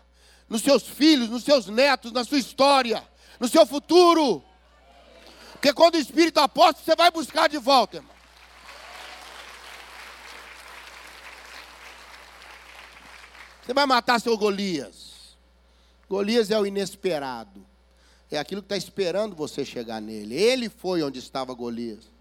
nos 0.50 0.62
seus 0.62 0.84
filhos, 0.84 1.30
nos 1.30 1.44
seus 1.44 1.68
netos, 1.68 2.12
na 2.12 2.24
sua 2.24 2.40
história, 2.40 3.08
no 3.40 3.48
seu 3.48 3.66
futuro. 3.66 4.44
Porque 5.54 5.74
quando 5.74 5.96
o 5.96 6.00
Espírito 6.00 6.40
aposta, 6.40 6.82
você 6.84 6.96
vai 6.96 7.12
buscar 7.12 7.48
de 7.48 7.58
volta, 7.58 7.98
irmão. 7.98 8.12
Você 13.64 13.74
vai 13.74 13.86
matar 13.86 14.20
seu 14.20 14.38
Golias. 14.38 15.38
Golias 16.10 16.52
é 16.52 16.60
o 16.60 16.66
inesperado. 16.66 17.66
É 18.30 18.38
aquilo 18.38 18.62
que 18.62 18.66
está 18.66 18.78
esperando 18.78 19.36
você 19.36 19.64
chegar 19.64 20.02
nele. 20.02 20.36
Ele 20.36 20.68
foi 20.68 21.04
onde 21.04 21.20
estava 21.20 21.54
Golias. 21.54 22.12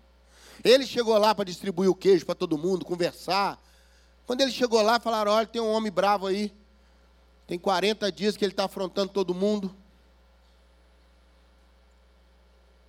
Ele 0.63 0.87
chegou 0.87 1.17
lá 1.17 1.35
para 1.35 1.45
distribuir 1.45 1.91
o 1.91 1.95
queijo 1.95 2.27
para 2.27 2.35
todo 2.35 2.59
mundo, 2.59 2.85
conversar. 2.85 3.59
Quando 4.31 4.43
ele 4.43 4.53
chegou 4.53 4.81
lá, 4.81 5.01
falaram: 5.01 5.33
olha, 5.33 5.45
tem 5.45 5.61
um 5.61 5.73
homem 5.73 5.91
bravo 5.91 6.29
aí. 6.29 6.55
Tem 7.49 7.59
40 7.59 8.13
dias 8.13 8.37
que 8.37 8.45
ele 8.45 8.53
está 8.53 8.67
afrontando 8.67 9.13
todo 9.13 9.35
mundo. 9.35 9.75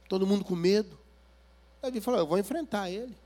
todo 0.08 0.28
mundo 0.28 0.46
com 0.46 0.56
medo. 0.56 0.96
Davi 1.82 2.00
falou: 2.00 2.20
Eu 2.20 2.28
vou 2.28 2.38
enfrentar 2.38 2.92
ele. 2.92 3.18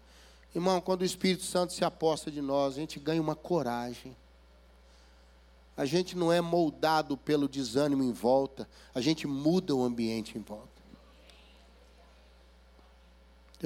Irmão, 0.55 0.79
quando 0.79 1.01
o 1.01 1.03
Espírito 1.05 1.43
Santo 1.43 1.73
se 1.73 1.83
aposta 1.83 2.31
de 2.31 2.41
nós, 2.41 2.75
a 2.75 2.79
gente 2.79 3.01
ganha 3.01 3.21
uma 3.21 3.35
coragem. 3.35 4.15
A 5.75 5.83
gente 5.83 6.15
não 6.15 6.31
é 6.31 6.39
moldado 6.39 7.17
pelo 7.17 7.49
desânimo 7.49 8.01
em 8.01 8.13
volta, 8.13 8.65
a 8.93 9.01
gente 9.01 9.27
muda 9.27 9.75
o 9.75 9.83
ambiente 9.83 10.37
em 10.37 10.41
volta. 10.41 10.74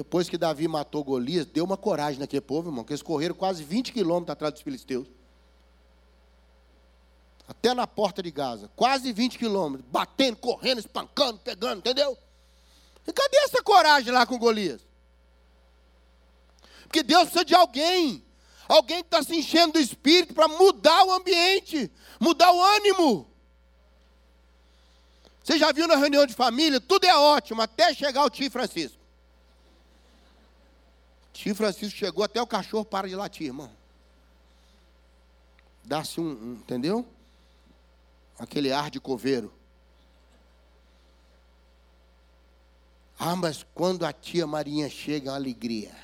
Depois 0.00 0.30
que 0.30 0.38
Davi 0.38 0.66
matou 0.66 1.04
Golias, 1.04 1.44
deu 1.44 1.62
uma 1.62 1.76
coragem 1.76 2.18
naquele 2.18 2.40
povo, 2.40 2.70
irmão, 2.70 2.82
que 2.82 2.90
eles 2.90 3.02
correram 3.02 3.34
quase 3.34 3.62
20 3.62 3.92
quilômetros 3.92 4.32
atrás 4.32 4.54
dos 4.54 4.62
filisteus. 4.62 5.06
Até 7.46 7.74
na 7.74 7.86
porta 7.86 8.22
de 8.22 8.30
Gaza, 8.30 8.70
quase 8.74 9.12
20 9.12 9.36
quilômetros, 9.36 9.86
batendo, 9.90 10.38
correndo, 10.38 10.78
espancando, 10.78 11.38
pegando, 11.40 11.80
entendeu? 11.80 12.16
E 13.06 13.12
cadê 13.12 13.36
essa 13.44 13.62
coragem 13.62 14.10
lá 14.10 14.24
com 14.24 14.38
Golias? 14.38 14.80
Porque 16.84 17.02
Deus 17.02 17.24
precisa 17.24 17.44
de 17.44 17.54
alguém, 17.54 18.24
alguém 18.66 19.02
que 19.02 19.08
está 19.08 19.22
se 19.22 19.36
enchendo 19.36 19.74
do 19.74 19.80
espírito 19.80 20.32
para 20.32 20.48
mudar 20.48 21.04
o 21.04 21.12
ambiente, 21.12 21.92
mudar 22.18 22.50
o 22.50 22.62
ânimo. 22.62 23.30
Você 25.44 25.58
já 25.58 25.70
viu 25.72 25.86
na 25.86 25.96
reunião 25.96 26.24
de 26.24 26.32
família? 26.32 26.80
Tudo 26.80 27.04
é 27.04 27.14
ótimo, 27.14 27.60
até 27.60 27.92
chegar 27.92 28.24
o 28.24 28.30
tio 28.30 28.50
Francisco. 28.50 28.99
Tio 31.32 31.54
Francisco 31.54 31.96
chegou, 31.96 32.24
até 32.24 32.40
o 32.40 32.46
cachorro 32.46 32.84
para 32.84 33.08
de 33.08 33.14
latir, 33.14 33.46
irmão. 33.46 33.70
Dá-se 35.84 36.20
um, 36.20 36.30
um, 36.30 36.52
entendeu? 36.54 37.06
Aquele 38.38 38.72
ar 38.72 38.90
de 38.90 39.00
coveiro. 39.00 39.52
Ah, 43.18 43.36
mas 43.36 43.66
quando 43.74 44.04
a 44.04 44.12
tia 44.12 44.46
Marinha 44.46 44.88
chega, 44.88 45.28
é 45.28 45.32
uma 45.32 45.36
alegria. 45.36 45.94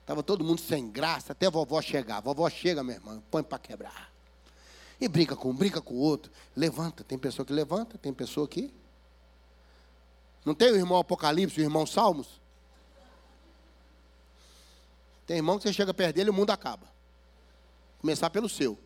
Estava 0.00 0.22
todo 0.22 0.44
mundo 0.44 0.60
sem 0.60 0.90
graça, 0.90 1.32
até 1.32 1.48
vovó 1.48 1.80
chegar. 1.80 2.20
Vovó 2.20 2.48
chega, 2.50 2.82
meu 2.82 2.96
irmão, 2.96 3.22
põe 3.30 3.42
para 3.42 3.58
quebrar. 3.58 4.12
E 5.00 5.08
brinca 5.08 5.36
com 5.36 5.50
um, 5.50 5.54
brinca 5.54 5.80
com 5.80 5.94
o 5.94 5.98
outro. 5.98 6.30
Levanta, 6.56 7.04
tem 7.04 7.16
pessoa 7.18 7.46
que 7.46 7.52
levanta, 7.52 7.96
tem 7.98 8.12
pessoa 8.12 8.46
que. 8.46 8.72
Não 10.44 10.54
tem 10.54 10.70
o 10.72 10.76
irmão 10.76 10.98
Apocalipse, 10.98 11.60
o 11.60 11.62
irmão 11.62 11.86
Salmos? 11.86 12.40
Tem 15.26 15.36
irmão 15.36 15.56
que 15.56 15.62
você 15.62 15.72
chega 15.72 15.94
perto 15.94 16.16
dele 16.16 16.28
e 16.28 16.30
o 16.30 16.34
mundo 16.34 16.50
acaba. 16.50 16.86
Começar 18.00 18.30
pelo 18.30 18.48
seu. 18.48 18.78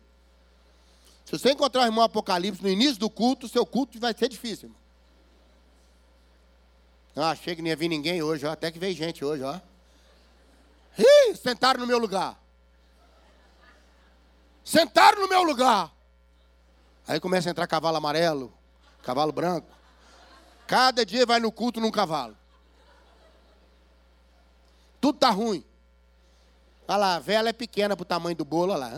Se 1.25 1.37
você 1.37 1.51
encontrar 1.51 1.83
o 1.83 1.85
irmão 1.85 2.03
Apocalipse 2.03 2.63
no 2.63 2.69
início 2.69 2.97
do 2.97 3.09
culto, 3.09 3.47
seu 3.47 3.65
culto 3.65 3.99
vai 3.99 4.13
ser 4.13 4.29
difícil, 4.29 4.69
irmão. 4.69 4.79
Ah, 7.15 7.31
achei 7.31 7.55
que 7.55 7.61
não 7.61 7.67
ia 7.67 7.75
vir 7.75 7.89
ninguém 7.89 8.21
hoje, 8.23 8.45
ó. 8.45 8.51
até 8.51 8.71
que 8.71 8.79
veio 8.79 8.95
gente 8.95 9.23
hoje, 9.25 9.43
ó. 9.43 9.59
Ih, 10.97 11.35
sentaram 11.35 11.81
no 11.81 11.87
meu 11.87 11.99
lugar. 11.99 12.41
Sentaram 14.63 15.21
no 15.21 15.27
meu 15.27 15.43
lugar. 15.43 15.91
Aí 17.07 17.19
começa 17.19 17.49
a 17.49 17.51
entrar 17.51 17.67
cavalo 17.67 17.97
amarelo, 17.97 18.53
cavalo 19.03 19.31
branco. 19.31 19.67
Cada 20.67 21.05
dia 21.05 21.25
vai 21.25 21.39
no 21.39 21.51
culto 21.51 21.81
num 21.81 21.91
cavalo. 21.91 22.37
Tudo 25.01 25.17
tá 25.17 25.29
ruim. 25.29 25.65
Olha 26.89 26.97
lá, 26.97 27.15
a 27.17 27.19
vela 27.19 27.49
é 27.49 27.53
pequena 27.53 27.95
para 27.95 28.01
o 28.01 28.05
tamanho 28.05 28.35
do 28.35 28.43
bolo, 28.43 28.73
olha 28.73 28.87
lá. 28.87 28.93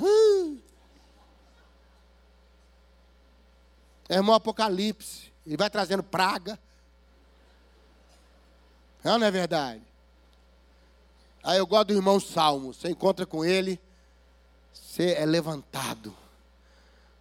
É 4.07 4.15
irmão 4.15 4.33
Apocalipse. 4.33 5.29
Ele 5.45 5.57
vai 5.57 5.69
trazendo 5.69 6.01
praga. 6.01 6.57
Não, 9.03 9.19
não 9.19 9.27
é 9.27 9.31
verdade? 9.31 9.81
Aí 11.43 11.57
eu 11.57 11.67
gosto 11.67 11.89
do 11.89 11.93
irmão 11.93 12.17
Salmo. 12.17 12.73
Você 12.73 12.87
encontra 12.87 13.25
com 13.25 13.43
ele, 13.43 13.77
você 14.71 15.11
é 15.11 15.25
levantado. 15.25 16.15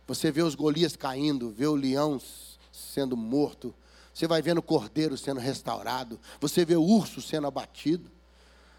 Você 0.06 0.30
vê 0.30 0.42
os 0.42 0.54
Golias 0.54 0.94
caindo, 0.94 1.50
vê 1.50 1.66
o 1.66 1.74
leão 1.74 2.22
sendo 2.70 3.16
morto. 3.16 3.74
Você 4.14 4.28
vai 4.28 4.40
vendo 4.40 4.58
o 4.58 4.62
cordeiro 4.62 5.18
sendo 5.18 5.40
restaurado. 5.40 6.20
Você 6.40 6.64
vê 6.64 6.76
o 6.76 6.84
urso 6.84 7.20
sendo 7.20 7.48
abatido. 7.48 8.08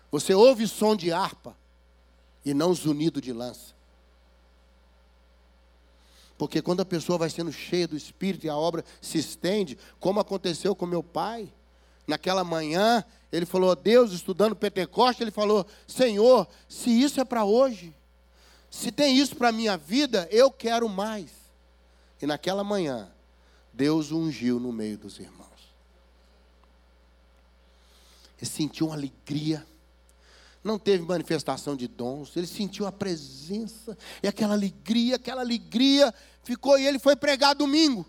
Você 0.09 0.33
ouve 0.33 0.65
som 0.69 0.95
de 0.95 1.11
harpa 1.11 1.59
e 2.43 2.53
não 2.53 2.73
zunido 2.73 3.21
de 3.21 3.31
lança. 3.31 3.73
Porque 6.37 6.61
quando 6.61 6.81
a 6.81 6.85
pessoa 6.85 7.19
vai 7.19 7.29
sendo 7.29 7.51
cheia 7.51 7.87
do 7.87 7.95
Espírito 7.95 8.45
e 8.45 8.49
a 8.49 8.57
obra 8.57 8.83
se 8.99 9.19
estende, 9.19 9.77
como 9.99 10.19
aconteceu 10.19 10.75
com 10.75 10.87
meu 10.87 11.03
pai, 11.03 11.51
naquela 12.07 12.43
manhã, 12.43 13.05
ele 13.31 13.45
falou, 13.45 13.75
Deus, 13.75 14.11
estudando 14.11 14.55
Pentecoste, 14.55 15.23
ele 15.23 15.31
falou, 15.31 15.65
Senhor, 15.87 16.47
se 16.67 16.89
isso 16.89 17.21
é 17.21 17.23
para 17.23 17.45
hoje, 17.45 17.93
se 18.71 18.91
tem 18.91 19.17
isso 19.17 19.35
para 19.35 19.49
a 19.49 19.51
minha 19.51 19.77
vida, 19.77 20.27
eu 20.31 20.49
quero 20.49 20.89
mais. 20.89 21.29
E 22.21 22.25
naquela 22.25 22.63
manhã, 22.63 23.11
Deus 23.73 24.11
ungiu 24.11 24.59
no 24.59 24.71
meio 24.71 24.97
dos 24.97 25.19
irmãos. 25.19 25.47
Ele 28.37 28.49
sentiu 28.49 28.87
uma 28.87 28.95
alegria 28.95 29.65
não 30.63 30.77
teve 30.77 31.03
manifestação 31.03 31.75
de 31.75 31.87
dons, 31.87 32.35
ele 32.35 32.47
sentiu 32.47 32.85
a 32.85 32.91
presença 32.91 33.97
e 34.21 34.27
aquela 34.27 34.53
alegria, 34.53 35.15
aquela 35.15 35.41
alegria 35.41 36.13
ficou 36.43 36.77
e 36.77 36.85
ele 36.85 36.99
foi 36.99 37.15
pregar 37.15 37.55
domingo. 37.55 38.05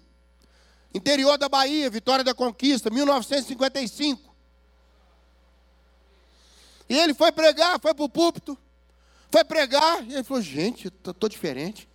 Interior 0.94 1.38
da 1.38 1.48
Bahia, 1.48 1.88
Vitória 1.88 2.22
da 2.22 2.34
Conquista, 2.34 2.90
1955. 2.90 4.32
E 6.88 6.98
ele 6.98 7.14
foi 7.14 7.32
pregar, 7.32 7.80
foi 7.80 7.94
para 7.94 8.04
o 8.04 8.08
púlpito, 8.08 8.58
foi 9.30 9.42
pregar, 9.44 10.04
e 10.06 10.12
ele 10.12 10.22
falou: 10.22 10.42
gente, 10.42 10.88
estou 10.88 11.28
diferente. 11.28 11.88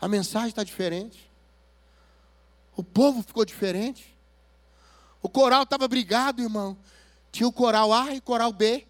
A 0.00 0.08
mensagem 0.08 0.48
está 0.48 0.64
diferente. 0.64 1.30
O 2.74 2.82
povo 2.82 3.22
ficou 3.22 3.44
diferente. 3.44 4.16
O 5.20 5.28
coral 5.28 5.64
estava 5.64 5.86
brigado, 5.86 6.42
irmão. 6.42 6.76
Tinha 7.30 7.46
o 7.46 7.52
coral 7.52 7.92
A 7.92 8.14
e 8.14 8.18
o 8.18 8.22
coral 8.22 8.52
B. 8.52 8.86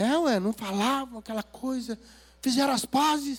É, 0.00 0.16
ué, 0.16 0.40
não 0.40 0.54
falavam 0.54 1.18
aquela 1.18 1.42
coisa. 1.42 2.00
Fizeram 2.40 2.72
as 2.72 2.86
pazes. 2.86 3.38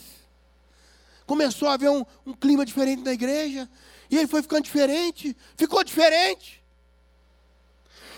Começou 1.25 1.67
a 1.67 1.73
haver 1.73 1.89
um, 1.89 2.05
um 2.23 2.33
clima 2.33 2.63
diferente 2.63 3.01
na 3.01 3.13
igreja. 3.13 3.67
E 4.11 4.15
ele 4.15 4.27
foi 4.27 4.43
ficando 4.43 4.65
diferente. 4.65 5.35
Ficou 5.57 5.83
diferente. 5.83 6.63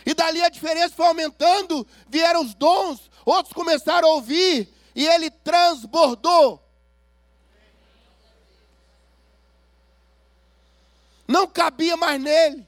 E 0.06 0.14
dali 0.14 0.42
a 0.42 0.50
diferença 0.50 0.94
foi 0.94 1.06
aumentando. 1.06 1.88
Vieram 2.10 2.42
os 2.42 2.54
dons. 2.54 3.10
Outros 3.26 3.54
começaram 3.54 4.10
a 4.10 4.16
ouvir. 4.16 4.68
E 4.94 5.08
ele 5.08 5.32
transbordou. 5.32 6.62
Não 11.26 11.48
cabia 11.48 11.96
mais 11.96 12.22
nele. 12.22 12.68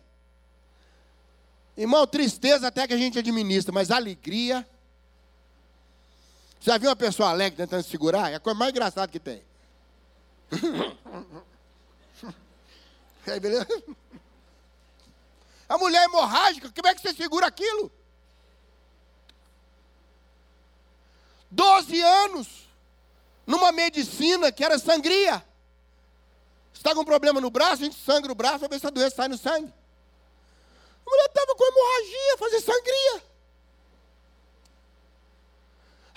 Irmão, 1.76 2.08
tristeza 2.08 2.70
até 2.70 2.88
que 2.88 2.94
a 2.94 2.98
gente 2.98 3.20
administra, 3.20 3.74
mas 3.74 3.92
alegria 3.92 4.66
já 6.66 6.80
viu 6.80 6.90
uma 6.90 6.96
pessoa 6.96 7.30
alegre 7.30 7.58
tentando 7.58 7.84
segurar? 7.84 8.32
É 8.32 8.36
a 8.36 8.40
coisa 8.40 8.58
mais 8.58 8.72
engraçada 8.72 9.08
que 9.08 9.20
tem. 9.20 9.44
Aí, 13.28 13.40
beleza? 13.40 13.68
A 15.70 15.78
mulher 15.78 16.04
hemorrágica, 16.06 16.72
como 16.76 16.88
é 16.88 16.96
que 16.96 17.02
você 17.02 17.14
segura 17.14 17.46
aquilo? 17.46 17.92
Doze 21.52 22.02
anos, 22.02 22.68
numa 23.46 23.72
medicina 23.72 24.52
que 24.52 24.64
era 24.64 24.80
sangria. 24.80 25.46
Você 26.74 26.80
está 26.80 26.96
com 26.96 27.02
um 27.02 27.06
problema 27.06 27.40
no 27.40 27.52
braço, 27.52 27.84
a 27.84 27.86
gente 27.86 27.96
sangra 27.96 28.32
o 28.32 28.36
braço 28.36 28.60
para 28.60 28.70
ver 28.70 28.80
se 28.80 28.88
a 28.88 28.90
doença 28.90 29.18
sai 29.18 29.28
no 29.28 29.38
sangue. 29.38 29.72
A 31.06 31.10
mulher 31.10 31.26
estava 31.28 31.56
com 31.56 31.64
hemorragia, 31.64 32.38
fazer 32.40 32.62
sangria. 32.62 33.35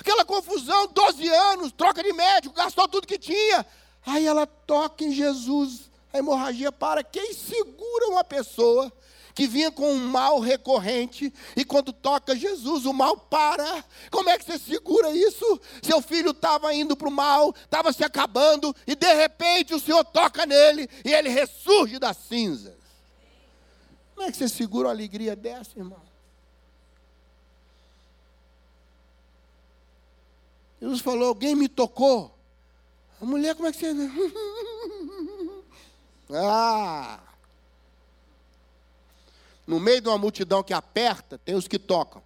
Aquela 0.08 0.24
confusão, 0.24 0.86
12 0.86 1.28
anos, 1.28 1.70
troca 1.70 2.02
de 2.02 2.14
médico, 2.14 2.54
gastou 2.54 2.88
tudo 2.88 3.06
que 3.06 3.18
tinha. 3.18 3.66
Aí 4.06 4.26
ela 4.26 4.46
toca 4.46 5.04
em 5.04 5.12
Jesus, 5.12 5.90
a 6.10 6.16
hemorragia 6.16 6.72
para. 6.72 7.04
Quem 7.04 7.34
segura 7.34 8.08
uma 8.08 8.24
pessoa 8.24 8.90
que 9.34 9.46
vinha 9.46 9.70
com 9.70 9.92
um 9.92 9.98
mal 9.98 10.40
recorrente 10.40 11.30
e 11.54 11.62
quando 11.62 11.92
toca 11.92 12.34
Jesus 12.34 12.86
o 12.86 12.92
mal 12.94 13.18
para? 13.18 13.84
Como 14.10 14.30
é 14.30 14.38
que 14.38 14.46
você 14.46 14.58
segura 14.58 15.10
isso? 15.10 15.60
Seu 15.82 16.00
filho 16.00 16.30
estava 16.30 16.72
indo 16.72 16.96
para 16.96 17.08
o 17.08 17.12
mal, 17.12 17.54
estava 17.62 17.92
se 17.92 18.02
acabando 18.02 18.74
e 18.86 18.94
de 18.94 19.12
repente 19.12 19.74
o 19.74 19.78
Senhor 19.78 20.02
toca 20.06 20.46
nele 20.46 20.88
e 21.04 21.12
ele 21.12 21.28
ressurge 21.28 21.98
das 21.98 22.16
cinzas. 22.16 22.78
Como 24.14 24.26
é 24.26 24.30
que 24.30 24.38
você 24.38 24.48
segura 24.48 24.88
uma 24.88 24.94
alegria 24.94 25.36
dessa, 25.36 25.78
irmão? 25.78 26.07
Jesus 30.80 31.00
falou: 31.00 31.28
Alguém 31.28 31.54
me 31.54 31.68
tocou. 31.68 32.36
A 33.20 33.24
mulher, 33.24 33.54
como 33.54 33.68
é 33.68 33.72
que 33.72 33.78
você. 33.78 33.92
ah! 36.32 37.20
No 39.66 39.78
meio 39.78 40.00
de 40.00 40.08
uma 40.08 40.16
multidão 40.16 40.62
que 40.62 40.72
aperta, 40.72 41.36
tem 41.38 41.54
os 41.54 41.68
que 41.68 41.78
tocam. 41.78 42.22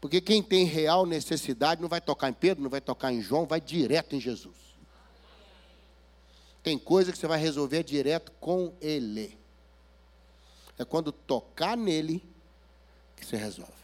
Porque 0.00 0.20
quem 0.20 0.42
tem 0.42 0.64
real 0.64 1.06
necessidade 1.06 1.80
não 1.80 1.88
vai 1.88 2.00
tocar 2.00 2.28
em 2.28 2.32
Pedro, 2.32 2.62
não 2.62 2.68
vai 2.68 2.80
tocar 2.80 3.12
em 3.12 3.22
João, 3.22 3.46
vai 3.46 3.60
direto 3.60 4.16
em 4.16 4.20
Jesus. 4.20 4.56
tem 6.62 6.76
coisa 6.76 7.12
que 7.12 7.18
você 7.18 7.26
vai 7.26 7.38
resolver 7.38 7.84
direto 7.84 8.32
com 8.40 8.74
Ele. 8.80 9.38
É 10.76 10.84
quando 10.84 11.12
tocar 11.12 11.76
nele 11.76 12.22
que 13.16 13.24
você 13.24 13.36
resolve. 13.36 13.81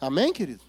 Amém, 0.00 0.32
querido? 0.32 0.62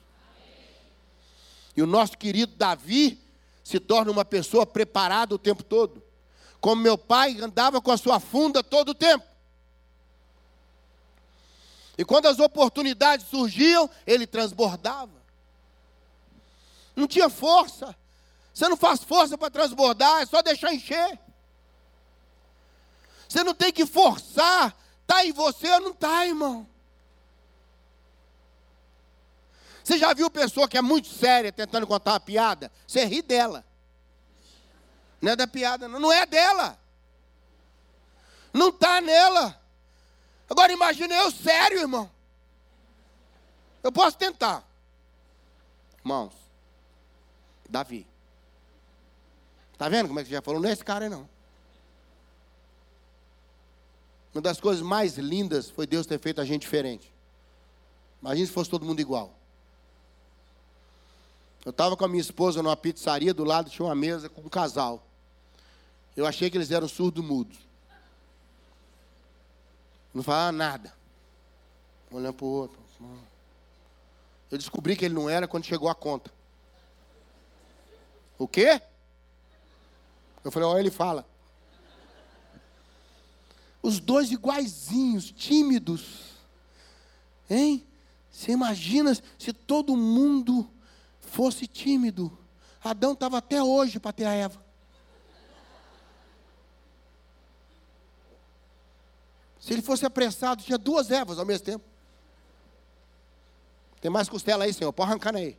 E 1.75 1.81
o 1.81 1.87
nosso 1.87 2.17
querido 2.17 2.55
Davi 2.55 3.21
se 3.63 3.79
torna 3.79 4.11
uma 4.11 4.25
pessoa 4.25 4.65
preparada 4.65 5.35
o 5.35 5.39
tempo 5.39 5.63
todo. 5.63 6.03
Como 6.59 6.81
meu 6.81 6.97
pai 6.97 7.37
andava 7.39 7.79
com 7.79 7.91
a 7.91 7.97
sua 7.97 8.19
funda 8.19 8.63
todo 8.63 8.89
o 8.89 8.95
tempo. 8.95 9.25
E 11.97 12.03
quando 12.03 12.27
as 12.27 12.39
oportunidades 12.39 13.27
surgiam, 13.27 13.89
ele 14.07 14.25
transbordava. 14.25 15.11
Não 16.95 17.07
tinha 17.07 17.29
força. 17.29 17.95
Você 18.53 18.67
não 18.67 18.75
faz 18.75 19.03
força 19.03 19.37
para 19.37 19.49
transbordar, 19.49 20.21
é 20.21 20.25
só 20.25 20.41
deixar 20.41 20.73
encher. 20.73 21.19
Você 23.27 23.43
não 23.43 23.53
tem 23.53 23.71
que 23.71 23.85
forçar. 23.85 24.75
Está 25.01 25.25
em 25.25 25.31
você 25.31 25.69
ou 25.71 25.81
não 25.81 25.91
está, 25.91 26.25
irmão? 26.25 26.67
Você 29.89 29.97
já 29.97 30.13
viu 30.13 30.29
pessoa 30.29 30.67
que 30.67 30.77
é 30.77 30.83
muito 30.83 31.07
séria 31.07 31.51
tentando 31.51 31.87
contar 31.87 32.11
uma 32.11 32.19
piada? 32.19 32.71
Você 32.85 33.05
ri 33.05 33.23
dela. 33.23 33.65
Não 35.19 35.31
é 35.31 35.35
da 35.35 35.47
piada, 35.47 35.87
não, 35.87 35.99
não 35.99 36.11
é 36.13 36.27
dela. 36.27 36.79
Não 38.53 38.69
está 38.69 39.01
nela. 39.01 39.59
Agora 40.47 40.71
imagine 40.71 41.11
eu 41.11 41.31
sério, 41.31 41.79
irmão. 41.79 42.07
Eu 43.81 43.91
posso 43.91 44.15
tentar. 44.15 44.63
Irmãos, 45.97 46.35
Davi. 47.67 48.05
Está 49.73 49.89
vendo 49.89 50.07
como 50.07 50.19
é 50.19 50.23
que 50.23 50.29
já 50.29 50.39
falou? 50.39 50.61
Não 50.61 50.69
é 50.69 50.73
esse 50.73 50.85
cara 50.85 51.05
aí, 51.05 51.09
não. 51.09 51.27
Uma 54.35 54.41
das 54.43 54.59
coisas 54.61 54.83
mais 54.83 55.17
lindas 55.17 55.67
foi 55.67 55.87
Deus 55.87 56.05
ter 56.05 56.19
feito 56.19 56.39
a 56.39 56.45
gente 56.45 56.61
diferente. 56.61 57.11
Imagina 58.21 58.45
se 58.45 58.53
fosse 58.53 58.69
todo 58.69 58.85
mundo 58.85 58.99
igual. 58.99 59.38
Eu 61.65 61.71
estava 61.71 61.97
com 61.97 62.05
a 62.05 62.07
minha 62.07 62.21
esposa 62.21 62.63
numa 62.63 62.77
pizzaria, 62.77 63.33
do 63.33 63.43
lado 63.43 63.69
tinha 63.69 63.85
uma 63.85 63.95
mesa 63.95 64.29
com 64.29 64.41
um 64.41 64.49
casal. 64.49 65.05
Eu 66.15 66.25
achei 66.25 66.49
que 66.49 66.57
eles 66.57 66.71
eram 66.71 66.87
surdo-mudos. 66.87 67.57
Não 70.13 70.23
falava 70.23 70.51
nada. 70.51 70.93
Olhando 72.11 72.33
para 72.33 72.45
o 72.45 72.49
outro. 72.49 72.79
Eu 74.51 74.57
descobri 74.57 74.95
que 74.95 75.05
ele 75.05 75.13
não 75.13 75.29
era 75.29 75.47
quando 75.47 75.65
chegou 75.65 75.89
a 75.89 75.95
conta. 75.95 76.31
O 78.37 78.47
quê? 78.47 78.81
Eu 80.43 80.51
falei, 80.51 80.67
olha, 80.67 80.79
ele 80.79 80.91
fala. 80.91 81.25
Os 83.81 83.99
dois 83.99 84.31
iguaizinhos, 84.31 85.31
tímidos. 85.31 86.35
Hein? 87.49 87.85
Você 88.31 88.51
imagina 88.51 89.15
se 89.37 89.53
todo 89.53 89.95
mundo 89.95 90.69
fosse 91.29 91.67
tímido. 91.67 92.37
Adão 92.83 93.13
estava 93.13 93.37
até 93.37 93.61
hoje 93.61 93.99
para 93.99 94.13
ter 94.13 94.25
a 94.25 94.33
Eva. 94.33 94.63
Se 99.59 99.73
ele 99.73 99.81
fosse 99.81 100.05
apressado, 100.05 100.63
tinha 100.63 100.77
duas 100.77 101.11
Evas 101.11 101.37
ao 101.37 101.45
mesmo 101.45 101.65
tempo. 101.65 101.85
Tem 104.01 104.09
mais 104.09 104.29
costela 104.29 104.63
aí, 104.63 104.73
Senhor, 104.73 104.91
pode 104.93 105.09
arrancar 105.09 105.35
aí. 105.35 105.57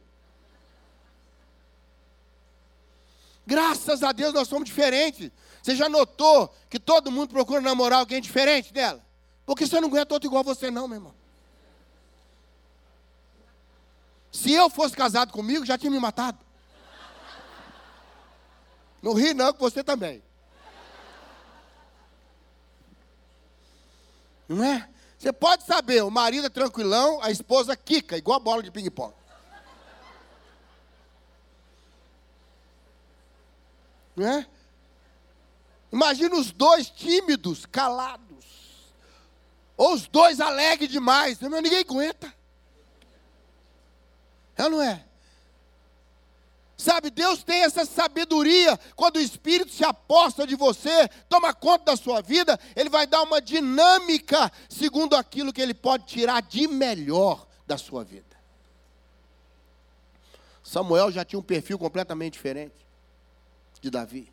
Graças 3.47 4.03
a 4.03 4.12
Deus 4.12 4.33
nós 4.33 4.49
somos 4.49 4.64
diferentes. 4.64 5.31
Você 5.62 5.77
já 5.77 5.89
notou 5.89 6.55
que 6.68 6.79
todo 6.79 7.11
mundo 7.11 7.31
procura 7.31 7.61
namorar 7.61 8.01
alguém 8.01 8.21
diferente 8.21 8.73
dela? 8.73 9.05
Porque 9.45 9.66
você 9.66 9.81
não 9.81 9.89
aguenta 9.89 10.14
outro 10.14 10.29
igual 10.29 10.43
você, 10.43 10.71
não, 10.71 10.89
meu 10.89 10.97
irmão. 10.97 11.20
Se 14.31 14.53
eu 14.53 14.70
fosse 14.70 14.97
casado 14.97 15.33
comigo, 15.33 15.66
já 15.66 15.76
tinha 15.76 15.91
me 15.91 15.99
matado. 15.99 16.39
Não 19.03 19.14
ri, 19.14 19.35
não, 19.35 19.53
que 19.53 19.61
você 19.61 19.83
também. 19.83 20.22
Não 24.49 24.62
é? 24.64 24.89
Você 25.18 25.33
pode 25.33 25.64
saber, 25.64 26.03
o 26.03 26.11
marido 26.11 26.47
é 26.47 26.51
tranquilão, 26.51 27.22
a 27.22 27.31
esposa 27.31 27.76
quica, 27.76 28.16
igual 28.16 28.37
a 28.37 28.43
bola 28.43 28.62
de 28.62 28.70
ping-pong. 28.70 29.14
Não 34.16 34.26
é? 34.26 34.47
Imagina 35.93 36.37
os 36.37 36.53
dois 36.53 36.89
tímidos, 36.89 37.66
calados. 37.66 38.45
Ou 39.76 39.95
os 39.95 40.07
dois 40.07 40.41
alegres 40.41 40.91
demais. 40.91 41.41
Ninguém 41.41 41.81
aguenta. 41.81 42.39
É 44.61 44.64
ou 44.64 44.70
não 44.70 44.82
é? 44.82 45.02
Sabe, 46.76 47.11
Deus 47.11 47.42
tem 47.42 47.62
essa 47.62 47.86
sabedoria. 47.86 48.78
Quando 48.94 49.16
o 49.16 49.20
Espírito 49.20 49.72
se 49.72 49.82
aposta 49.82 50.46
de 50.46 50.54
você, 50.54 51.08
toma 51.30 51.54
conta 51.54 51.86
da 51.86 51.96
sua 51.96 52.20
vida, 52.20 52.61
Ele 52.76 52.90
vai 52.90 53.06
dar 53.06 53.22
uma 53.22 53.40
dinâmica 53.40 54.52
segundo 54.68 55.16
aquilo 55.16 55.52
que 55.52 55.62
Ele 55.62 55.72
pode 55.72 56.04
tirar 56.04 56.42
de 56.42 56.68
melhor 56.68 57.46
da 57.66 57.78
sua 57.78 58.04
vida. 58.04 58.36
Samuel 60.62 61.11
já 61.11 61.24
tinha 61.24 61.38
um 61.38 61.42
perfil 61.42 61.78
completamente 61.78 62.34
diferente 62.34 62.86
de 63.80 63.90
Davi. 63.90 64.30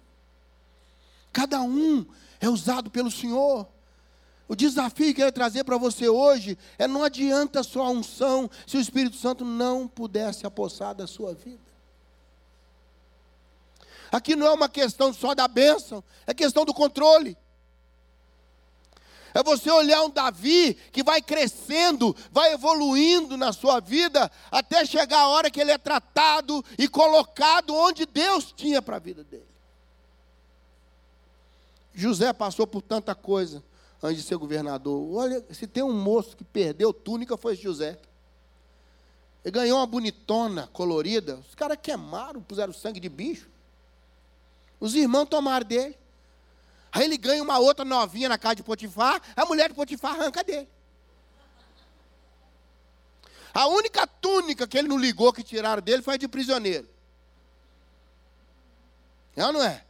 Cada 1.31 1.61
um 1.61 2.05
é 2.41 2.49
usado 2.49 2.91
pelo 2.91 3.09
Senhor. 3.09 3.65
O 4.47 4.55
desafio 4.55 5.13
que 5.13 5.21
eu 5.21 5.25
quero 5.25 5.31
trazer 5.31 5.63
para 5.65 5.77
você 5.77 6.07
hoje 6.07 6.57
é 6.77 6.87
não 6.87 7.03
adianta 7.03 7.61
só 7.63 7.83
a 7.83 7.89
unção 7.89 8.49
se 8.65 8.77
o 8.77 8.79
Espírito 8.79 9.17
Santo 9.17 9.43
não 9.43 9.87
pudesse 9.87 10.47
apossar 10.47 10.95
da 10.95 11.05
sua 11.05 11.33
vida. 11.33 11.67
Aqui 14.09 14.37
não 14.37 14.47
é 14.47 14.51
uma 14.51 14.69
questão 14.69 15.13
só 15.13 15.35
da 15.35 15.49
bênção, 15.49 16.01
é 16.25 16.33
questão 16.33 16.63
do 16.63 16.73
controle. 16.73 17.37
É 19.33 19.43
você 19.43 19.69
olhar 19.69 20.01
um 20.03 20.09
Davi 20.09 20.75
que 20.93 21.03
vai 21.03 21.21
crescendo, 21.21 22.15
vai 22.31 22.53
evoluindo 22.53 23.35
na 23.35 23.51
sua 23.51 23.81
vida, 23.81 24.31
até 24.49 24.85
chegar 24.85 25.19
a 25.19 25.27
hora 25.27 25.51
que 25.51 25.59
ele 25.59 25.71
é 25.71 25.77
tratado 25.77 26.63
e 26.79 26.87
colocado 26.87 27.75
onde 27.75 28.05
Deus 28.05 28.53
tinha 28.55 28.81
para 28.81 28.95
a 28.95 28.99
vida 28.99 29.25
dele. 29.25 29.45
José 31.93 32.31
passou 32.31 32.65
por 32.65 32.81
tanta 32.81 33.13
coisa 33.13 33.61
antes 34.01 34.21
de 34.21 34.27
ser 34.27 34.37
governador. 34.37 35.15
Olha, 35.15 35.43
se 35.51 35.67
tem 35.67 35.83
um 35.83 35.93
moço 35.93 36.35
que 36.35 36.43
perdeu 36.43 36.93
túnica, 36.93 37.37
foi 37.37 37.55
José. 37.55 37.97
Ele 39.43 39.51
ganhou 39.51 39.79
uma 39.79 39.87
bonitona 39.87 40.67
colorida. 40.73 41.37
Os 41.47 41.55
caras 41.55 41.77
queimaram, 41.81 42.41
puseram 42.41 42.73
sangue 42.73 42.99
de 42.99 43.09
bicho. 43.09 43.49
Os 44.79 44.93
irmãos 44.93 45.25
tomaram 45.25 45.65
dele. 45.65 45.97
Aí 46.91 47.03
ele 47.03 47.17
ganha 47.17 47.41
uma 47.43 47.59
outra 47.59 47.85
novinha 47.85 48.29
na 48.29 48.37
casa 48.37 48.55
de 48.55 48.63
Potifar, 48.63 49.21
a 49.35 49.45
mulher 49.45 49.69
de 49.69 49.75
Potifar 49.75 50.15
arranca 50.15 50.43
dele. 50.43 50.67
A 53.53 53.67
única 53.67 54.05
túnica 54.05 54.67
que 54.67 54.77
ele 54.77 54.87
não 54.87 54.97
ligou 54.97 55.33
que 55.33 55.43
tiraram 55.43 55.81
dele 55.81 56.03
foi 56.03 56.15
a 56.15 56.17
de 56.17 56.27
prisioneiro. 56.27 56.87
É 59.35 59.45
ou 59.45 59.53
não 59.53 59.63
é? 59.63 59.83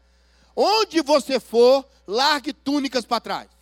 Onde 0.55 1.01
você 1.01 1.39
for, 1.39 1.85
largue 2.05 2.51
túnicas 2.53 3.05
para 3.05 3.21
trás. 3.21 3.56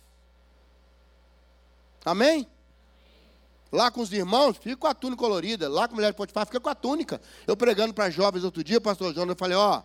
Amém? 2.06 2.48
Lá 3.72 3.90
com 3.90 4.00
os 4.00 4.12
irmãos, 4.12 4.56
fica 4.56 4.76
com 4.76 4.86
a 4.86 4.94
túnica 4.94 5.20
colorida. 5.20 5.68
Lá 5.68 5.88
com 5.88 5.94
a 5.94 5.96
mulher 5.96 6.12
de 6.12 6.16
Potifar, 6.16 6.46
fica 6.46 6.60
com 6.60 6.68
a 6.68 6.74
túnica. 6.74 7.20
Eu 7.48 7.56
pregando 7.56 7.92
para 7.92 8.08
jovens 8.08 8.44
outro 8.44 8.62
dia, 8.62 8.80
pastor 8.80 9.12
João, 9.12 9.26
eu 9.26 9.34
falei, 9.34 9.56
ó, 9.56 9.82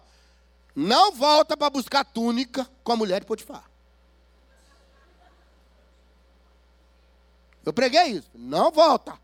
não 0.75 1.11
volta 1.13 1.57
para 1.57 1.71
buscar 1.71 2.05
túnica 2.05 2.69
com 2.83 2.91
a 2.91 2.95
mulher 2.95 3.21
de 3.21 3.25
Potifar. 3.25 3.63
Eu 7.65 7.73
preguei 7.73 8.03
isso. 8.03 8.29
Não 8.35 8.71
volta. 8.71 9.19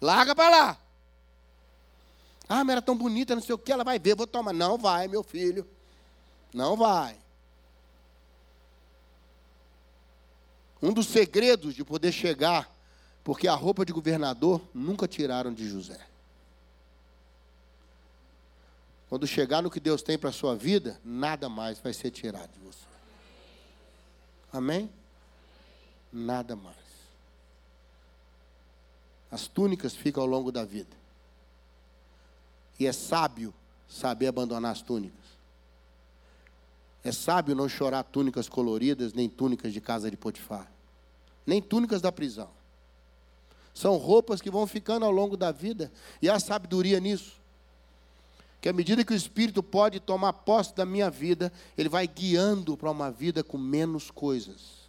Larga 0.00 0.34
para 0.34 0.50
lá. 0.50 0.78
Ah, 2.48 2.62
mas 2.64 2.72
era 2.72 2.82
tão 2.82 2.96
bonita, 2.96 3.34
não 3.34 3.42
sei 3.42 3.54
o 3.54 3.58
que, 3.58 3.72
ela 3.72 3.84
vai 3.84 3.98
ver, 3.98 4.14
vou 4.14 4.26
tomar. 4.26 4.52
Não 4.52 4.76
vai, 4.76 5.08
meu 5.08 5.22
filho. 5.22 5.66
Não 6.52 6.76
vai. 6.76 7.16
Um 10.82 10.92
dos 10.92 11.06
segredos 11.06 11.74
de 11.74 11.84
poder 11.84 12.10
chegar, 12.10 12.68
porque 13.22 13.46
a 13.46 13.54
roupa 13.54 13.86
de 13.86 13.92
governador 13.92 14.60
nunca 14.74 15.06
tiraram 15.06 15.54
de 15.54 15.68
José. 15.68 16.00
Quando 19.08 19.26
chegar 19.26 19.62
no 19.62 19.70
que 19.70 19.78
Deus 19.78 20.02
tem 20.02 20.18
para 20.18 20.30
a 20.30 20.32
sua 20.32 20.56
vida, 20.56 20.98
nada 21.04 21.48
mais 21.48 21.78
vai 21.78 21.92
ser 21.92 22.10
tirado 22.10 22.50
de 22.50 22.58
você. 22.60 22.86
Amém? 24.52 24.90
Nada 26.12 26.56
mais. 26.56 26.76
As 29.30 29.46
túnicas 29.46 29.94
ficam 29.94 30.22
ao 30.22 30.28
longo 30.28 30.50
da 30.50 30.64
vida. 30.64 30.96
E 32.78 32.86
é 32.86 32.92
sábio 32.92 33.54
saber 33.88 34.26
abandonar 34.26 34.72
as 34.72 34.82
túnicas. 34.82 35.21
É 37.04 37.10
sábio 37.10 37.54
não 37.54 37.68
chorar 37.68 38.04
túnicas 38.04 38.48
coloridas, 38.48 39.12
nem 39.12 39.28
túnicas 39.28 39.72
de 39.72 39.80
casa 39.80 40.10
de 40.10 40.16
Potifar, 40.16 40.70
nem 41.44 41.60
túnicas 41.60 42.00
da 42.00 42.12
prisão. 42.12 42.48
São 43.74 43.96
roupas 43.96 44.40
que 44.40 44.50
vão 44.50 44.66
ficando 44.66 45.04
ao 45.04 45.10
longo 45.10 45.36
da 45.36 45.50
vida, 45.50 45.90
e 46.20 46.28
há 46.28 46.38
sabedoria 46.38 47.00
nisso. 47.00 47.40
Que 48.60 48.68
à 48.68 48.72
medida 48.72 49.04
que 49.04 49.12
o 49.12 49.16
Espírito 49.16 49.62
pode 49.62 49.98
tomar 49.98 50.32
posse 50.32 50.74
da 50.74 50.86
minha 50.86 51.10
vida, 51.10 51.52
ele 51.76 51.88
vai 51.88 52.06
guiando 52.06 52.76
para 52.76 52.90
uma 52.90 53.10
vida 53.10 53.42
com 53.42 53.58
menos 53.58 54.10
coisas. 54.10 54.82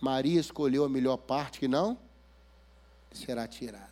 Maria 0.00 0.38
escolheu 0.38 0.84
a 0.84 0.88
melhor 0.88 1.16
parte 1.16 1.58
que 1.58 1.66
não 1.66 1.98
será 3.12 3.48
tirada. 3.48 3.90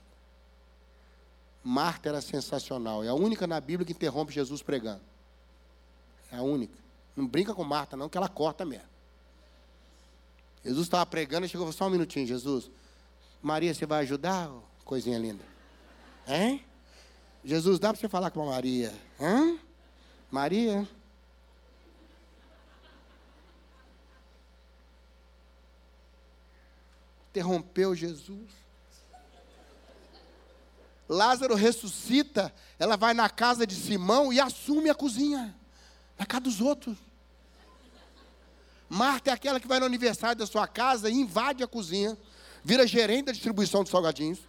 Marta 1.64 2.08
era 2.08 2.20
sensacional, 2.20 3.02
é 3.02 3.08
a 3.08 3.14
única 3.14 3.44
na 3.44 3.60
Bíblia 3.60 3.84
que 3.84 3.92
interrompe 3.92 4.32
Jesus 4.32 4.62
pregando. 4.62 5.00
É 6.30 6.36
a 6.36 6.42
única. 6.42 6.85
Não 7.16 7.26
brinca 7.26 7.54
com 7.54 7.64
Marta, 7.64 7.96
não, 7.96 8.08
que 8.08 8.18
ela 8.18 8.28
corta 8.28 8.64
mesmo. 8.64 8.88
Jesus 10.62 10.86
estava 10.86 11.06
pregando 11.06 11.46
e 11.46 11.48
chegou 11.48 11.70
só 11.72 11.86
um 11.86 11.90
minutinho, 11.90 12.26
Jesus. 12.26 12.70
Maria, 13.40 13.72
você 13.72 13.86
vai 13.86 14.02
ajudar? 14.02 14.50
Coisinha 14.84 15.18
linda. 15.18 15.44
Hein? 16.26 16.64
Jesus, 17.44 17.78
dá 17.78 17.92
para 17.92 18.00
você 18.00 18.08
falar 18.08 18.30
com 18.30 18.42
a 18.42 18.46
Maria? 18.46 18.92
Hã? 19.20 19.56
Maria? 20.30 20.86
Interrompeu 27.30 27.94
Jesus. 27.94 28.50
Lázaro 31.08 31.54
ressuscita, 31.54 32.52
ela 32.78 32.96
vai 32.96 33.14
na 33.14 33.28
casa 33.30 33.64
de 33.64 33.76
Simão 33.76 34.32
e 34.32 34.40
assume 34.40 34.90
a 34.90 34.94
cozinha, 34.94 35.54
na 36.18 36.26
casa 36.26 36.40
dos 36.42 36.60
outros. 36.60 37.05
Marta 38.88 39.30
é 39.30 39.32
aquela 39.32 39.58
que 39.58 39.66
vai 39.66 39.80
no 39.80 39.86
aniversário 39.86 40.36
da 40.36 40.46
sua 40.46 40.66
casa 40.66 41.08
e 41.08 41.14
invade 41.14 41.62
a 41.62 41.66
cozinha, 41.66 42.16
vira 42.62 42.86
gerente 42.86 43.26
da 43.26 43.32
distribuição 43.32 43.82
de 43.82 43.90
salgadinhos, 43.90 44.40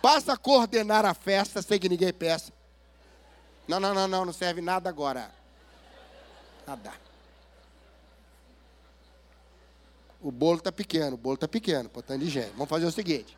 passa 0.00 0.32
a 0.32 0.36
coordenar 0.36 1.04
a 1.04 1.14
festa 1.14 1.60
sem 1.60 1.78
que 1.78 1.88
ninguém 1.88 2.12
peça. 2.12 2.52
Não, 3.66 3.80
não, 3.80 3.94
não, 3.94 4.06
não, 4.06 4.24
não 4.26 4.32
serve 4.32 4.60
nada 4.60 4.88
agora. 4.88 5.30
Nada. 6.66 6.92
O 10.20 10.30
bolo 10.30 10.58
está 10.58 10.72
pequeno, 10.72 11.14
o 11.14 11.18
bolo 11.18 11.34
está 11.34 11.48
pequeno, 11.48 11.88
portanto 11.88 12.20
de 12.20 12.30
gente. 12.30 12.52
Vamos 12.52 12.68
fazer 12.68 12.86
o 12.86 12.92
seguinte 12.92 13.36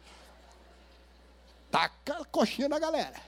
taca 1.76 2.22
a 2.22 2.24
coxinha 2.24 2.68
na 2.68 2.78
galera. 2.78 3.20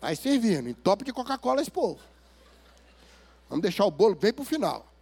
Vai 0.00 0.16
servindo, 0.16 0.68
entope 0.68 1.04
de 1.04 1.12
Coca-Cola 1.12 1.62
esse 1.62 1.70
povo. 1.70 2.00
Vamos 3.54 3.62
deixar 3.62 3.84
o 3.84 3.90
bolo 3.92 4.16
bem 4.16 4.32
para 4.32 4.42
o 4.42 4.44
final. 4.44 4.92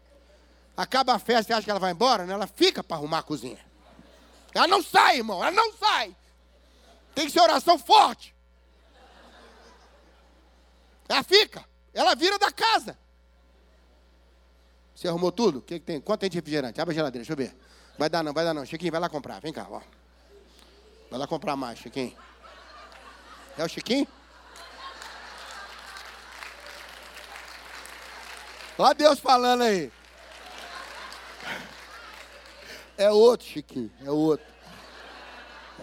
Acaba 0.77 1.15
a 1.15 1.19
festa, 1.19 1.45
você 1.45 1.53
acha 1.55 1.65
que 1.65 1.71
ela 1.71 1.81
vai 1.81 1.91
embora? 1.91 2.27
Né? 2.27 2.35
Ela 2.35 2.47
fica 2.47 2.85
para 2.85 2.99
arrumar 2.99 3.21
a 3.21 3.23
cozinha. 3.23 3.59
Ela 4.53 4.69
não 4.69 4.83
sai, 4.83 5.17
irmão, 5.17 5.43
ela 5.43 5.51
não 5.51 5.73
sai. 5.73 6.15
Tem 7.15 7.25
que 7.25 7.33
ser 7.33 7.41
oração 7.41 7.79
forte. 7.79 8.37
Ela 11.09 11.23
fica, 11.23 11.65
ela 11.95 12.15
vira 12.15 12.39
da 12.39 12.53
casa. 12.53 12.99
Você 14.95 15.09
arrumou 15.09 15.33
tudo? 15.33 15.61
O 15.61 15.63
que, 15.63 15.81
que 15.81 15.87
tem? 15.87 15.99
Quanto 15.99 16.21
tem 16.21 16.29
de 16.29 16.37
refrigerante? 16.37 16.79
Abre 16.79 16.93
a 16.93 16.95
geladeira, 16.95 17.25
deixa 17.25 17.33
eu 17.33 17.37
ver. 17.39 17.57
Vai 17.99 18.11
dar 18.11 18.23
não, 18.23 18.35
vai 18.35 18.45
dar 18.45 18.53
não. 18.53 18.67
Chiquinho, 18.67 18.93
vai 18.93 19.01
lá 19.01 19.09
comprar. 19.09 19.41
Vem 19.41 19.51
cá, 19.55 19.67
ó. 19.71 19.81
Vai 21.11 21.19
lá 21.19 21.27
comprar 21.27 21.57
mais, 21.57 21.79
Chiquinho. 21.79 22.15
É 23.57 23.65
o 23.65 23.69
Chiquinho? 23.69 24.07
Olha 28.79 28.95
Deus 28.95 29.19
falando 29.19 29.63
aí. 29.63 29.93
É 32.97 33.11
outro, 33.11 33.47
Chiquinho. 33.47 33.91
É 34.05 34.11
outro. 34.11 34.47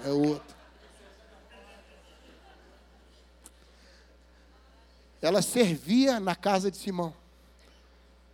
É 0.03 0.09
outro. 0.09 0.55
Ela 5.21 5.41
servia 5.41 6.19
na 6.19 6.35
casa 6.35 6.71
de 6.71 6.77
Simão. 6.77 7.13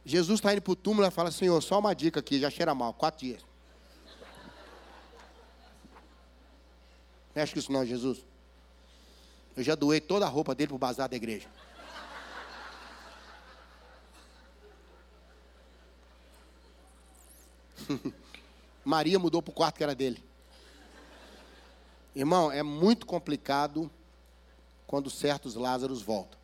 Jesus 0.06 0.40
está 0.40 0.54
indo 0.54 0.62
para 0.62 0.72
o 0.72 0.76
túmulo 0.76 1.08
e 1.08 1.12
fala, 1.12 1.32
Senhor, 1.32 1.60
só 1.62 1.80
uma 1.80 1.96
dica 1.96 2.20
aqui, 2.20 2.40
já 2.40 2.50
cheira 2.50 2.76
mal, 2.76 2.94
quatro 2.94 3.26
dias. 3.26 3.42
Mexe 7.36 7.54
com 7.54 7.60
isso 7.60 7.72
não, 7.72 7.84
Jesus. 7.84 8.24
Eu 9.58 9.64
já 9.64 9.74
doei 9.74 10.00
toda 10.00 10.26
a 10.26 10.30
roupa 10.30 10.54
dele 10.54 10.68
para 10.68 10.76
o 10.76 10.80
bazar 10.80 11.10
da 11.10 11.16
igreja. 11.16 11.50
Maria 18.84 19.20
mudou 19.20 19.42
para 19.42 19.52
o 19.52 19.54
quarto 19.54 19.78
que 19.78 19.84
era 19.84 19.96
dele. 19.96 20.24
Irmão, 22.16 22.52
é 22.52 22.64
muito 22.64 23.06
complicado 23.06 23.92
quando 24.88 25.10
certos 25.10 25.56
Lázaros 25.56 26.02
voltam. 26.02 26.40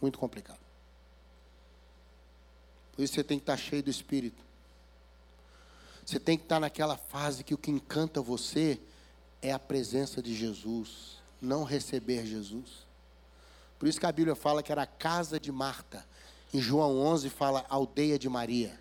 Muito 0.00 0.18
complicado. 0.18 0.60
Por 2.92 3.02
isso 3.02 3.14
você 3.14 3.24
tem 3.24 3.38
que 3.38 3.42
estar 3.42 3.56
cheio 3.56 3.82
do 3.82 3.90
Espírito. 3.90 4.42
Você 6.04 6.18
tem 6.18 6.38
que 6.38 6.44
estar 6.44 6.60
naquela 6.60 6.96
fase 6.96 7.44
que 7.44 7.52
o 7.52 7.58
que 7.58 7.70
encanta 7.70 8.22
você 8.22 8.80
é 9.42 9.52
a 9.52 9.58
presença 9.58 10.22
de 10.22 10.34
Jesus, 10.34 11.18
não 11.40 11.64
receber 11.64 12.24
Jesus. 12.24 12.86
Por 13.78 13.88
isso 13.88 14.00
que 14.00 14.06
a 14.06 14.12
Bíblia 14.12 14.34
fala 14.34 14.62
que 14.62 14.72
era 14.72 14.82
a 14.82 14.86
casa 14.86 15.38
de 15.38 15.52
Marta. 15.52 16.06
Em 16.56 16.60
João 16.62 16.98
11 16.98 17.28
fala 17.28 17.66
aldeia 17.68 18.18
de 18.18 18.30
Maria. 18.30 18.80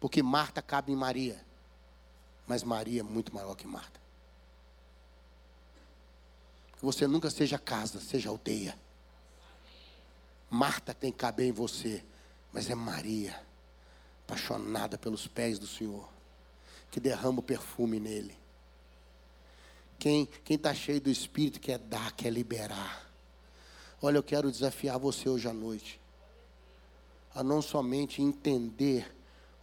Porque 0.00 0.22
Marta 0.22 0.62
cabe 0.62 0.90
em 0.90 0.96
Maria. 0.96 1.44
Mas 2.46 2.62
Maria 2.62 3.00
é 3.00 3.02
muito 3.02 3.34
maior 3.34 3.54
que 3.54 3.66
Marta. 3.66 4.00
Que 6.78 6.82
você 6.82 7.06
nunca 7.06 7.28
seja 7.28 7.58
casa, 7.58 8.00
seja 8.00 8.30
aldeia. 8.30 8.78
Marta 10.48 10.94
tem 10.94 11.12
que 11.12 11.18
caber 11.18 11.48
em 11.48 11.52
você, 11.52 12.02
mas 12.50 12.70
é 12.70 12.74
Maria 12.74 13.38
apaixonada 14.24 14.96
pelos 14.96 15.26
pés 15.26 15.58
do 15.58 15.66
Senhor, 15.66 16.08
que 16.90 16.98
derrama 16.98 17.40
o 17.40 17.42
perfume 17.42 18.00
nele. 18.00 18.38
Quem 19.98 20.26
está 20.48 20.74
cheio 20.74 20.98
do 20.98 21.10
Espírito 21.10 21.60
quer 21.60 21.76
dar, 21.76 22.12
quer 22.12 22.30
liberar. 22.30 23.11
Olha, 24.02 24.16
eu 24.18 24.22
quero 24.22 24.50
desafiar 24.50 24.98
você 24.98 25.28
hoje 25.28 25.48
à 25.48 25.52
noite 25.52 26.00
a 27.34 27.42
não 27.42 27.62
somente 27.62 28.20
entender 28.20 29.14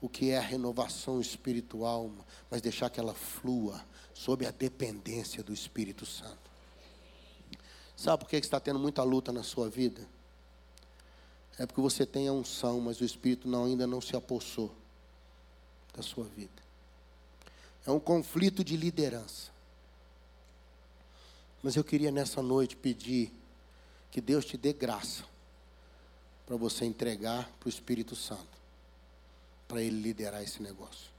o 0.02 0.08
que 0.08 0.32
é 0.32 0.38
a 0.38 0.42
renovação 0.42 1.20
espiritual, 1.20 2.10
mas 2.50 2.62
deixar 2.62 2.90
que 2.90 3.00
ela 3.00 3.14
flua 3.14 3.86
sob 4.14 4.46
a 4.46 4.52
dependência 4.52 5.44
do 5.44 5.54
Espírito 5.54 6.06
Santo. 6.06 6.50
Sabe 7.96 8.24
por 8.24 8.30
que 8.30 8.38
está 8.38 8.60
tendo 8.60 8.80
muita 8.80 9.04
luta 9.04 9.32
na 9.32 9.44
sua 9.44 9.70
vida? 9.70 10.08
É 11.58 11.66
porque 11.66 11.82
você 11.82 12.06
tem 12.06 12.30
a 12.30 12.34
unção, 12.34 12.80
mas 12.80 13.02
o 13.02 13.06
Espírito 13.06 13.48
não, 13.48 13.66
ainda 13.66 13.86
não 13.86 14.00
se 14.00 14.16
apossou 14.16 14.74
da 15.94 16.02
sua 16.02 16.24
vida. 16.24 16.64
É 17.86 17.92
um 17.92 18.00
conflito 18.00 18.64
de 18.64 18.78
liderança. 18.78 19.52
Mas 21.62 21.76
eu 21.76 21.84
queria 21.84 22.10
nessa 22.10 22.42
noite 22.42 22.78
pedir 22.78 23.34
que 24.20 24.26
Deus 24.26 24.44
te 24.44 24.58
dê 24.58 24.74
graça 24.74 25.24
para 26.46 26.58
você 26.58 26.84
entregar 26.84 27.50
para 27.60 27.68
o 27.68 27.70
Espírito 27.70 28.16
Santo, 28.16 28.58
para 29.68 29.82
ele 29.82 30.02
liderar 30.02 30.44
esse 30.44 30.62
negócio. 30.62 31.10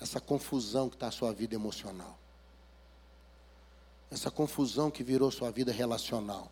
Essa 0.00 0.20
confusão 0.20 0.88
que 0.88 0.96
está 0.96 1.06
a 1.06 1.12
sua 1.12 1.32
vida 1.32 1.54
emocional. 1.54 2.18
Essa 4.10 4.30
confusão 4.30 4.90
que 4.90 5.04
virou 5.04 5.30
sua 5.30 5.50
vida 5.50 5.70
relacional 5.70 6.50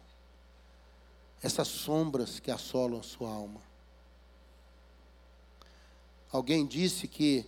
essas 1.42 1.68
sombras 1.68 2.40
que 2.40 2.50
assolam 2.50 3.02
sua 3.02 3.30
alma. 3.30 3.60
Alguém 6.32 6.66
disse 6.66 7.06
que 7.06 7.46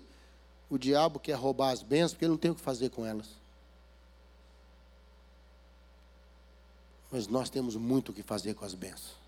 o 0.69 0.79
diabo 0.79 1.19
quer 1.19 1.35
roubar 1.35 1.71
as 1.71 1.83
bênçãos 1.83 2.13
porque 2.13 2.25
ele 2.25 2.33
não 2.33 2.39
tem 2.39 2.51
o 2.51 2.55
que 2.55 2.61
fazer 2.61 2.91
com 2.91 3.05
elas. 3.05 3.40
Mas 7.11 7.27
nós 7.27 7.51
temos 7.51 7.77
muito 7.77 8.11
o 8.11 8.13
que 8.13 8.23
fazer 8.23 8.55
com 8.55 8.65
as 8.65 8.75
bênçãos. 8.75 9.19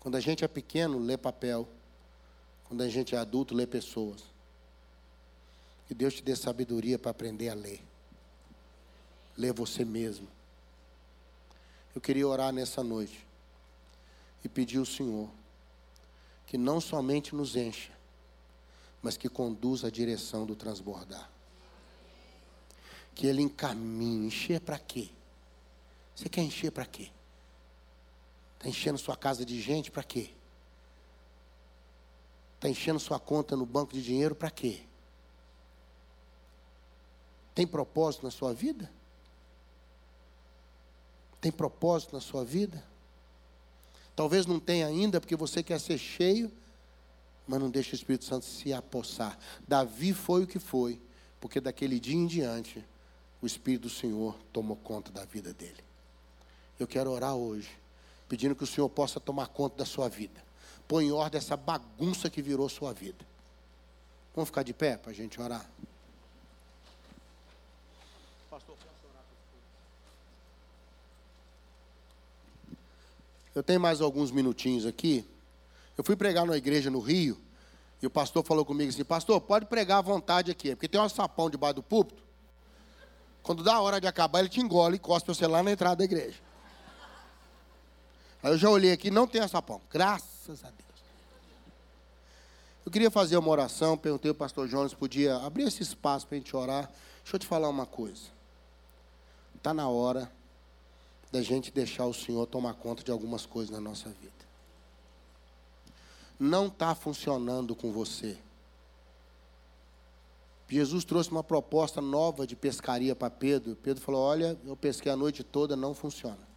Quando 0.00 0.16
a 0.16 0.20
gente 0.20 0.44
é 0.44 0.48
pequeno, 0.48 0.98
lê 0.98 1.16
papel. 1.16 1.68
Quando 2.64 2.82
a 2.82 2.88
gente 2.88 3.14
é 3.14 3.18
adulto, 3.18 3.54
lê 3.54 3.66
pessoas. 3.66 4.24
Que 5.86 5.94
Deus 5.94 6.14
te 6.14 6.22
dê 6.22 6.36
sabedoria 6.36 6.98
para 6.98 7.10
aprender 7.10 7.48
a 7.48 7.54
ler. 7.54 7.82
Lê 9.36 9.52
você 9.52 9.84
mesmo. 9.84 10.28
Eu 11.94 12.00
queria 12.00 12.26
orar 12.26 12.52
nessa 12.52 12.82
noite 12.82 13.26
e 14.44 14.48
pedir 14.48 14.78
ao 14.78 14.86
Senhor 14.86 15.28
que 16.46 16.56
não 16.58 16.80
somente 16.80 17.34
nos 17.34 17.54
encha, 17.54 17.92
mas 19.02 19.16
que 19.16 19.28
conduza 19.28 19.86
a 19.86 19.90
direção 19.90 20.44
do 20.44 20.56
transbordar. 20.56 21.30
Que 23.14 23.26
Ele 23.26 23.42
encaminhe, 23.42 24.26
encher 24.26 24.60
para 24.60 24.78
quê? 24.78 25.10
Você 26.20 26.28
quer 26.28 26.42
encher 26.42 26.70
para 26.70 26.84
quê? 26.84 27.10
Está 28.58 28.68
enchendo 28.68 28.98
sua 28.98 29.16
casa 29.16 29.42
de 29.42 29.58
gente 29.58 29.90
para 29.90 30.02
quê? 30.02 30.28
Está 32.56 32.68
enchendo 32.68 33.00
sua 33.00 33.18
conta 33.18 33.56
no 33.56 33.64
banco 33.64 33.94
de 33.94 34.02
dinheiro 34.02 34.34
para 34.34 34.50
quê? 34.50 34.82
Tem 37.54 37.66
propósito 37.66 38.22
na 38.22 38.30
sua 38.30 38.52
vida? 38.52 38.92
Tem 41.40 41.50
propósito 41.50 42.12
na 42.12 42.20
sua 42.20 42.44
vida? 42.44 42.84
Talvez 44.14 44.44
não 44.44 44.60
tenha 44.60 44.88
ainda, 44.88 45.22
porque 45.22 45.34
você 45.34 45.62
quer 45.62 45.80
ser 45.80 45.96
cheio, 45.96 46.52
mas 47.48 47.58
não 47.58 47.70
deixa 47.70 47.92
o 47.92 47.94
Espírito 47.94 48.26
Santo 48.26 48.44
se 48.44 48.74
apossar. 48.74 49.38
Davi 49.66 50.12
foi 50.12 50.44
o 50.44 50.46
que 50.46 50.58
foi, 50.58 51.00
porque 51.40 51.62
daquele 51.62 51.98
dia 51.98 52.14
em 52.14 52.26
diante, 52.26 52.86
o 53.40 53.46
Espírito 53.46 53.84
do 53.84 53.88
Senhor 53.88 54.36
tomou 54.52 54.76
conta 54.76 55.10
da 55.10 55.24
vida 55.24 55.54
dele. 55.54 55.88
Eu 56.80 56.86
quero 56.86 57.10
orar 57.10 57.34
hoje, 57.34 57.68
pedindo 58.26 58.56
que 58.56 58.64
o 58.64 58.66
Senhor 58.66 58.88
possa 58.88 59.20
tomar 59.20 59.48
conta 59.48 59.76
da 59.76 59.84
sua 59.84 60.08
vida. 60.08 60.42
Põe 60.88 61.08
em 61.08 61.12
ordem 61.12 61.36
essa 61.36 61.54
bagunça 61.54 62.30
que 62.30 62.40
virou 62.40 62.66
sua 62.70 62.90
vida. 62.94 63.22
Vamos 64.34 64.48
ficar 64.48 64.62
de 64.62 64.72
pé 64.72 64.96
para 64.96 65.10
a 65.10 65.14
gente 65.14 65.38
orar? 65.38 65.68
Pastor, 68.48 68.74
Eu 73.54 73.62
tenho 73.62 73.78
mais 73.78 74.00
alguns 74.00 74.30
minutinhos 74.30 74.86
aqui. 74.86 75.28
Eu 75.98 76.02
fui 76.02 76.16
pregar 76.16 76.46
numa 76.46 76.56
igreja 76.56 76.88
no 76.88 77.00
Rio, 77.00 77.38
e 78.00 78.06
o 78.06 78.10
pastor 78.10 78.42
falou 78.42 78.64
comigo 78.64 78.88
assim: 78.88 79.04
Pastor, 79.04 79.38
pode 79.38 79.66
pregar 79.66 79.98
à 79.98 80.02
vontade 80.02 80.50
aqui, 80.50 80.74
porque 80.74 80.88
tem 80.88 80.98
um 80.98 81.08
sapão 81.10 81.50
debaixo 81.50 81.74
do 81.74 81.82
púlpito. 81.82 82.22
Quando 83.42 83.62
dá 83.62 83.74
a 83.74 83.80
hora 83.82 84.00
de 84.00 84.06
acabar, 84.06 84.40
ele 84.40 84.48
te 84.48 84.60
engole 84.60 84.96
e 84.96 84.98
cospe 84.98 85.28
você 85.28 85.46
lá 85.46 85.62
na 85.62 85.72
entrada 85.72 85.96
da 85.96 86.04
igreja. 86.04 86.48
Aí 88.42 88.52
eu 88.52 88.58
já 88.58 88.70
olhei 88.70 88.92
aqui, 88.92 89.10
não 89.10 89.26
tem 89.26 89.46
sapão. 89.46 89.80
Graças 89.90 90.64
a 90.64 90.68
Deus. 90.68 90.80
Eu 92.84 92.90
queria 92.90 93.10
fazer 93.10 93.36
uma 93.36 93.50
oração, 93.50 93.96
perguntei 93.96 94.30
ao 94.30 94.34
pastor 94.34 94.66
Jonas 94.66 94.92
se 94.92 94.96
podia 94.96 95.36
abrir 95.36 95.64
esse 95.64 95.82
espaço 95.82 96.26
para 96.26 96.36
a 96.36 96.38
gente 96.38 96.56
orar. 96.56 96.90
Deixa 97.22 97.36
eu 97.36 97.38
te 97.38 97.46
falar 97.46 97.68
uma 97.68 97.86
coisa. 97.86 98.22
Está 99.54 99.74
na 99.74 99.88
hora 99.88 100.30
da 101.30 101.42
gente 101.42 101.70
deixar 101.70 102.06
o 102.06 102.14
Senhor 102.14 102.46
tomar 102.46 102.74
conta 102.74 103.04
de 103.04 103.10
algumas 103.10 103.46
coisas 103.46 103.70
na 103.70 103.80
nossa 103.80 104.08
vida. 104.08 104.32
Não 106.38 106.68
está 106.68 106.94
funcionando 106.94 107.76
com 107.76 107.92
você. 107.92 108.38
Jesus 110.68 111.04
trouxe 111.04 111.30
uma 111.30 111.44
proposta 111.44 112.00
nova 112.00 112.46
de 112.46 112.56
pescaria 112.56 113.14
para 113.14 113.28
Pedro. 113.28 113.76
Pedro 113.76 114.02
falou: 114.02 114.22
Olha, 114.22 114.58
eu 114.64 114.74
pesquei 114.74 115.12
a 115.12 115.16
noite 115.16 115.44
toda, 115.44 115.76
não 115.76 115.94
funciona. 115.94 116.49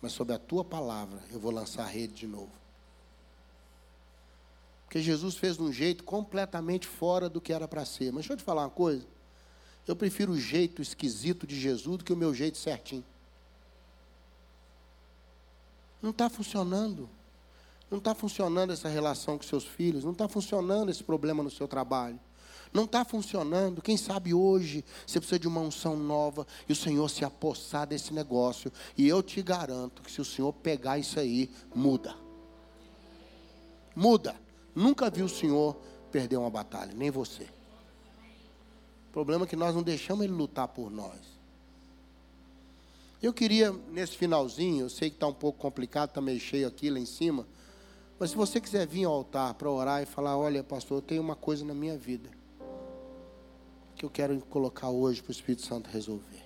Mas 0.00 0.12
sob 0.12 0.32
a 0.32 0.38
tua 0.38 0.64
palavra 0.64 1.20
eu 1.30 1.38
vou 1.38 1.50
lançar 1.50 1.84
a 1.84 1.86
rede 1.86 2.14
de 2.14 2.26
novo. 2.26 2.52
Porque 4.84 5.00
Jesus 5.00 5.36
fez 5.36 5.56
de 5.56 5.62
um 5.62 5.72
jeito 5.72 6.02
completamente 6.02 6.86
fora 6.86 7.28
do 7.28 7.40
que 7.40 7.52
era 7.52 7.68
para 7.68 7.84
ser. 7.84 8.06
Mas 8.06 8.22
deixa 8.22 8.32
eu 8.32 8.36
te 8.36 8.42
falar 8.42 8.62
uma 8.62 8.70
coisa. 8.70 9.06
Eu 9.86 9.94
prefiro 9.94 10.32
o 10.32 10.38
jeito 10.38 10.82
esquisito 10.82 11.46
de 11.46 11.58
Jesus 11.58 11.98
do 11.98 12.04
que 12.04 12.12
o 12.12 12.16
meu 12.16 12.34
jeito 12.34 12.58
certinho. 12.58 13.04
Não 16.02 16.10
está 16.10 16.28
funcionando. 16.28 17.08
Não 17.90 17.98
está 17.98 18.14
funcionando 18.14 18.72
essa 18.72 18.88
relação 18.88 19.36
com 19.36 19.44
seus 19.44 19.64
filhos. 19.64 20.04
Não 20.04 20.12
está 20.12 20.28
funcionando 20.28 20.90
esse 20.90 21.04
problema 21.04 21.42
no 21.42 21.50
seu 21.50 21.68
trabalho. 21.68 22.18
Não 22.72 22.84
está 22.84 23.04
funcionando. 23.04 23.82
Quem 23.82 23.96
sabe 23.96 24.32
hoje 24.32 24.84
você 25.06 25.18
precisa 25.18 25.38
de 25.38 25.48
uma 25.48 25.60
unção 25.60 25.96
nova 25.96 26.46
e 26.68 26.72
o 26.72 26.76
Senhor 26.76 27.08
se 27.08 27.24
apossar 27.24 27.86
desse 27.86 28.14
negócio. 28.14 28.72
E 28.96 29.08
eu 29.08 29.22
te 29.22 29.42
garanto 29.42 30.02
que 30.02 30.10
se 30.10 30.20
o 30.20 30.24
Senhor 30.24 30.52
pegar 30.52 30.98
isso 30.98 31.18
aí, 31.18 31.50
muda. 31.74 32.14
Muda. 33.94 34.36
Nunca 34.74 35.10
vi 35.10 35.22
o 35.22 35.28
Senhor 35.28 35.76
perder 36.12 36.36
uma 36.36 36.50
batalha, 36.50 36.92
nem 36.94 37.10
você. 37.10 37.44
O 39.08 39.12
problema 39.12 39.44
é 39.44 39.48
que 39.48 39.56
nós 39.56 39.74
não 39.74 39.82
deixamos 39.82 40.24
Ele 40.24 40.32
lutar 40.32 40.68
por 40.68 40.90
nós. 40.90 41.18
Eu 43.20 43.34
queria, 43.34 43.72
nesse 43.72 44.16
finalzinho, 44.16 44.84
eu 44.84 44.88
sei 44.88 45.10
que 45.10 45.16
está 45.16 45.26
um 45.26 45.34
pouco 45.34 45.58
complicado, 45.58 46.10
está 46.10 46.20
meio 46.20 46.40
cheio 46.40 46.66
aqui 46.66 46.88
lá 46.88 46.98
em 46.98 47.04
cima, 47.04 47.46
mas 48.18 48.30
se 48.30 48.36
você 48.36 48.60
quiser 48.60 48.86
vir 48.86 49.04
ao 49.04 49.12
altar 49.12 49.54
para 49.54 49.70
orar 49.70 50.02
e 50.02 50.06
falar: 50.06 50.38
Olha, 50.38 50.62
pastor, 50.64 50.98
eu 50.98 51.02
tenho 51.02 51.20
uma 51.20 51.36
coisa 51.36 51.64
na 51.64 51.74
minha 51.74 51.98
vida 51.98 52.39
que 54.00 54.06
eu 54.06 54.08
quero 54.08 54.40
colocar 54.46 54.88
hoje 54.88 55.20
para 55.20 55.28
o 55.28 55.32
Espírito 55.32 55.60
Santo 55.60 55.90
resolver. 55.90 56.42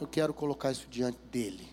Eu 0.00 0.06
quero 0.08 0.34
colocar 0.34 0.72
isso 0.72 0.88
diante 0.90 1.20
dele, 1.30 1.64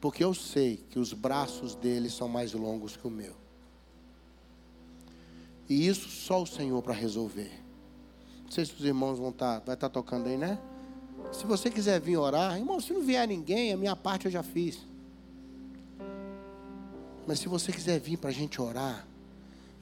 porque 0.00 0.22
eu 0.22 0.32
sei 0.32 0.76
que 0.88 0.96
os 0.96 1.12
braços 1.12 1.74
dele 1.74 2.08
são 2.08 2.28
mais 2.28 2.52
longos 2.52 2.96
que 2.96 3.04
o 3.04 3.10
meu. 3.10 3.34
E 5.68 5.88
isso 5.88 6.08
só 6.08 6.40
o 6.40 6.46
Senhor 6.46 6.80
para 6.80 6.94
resolver. 6.94 7.50
Não 8.44 8.52
sei 8.52 8.64
se 8.64 8.74
os 8.74 8.84
irmãos 8.84 9.18
vão 9.18 9.30
estar, 9.30 9.58
tá, 9.58 9.66
vai 9.66 9.74
estar 9.74 9.88
tá 9.88 9.92
tocando 9.92 10.28
aí, 10.28 10.36
né? 10.36 10.56
Se 11.32 11.44
você 11.44 11.68
quiser 11.68 12.00
vir 12.00 12.16
orar, 12.16 12.56
irmão, 12.56 12.80
se 12.80 12.92
não 12.92 13.02
vier 13.02 13.26
ninguém, 13.26 13.72
a 13.72 13.76
minha 13.76 13.96
parte 13.96 14.26
eu 14.26 14.30
já 14.30 14.44
fiz. 14.44 14.78
Mas 17.26 17.40
se 17.40 17.48
você 17.48 17.72
quiser 17.72 17.98
vir 17.98 18.16
para 18.16 18.30
a 18.30 18.32
gente 18.32 18.62
orar, 18.62 19.04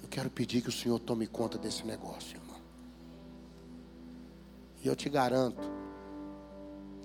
eu 0.02 0.08
quero 0.08 0.30
pedir 0.30 0.62
que 0.62 0.70
o 0.70 0.72
Senhor 0.72 0.98
tome 0.98 1.26
conta 1.26 1.58
desse 1.58 1.84
negócio. 1.84 2.43
E 4.84 4.86
eu 4.86 4.94
te 4.94 5.08
garanto 5.08 5.72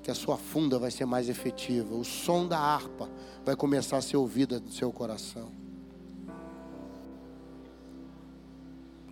que 0.04 0.12
a 0.12 0.14
sua 0.14 0.38
funda 0.38 0.78
vai 0.78 0.92
ser 0.92 1.06
mais 1.06 1.30
efetiva. 1.30 1.96
O 1.96 2.04
som 2.04 2.46
da 2.46 2.60
harpa 2.60 3.10
vai 3.46 3.56
começar 3.56 3.96
a 3.96 4.02
ser 4.02 4.18
ouvido 4.18 4.60
no 4.60 4.70
seu 4.70 4.92
coração. 4.92 5.50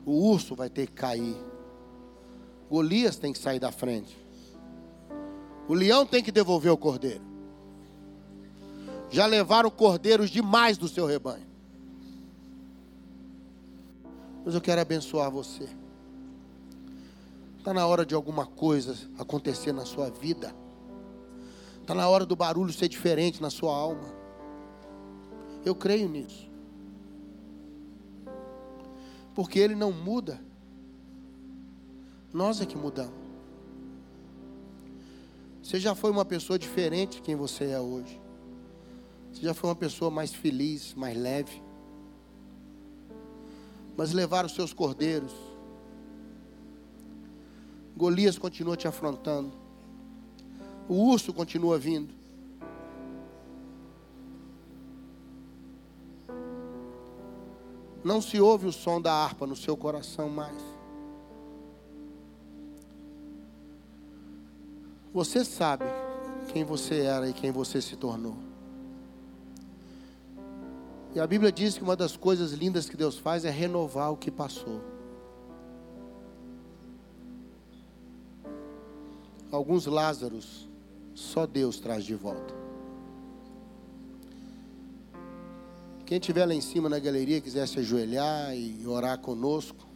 O 0.05 0.29
urso 0.31 0.53
vai 0.53 0.69
ter 0.69 0.87
que 0.87 0.93
cair. 0.93 1.37
Golias 2.69 3.15
tem 3.15 3.31
que 3.31 3.39
sair 3.39 3.59
da 3.59 3.71
frente. 3.71 4.17
O 5.65 5.73
leão 5.73 6.05
tem 6.05 6.21
que 6.21 6.31
devolver 6.31 6.71
o 6.71 6.77
cordeiro. 6.77 7.23
Já 9.09 9.25
levaram 9.25 9.69
cordeiros 9.69 10.29
demais 10.29 10.77
do 10.77 10.89
seu 10.89 11.05
rebanho. 11.05 11.47
Mas 14.43 14.53
eu 14.53 14.59
quero 14.59 14.81
abençoar 14.81 15.31
você. 15.31 15.69
Está 17.67 17.73
na 17.73 17.85
hora 17.85 18.05
de 18.05 18.15
alguma 18.15 18.45
coisa 18.45 18.95
acontecer 19.19 19.73
na 19.73 19.83
sua 19.83 20.09
vida. 20.09 20.55
Está 21.81 21.93
na 21.93 22.07
hora 22.07 22.25
do 22.25 22.33
barulho 22.33 22.71
ser 22.71 22.87
diferente 22.87 23.41
na 23.41 23.49
sua 23.49 23.75
alma. 23.75 24.07
Eu 25.65 25.75
creio 25.75 26.07
nisso. 26.07 26.49
Porque 29.35 29.59
ele 29.59 29.75
não 29.75 29.91
muda. 29.91 30.39
Nós 32.31 32.61
é 32.61 32.65
que 32.65 32.77
mudamos. 32.77 33.19
Você 35.61 35.77
já 35.77 35.93
foi 35.93 36.09
uma 36.09 36.23
pessoa 36.23 36.57
diferente 36.57 37.17
de 37.17 37.21
quem 37.21 37.35
você 37.35 37.65
é 37.71 37.81
hoje. 37.81 38.17
Você 39.33 39.41
já 39.41 39.53
foi 39.53 39.69
uma 39.69 39.75
pessoa 39.75 40.09
mais 40.09 40.33
feliz, 40.33 40.93
mais 40.93 41.17
leve. 41.17 41.61
Mas 43.97 44.13
levar 44.13 44.45
os 44.45 44.55
seus 44.55 44.71
cordeiros. 44.71 45.46
Golias 47.97 48.37
continua 48.37 48.77
te 48.77 48.87
afrontando. 48.87 49.51
O 50.87 51.09
urso 51.09 51.33
continua 51.33 51.79
vindo. 51.79 52.13
Não 58.03 58.21
se 58.21 58.39
ouve 58.39 58.67
o 58.67 58.71
som 58.71 59.01
da 59.01 59.11
harpa 59.11 59.47
no 59.47 59.55
seu 59.55 59.75
coração 59.75 60.29
mais. 60.29 60.61
Você 65.11 65.43
sabe 65.43 65.85
quem 66.53 66.63
você 66.63 67.01
era 67.01 67.27
e 67.27 67.33
quem 67.33 67.51
você 67.51 67.81
se 67.81 67.95
tornou. 67.95 68.37
E 71.15 71.19
a 71.19 71.25
Bíblia 71.25 71.51
diz 71.51 71.75
que 71.75 71.83
uma 71.83 71.95
das 71.95 72.15
coisas 72.15 72.51
lindas 72.51 72.87
que 72.87 72.95
Deus 72.95 73.17
faz 73.17 73.43
é 73.43 73.49
renovar 73.49 74.11
o 74.11 74.17
que 74.17 74.29
passou. 74.29 74.96
Alguns 79.57 79.87
Lázaros, 79.87 80.69
só 81.15 81.47
Deus 81.47 81.79
traz 81.79 82.05
de 82.05 82.13
volta. 82.13 82.53
Quem 86.05 86.19
estiver 86.19 86.45
lá 86.45 86.53
em 86.53 86.61
cima 86.61 86.87
na 86.87 86.99
galeria, 86.99 87.41
quiser 87.41 87.67
se 87.67 87.79
ajoelhar 87.79 88.55
e 88.55 88.85
orar 88.85 89.17
conosco, 89.17 89.87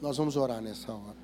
nós 0.00 0.16
vamos 0.16 0.34
orar 0.34 0.62
nessa 0.62 0.90
hora. 0.90 1.18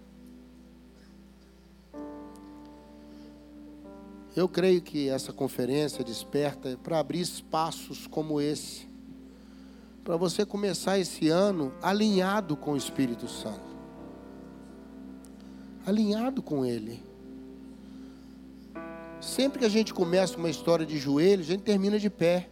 Eu 4.37 4.47
creio 4.47 4.83
que 4.83 5.09
essa 5.09 5.33
conferência 5.33 6.05
desperta 6.05 6.79
para 6.83 6.99
abrir 6.99 7.23
espaços 7.23 8.07
como 8.07 8.39
esse, 8.39 8.87
para 10.05 10.19
você 10.19 10.45
começar 10.45 10.99
esse 10.99 11.31
ano 11.31 11.73
alinhado 11.81 12.55
com 12.55 12.73
o 12.73 12.77
Espírito 12.77 13.27
Santo, 13.27 13.74
alinhado 15.87 16.43
com 16.43 16.64
Ele. 16.64 17.03
Sempre 19.20 19.61
que 19.61 19.64
a 19.64 19.70
gente 19.70 19.95
começa 19.95 20.37
uma 20.37 20.51
história 20.51 20.85
de 20.85 20.99
joelhos, 20.99 21.47
a 21.49 21.53
gente 21.53 21.62
termina 21.62 21.99
de 21.99 22.11
pé. 22.11 22.49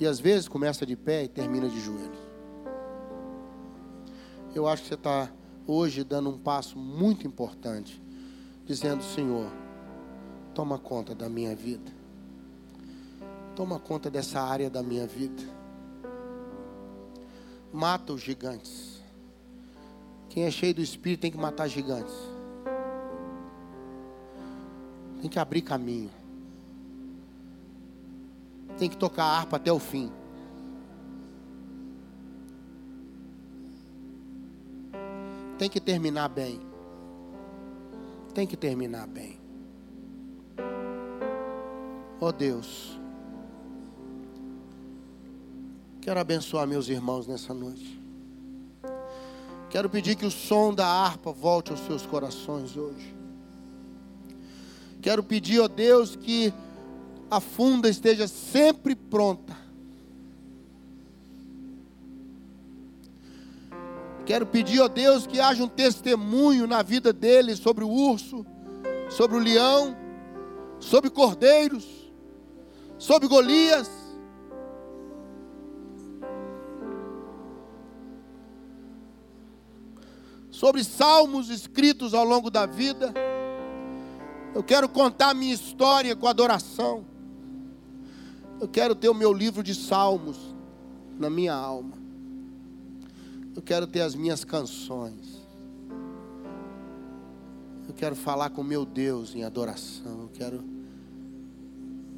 E 0.00 0.06
às 0.06 0.20
vezes 0.20 0.48
começa 0.48 0.86
de 0.86 0.96
pé 0.96 1.24
e 1.24 1.28
termina 1.28 1.68
de 1.68 1.80
joelhos. 1.80 2.18
Eu 4.54 4.66
acho 4.66 4.82
que 4.82 4.88
você 4.88 4.94
está 4.94 5.30
hoje 5.66 6.02
dando 6.02 6.30
um 6.30 6.38
passo 6.38 6.78
muito 6.78 7.26
importante, 7.26 8.02
dizendo: 8.64 9.02
Senhor, 9.02 9.50
toma 10.54 10.78
conta 10.78 11.14
da 11.14 11.28
minha 11.28 11.54
vida, 11.54 11.92
toma 13.54 13.78
conta 13.78 14.10
dessa 14.10 14.40
área 14.40 14.70
da 14.70 14.82
minha 14.82 15.06
vida, 15.06 15.42
mata 17.72 18.12
os 18.12 18.20
gigantes. 18.20 18.97
Quem 20.28 20.44
é 20.44 20.50
cheio 20.50 20.74
do 20.74 20.82
Espírito 20.82 21.20
tem 21.20 21.30
que 21.30 21.38
matar 21.38 21.68
gigantes, 21.68 22.14
tem 25.20 25.28
que 25.28 25.38
abrir 25.38 25.62
caminho, 25.62 26.10
tem 28.78 28.88
que 28.88 28.96
tocar 28.96 29.24
a 29.24 29.38
harpa 29.38 29.56
até 29.56 29.72
o 29.72 29.78
fim. 29.78 30.12
Tem 35.58 35.68
que 35.68 35.80
terminar 35.80 36.28
bem. 36.28 36.60
Tem 38.32 38.46
que 38.46 38.56
terminar 38.56 39.08
bem. 39.08 39.40
Oh 42.20 42.30
Deus. 42.30 42.96
Quero 46.00 46.20
abençoar 46.20 46.66
meus 46.66 46.88
irmãos 46.88 47.26
nessa 47.26 47.52
noite. 47.52 47.97
Quero 49.70 49.90
pedir 49.90 50.16
que 50.16 50.26
o 50.26 50.30
som 50.30 50.74
da 50.74 50.86
harpa 50.86 51.32
volte 51.32 51.70
aos 51.70 51.80
seus 51.80 52.06
corações 52.06 52.76
hoje. 52.76 53.14
Quero 55.00 55.22
pedir, 55.22 55.60
ó 55.60 55.68
Deus, 55.68 56.16
que 56.16 56.52
a 57.30 57.40
funda 57.40 57.88
esteja 57.88 58.26
sempre 58.26 58.94
pronta 58.94 59.68
Quero 64.28 64.44
pedir, 64.44 64.78
ó 64.82 64.88
Deus, 64.88 65.26
que 65.26 65.40
haja 65.40 65.64
um 65.64 65.68
testemunho 65.68 66.66
na 66.66 66.82
vida 66.82 67.14
deles 67.14 67.58
sobre 67.58 67.82
o 67.82 67.88
urso, 67.88 68.44
sobre 69.08 69.38
o 69.38 69.40
leão, 69.40 69.96
sobre 70.78 71.08
cordeiros, 71.08 71.86
sobre 72.98 73.26
Golias. 73.26 73.88
Sobre 80.58 80.82
salmos 80.82 81.50
escritos 81.50 82.12
ao 82.12 82.24
longo 82.24 82.50
da 82.50 82.66
vida. 82.66 83.14
Eu 84.52 84.60
quero 84.60 84.88
contar 84.88 85.32
minha 85.32 85.54
história 85.54 86.16
com 86.16 86.26
adoração. 86.26 87.04
Eu 88.60 88.66
quero 88.66 88.96
ter 88.96 89.08
o 89.08 89.14
meu 89.14 89.32
livro 89.32 89.62
de 89.62 89.72
salmos 89.72 90.36
na 91.16 91.30
minha 91.30 91.54
alma. 91.54 91.96
Eu 93.54 93.62
quero 93.62 93.86
ter 93.86 94.00
as 94.00 94.16
minhas 94.16 94.42
canções. 94.42 95.40
Eu 97.86 97.94
quero 97.94 98.16
falar 98.16 98.50
com 98.50 98.64
meu 98.64 98.84
Deus 98.84 99.36
em 99.36 99.44
adoração. 99.44 100.22
Eu 100.22 100.30
quero. 100.34 100.56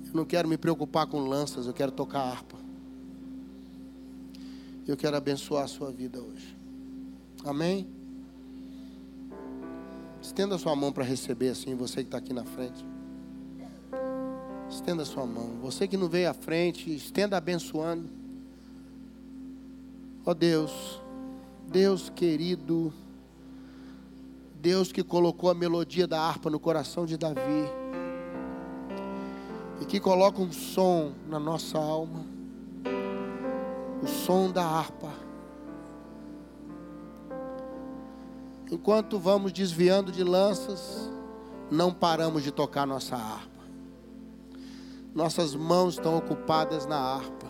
Eu 0.07 0.15
não 0.15 0.25
quero 0.25 0.49
me 0.49 0.57
preocupar 0.57 1.07
com 1.07 1.21
lanças, 1.21 1.67
eu 1.67 1.75
quero 1.75 1.93
tocar 1.93 2.23
harpa. 2.23 2.57
Eu 4.87 4.97
quero 4.97 5.15
abençoar 5.15 5.65
a 5.65 5.69
sua 5.69 5.93
vida 5.93 6.23
hoje. 6.23 6.57
Amém? 7.45 8.00
Estenda 10.23 10.59
sua 10.59 10.77
mão 10.77 10.93
para 10.93 11.05
receber 11.05 11.49
assim, 11.49 11.75
você 11.75 12.03
que 12.03 12.09
está 12.09 12.19
aqui 12.19 12.33
na 12.33 12.45
frente. 12.45 12.85
Estenda 14.69 15.05
sua 15.05 15.27
mão. 15.27 15.59
Você 15.63 15.89
que 15.89 15.97
não 15.97 16.09
veio 16.09 16.31
à 16.31 16.35
frente, 16.35 16.95
estenda 16.95 17.37
abençoando. 17.37 18.09
Ó 20.25 20.31
oh 20.31 20.35
Deus, 20.35 21.01
Deus 21.67 22.11
querido, 22.11 22.93
Deus 24.61 24.93
que 24.93 25.03
colocou 25.03 25.51
a 25.51 25.55
melodia 25.55 26.07
da 26.07 26.21
harpa 26.21 26.51
no 26.51 26.61
coração 26.61 27.07
de 27.07 27.17
Davi, 27.17 27.65
e 29.81 29.87
que 29.87 29.99
coloca 29.99 30.43
um 30.43 30.53
som 30.53 31.13
na 31.27 31.41
nossa 31.41 31.79
alma, 31.79 32.25
o 34.03 34.07
som 34.07 34.51
da 34.51 34.65
harpa. 34.65 35.11
Enquanto 38.71 39.19
vamos 39.19 39.53
desviando 39.53 40.13
de 40.13 40.23
lanças, 40.23 41.11
não 41.71 41.93
paramos 41.93 42.45
de 42.45 42.53
tocar 42.53 42.87
nossa 42.87 43.17
harpa. 43.17 43.51
Nossas 45.13 45.57
mãos 45.57 45.95
estão 45.95 46.17
ocupadas 46.17 46.87
na 46.87 46.97
harpa. 46.97 47.47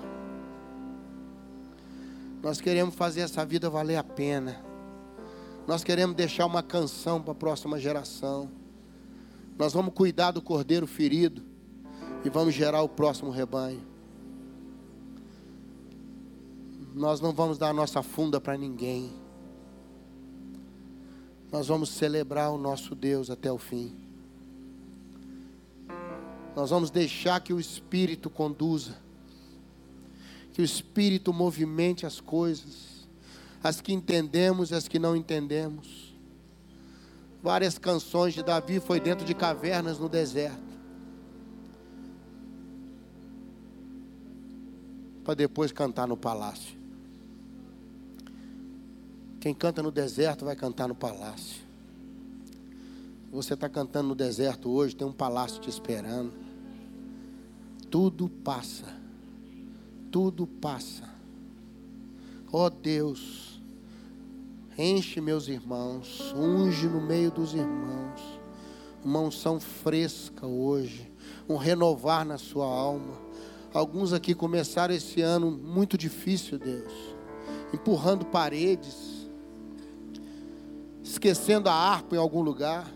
Nós 2.43 2.59
queremos 2.59 2.95
fazer 2.95 3.21
essa 3.21 3.45
vida 3.45 3.69
valer 3.69 3.97
a 3.97 4.05
pena. 4.05 4.65
Nós 5.67 5.85
queremos 5.85 6.17
deixar 6.17 6.47
uma 6.47 6.63
canção 6.63 7.21
para 7.21 7.33
a 7.33 7.35
próxima 7.35 7.79
geração. 7.79 8.51
Nós 9.59 9.75
vamos 9.75 9.93
cuidar 9.93 10.31
do 10.31 10.41
cordeiro 10.41 10.87
ferido 10.87 11.43
e 12.25 12.31
vamos 12.31 12.55
gerar 12.55 12.81
o 12.81 12.89
próximo 12.89 13.31
rebanho. 13.31 13.83
Nós 16.95 17.21
não 17.21 17.33
vamos 17.33 17.59
dar 17.59 17.69
a 17.69 17.75
nossa 17.75 18.03
funda 18.03 18.41
para 18.41 18.57
ninguém. 18.57 19.20
Nós 21.51 21.69
vamos 21.69 21.91
celebrar 21.91 22.51
o 22.51 22.59
nosso 22.59 22.95
Deus 22.95 23.31
até 23.31 23.51
o 23.51 23.59
fim. 23.59 23.95
Nós 26.55 26.71
vamos 26.71 26.91
deixar 26.91 27.41
que 27.41 27.53
o 27.53 27.61
Espírito 27.61 28.29
conduza 28.29 28.97
que 30.53 30.63
o 30.63 30.65
Espírito 30.65 31.33
movimente 31.33 32.05
as 32.05 32.21
coisas, 32.21 33.09
as 33.63 33.81
que 33.81 33.93
entendemos 33.93 34.71
e 34.71 34.75
as 34.75 34.89
que 34.89 34.99
não 34.99 35.17
entendemos. 35.17 36.15
Várias 37.43 37.79
canções 37.79 38.35
de 38.35 38.43
Davi 38.43 38.81
foi 38.81 39.01
dentro 39.01 39.25
de 39.25 39.35
cavernas 39.35 39.99
no 39.99 40.09
deserto. 40.09 40.61
Para 45.25 45.35
depois 45.35 45.73
cantar 45.73 46.07
no 46.07 46.17
palácio. 46.17 46.80
Quem 49.41 49.55
canta 49.55 49.83
no 49.83 49.91
deserto 49.91 50.45
vai 50.45 50.55
cantar 50.55 50.87
no 50.87 50.95
palácio. 50.95 51.63
Você 53.33 53.55
está 53.55 53.69
cantando 53.69 54.11
no 54.11 54.15
deserto 54.15 54.69
hoje, 54.69 54.95
tem 54.95 55.07
um 55.07 55.13
palácio 55.13 55.61
te 55.61 55.71
esperando. 55.71 56.33
Tudo 57.91 58.29
passa 58.29 59.01
tudo 60.11 60.47
passa. 60.47 61.09
Ó 62.53 62.67
oh 62.67 62.71
Deus, 62.71 63.63
enche 64.77 65.21
meus 65.21 65.47
irmãos, 65.47 66.35
unge 66.37 66.89
no 66.89 67.01
meio 67.01 67.31
dos 67.31 67.55
irmãos, 67.55 68.21
uma 69.05 69.21
unção 69.21 69.61
fresca 69.61 70.47
hoje, 70.47 71.11
um 71.49 71.57
renovar 71.57 72.25
na 72.25 72.39
sua 72.39 72.67
alma. 72.67 73.19
Alguns 73.73 74.13
aqui 74.13 74.35
começaram 74.35 74.93
esse 74.93 75.23
ano 75.23 75.49
muito 75.49 75.97
difícil, 75.97 76.59
Deus, 76.59 76.93
empurrando 77.73 78.27
paredes, 78.27 79.10
esquecendo 81.11 81.69
a 81.69 81.75
harpa 81.75 82.17
em 82.17 82.19
algum 82.19 82.41
lugar, 82.43 82.91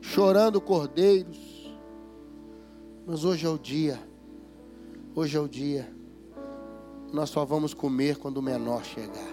chorando 0.00 0.60
cordeiros, 0.60 1.38
mas 3.06 3.24
hoje 3.24 3.46
é 3.46 3.48
o 3.48 3.58
dia 3.58 4.00
Hoje 5.18 5.34
é 5.34 5.40
o 5.40 5.48
dia. 5.48 5.90
Nós 7.10 7.30
só 7.30 7.42
vamos 7.42 7.72
comer 7.72 8.18
quando 8.18 8.36
o 8.36 8.42
menor 8.42 8.84
chegar. 8.84 9.32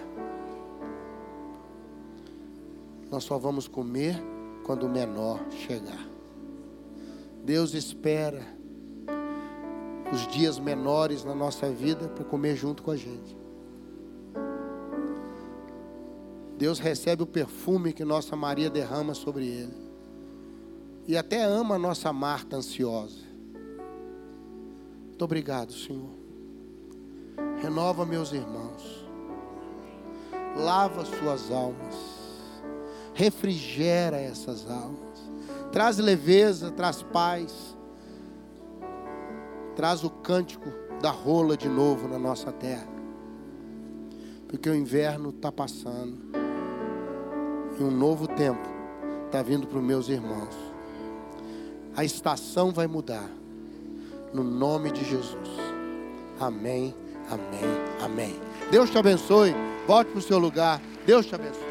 Nós 3.10 3.22
só 3.22 3.36
vamos 3.36 3.68
comer 3.68 4.16
quando 4.64 4.84
o 4.84 4.88
menor 4.88 5.44
chegar. 5.50 6.08
Deus 7.44 7.74
espera 7.74 8.40
os 10.10 10.26
dias 10.28 10.58
menores 10.58 11.22
na 11.22 11.34
nossa 11.34 11.68
vida 11.68 12.08
para 12.08 12.24
comer 12.24 12.56
junto 12.56 12.82
com 12.82 12.90
a 12.90 12.96
gente. 12.96 13.36
Deus 16.56 16.78
recebe 16.78 17.22
o 17.22 17.26
perfume 17.26 17.92
que 17.92 18.04
nossa 18.04 18.36
Maria 18.36 18.70
derrama 18.70 19.14
sobre 19.14 19.46
ele. 19.46 19.84
E 21.06 21.16
até 21.16 21.44
ama 21.44 21.74
a 21.74 21.78
nossa 21.78 22.12
Marta 22.12 22.56
ansiosa. 22.56 23.20
Muito 25.08 25.24
obrigado, 25.24 25.72
Senhor. 25.72 26.10
Renova 27.60 28.06
meus 28.06 28.32
irmãos. 28.32 29.04
Lava 30.56 31.04
suas 31.04 31.50
almas. 31.50 31.94
Refrigera 33.12 34.16
essas 34.16 34.68
almas. 34.70 35.30
Traz 35.72 35.98
leveza, 35.98 36.70
traz 36.70 37.02
paz. 37.02 37.76
Traz 39.76 40.04
o 40.04 40.10
cântico 40.10 40.70
da 41.02 41.10
rola 41.10 41.56
de 41.56 41.68
novo 41.68 42.08
na 42.08 42.18
nossa 42.18 42.52
terra. 42.52 42.94
Porque 44.48 44.70
o 44.70 44.74
inverno 44.74 45.30
está 45.30 45.50
passando. 45.50 46.43
E 47.78 47.82
um 47.82 47.90
novo 47.90 48.26
tempo 48.28 48.68
está 49.26 49.42
vindo 49.42 49.66
para 49.66 49.78
os 49.78 49.84
meus 49.84 50.08
irmãos. 50.08 50.54
A 51.96 52.04
estação 52.04 52.72
vai 52.72 52.86
mudar. 52.86 53.28
No 54.32 54.42
nome 54.42 54.90
de 54.90 55.04
Jesus. 55.04 55.48
Amém, 56.40 56.94
amém, 57.30 58.04
amém. 58.04 58.40
Deus 58.70 58.90
te 58.90 58.98
abençoe. 58.98 59.54
Volte 59.86 60.10
para 60.10 60.18
o 60.18 60.22
seu 60.22 60.38
lugar. 60.38 60.80
Deus 61.06 61.26
te 61.26 61.34
abençoe. 61.34 61.63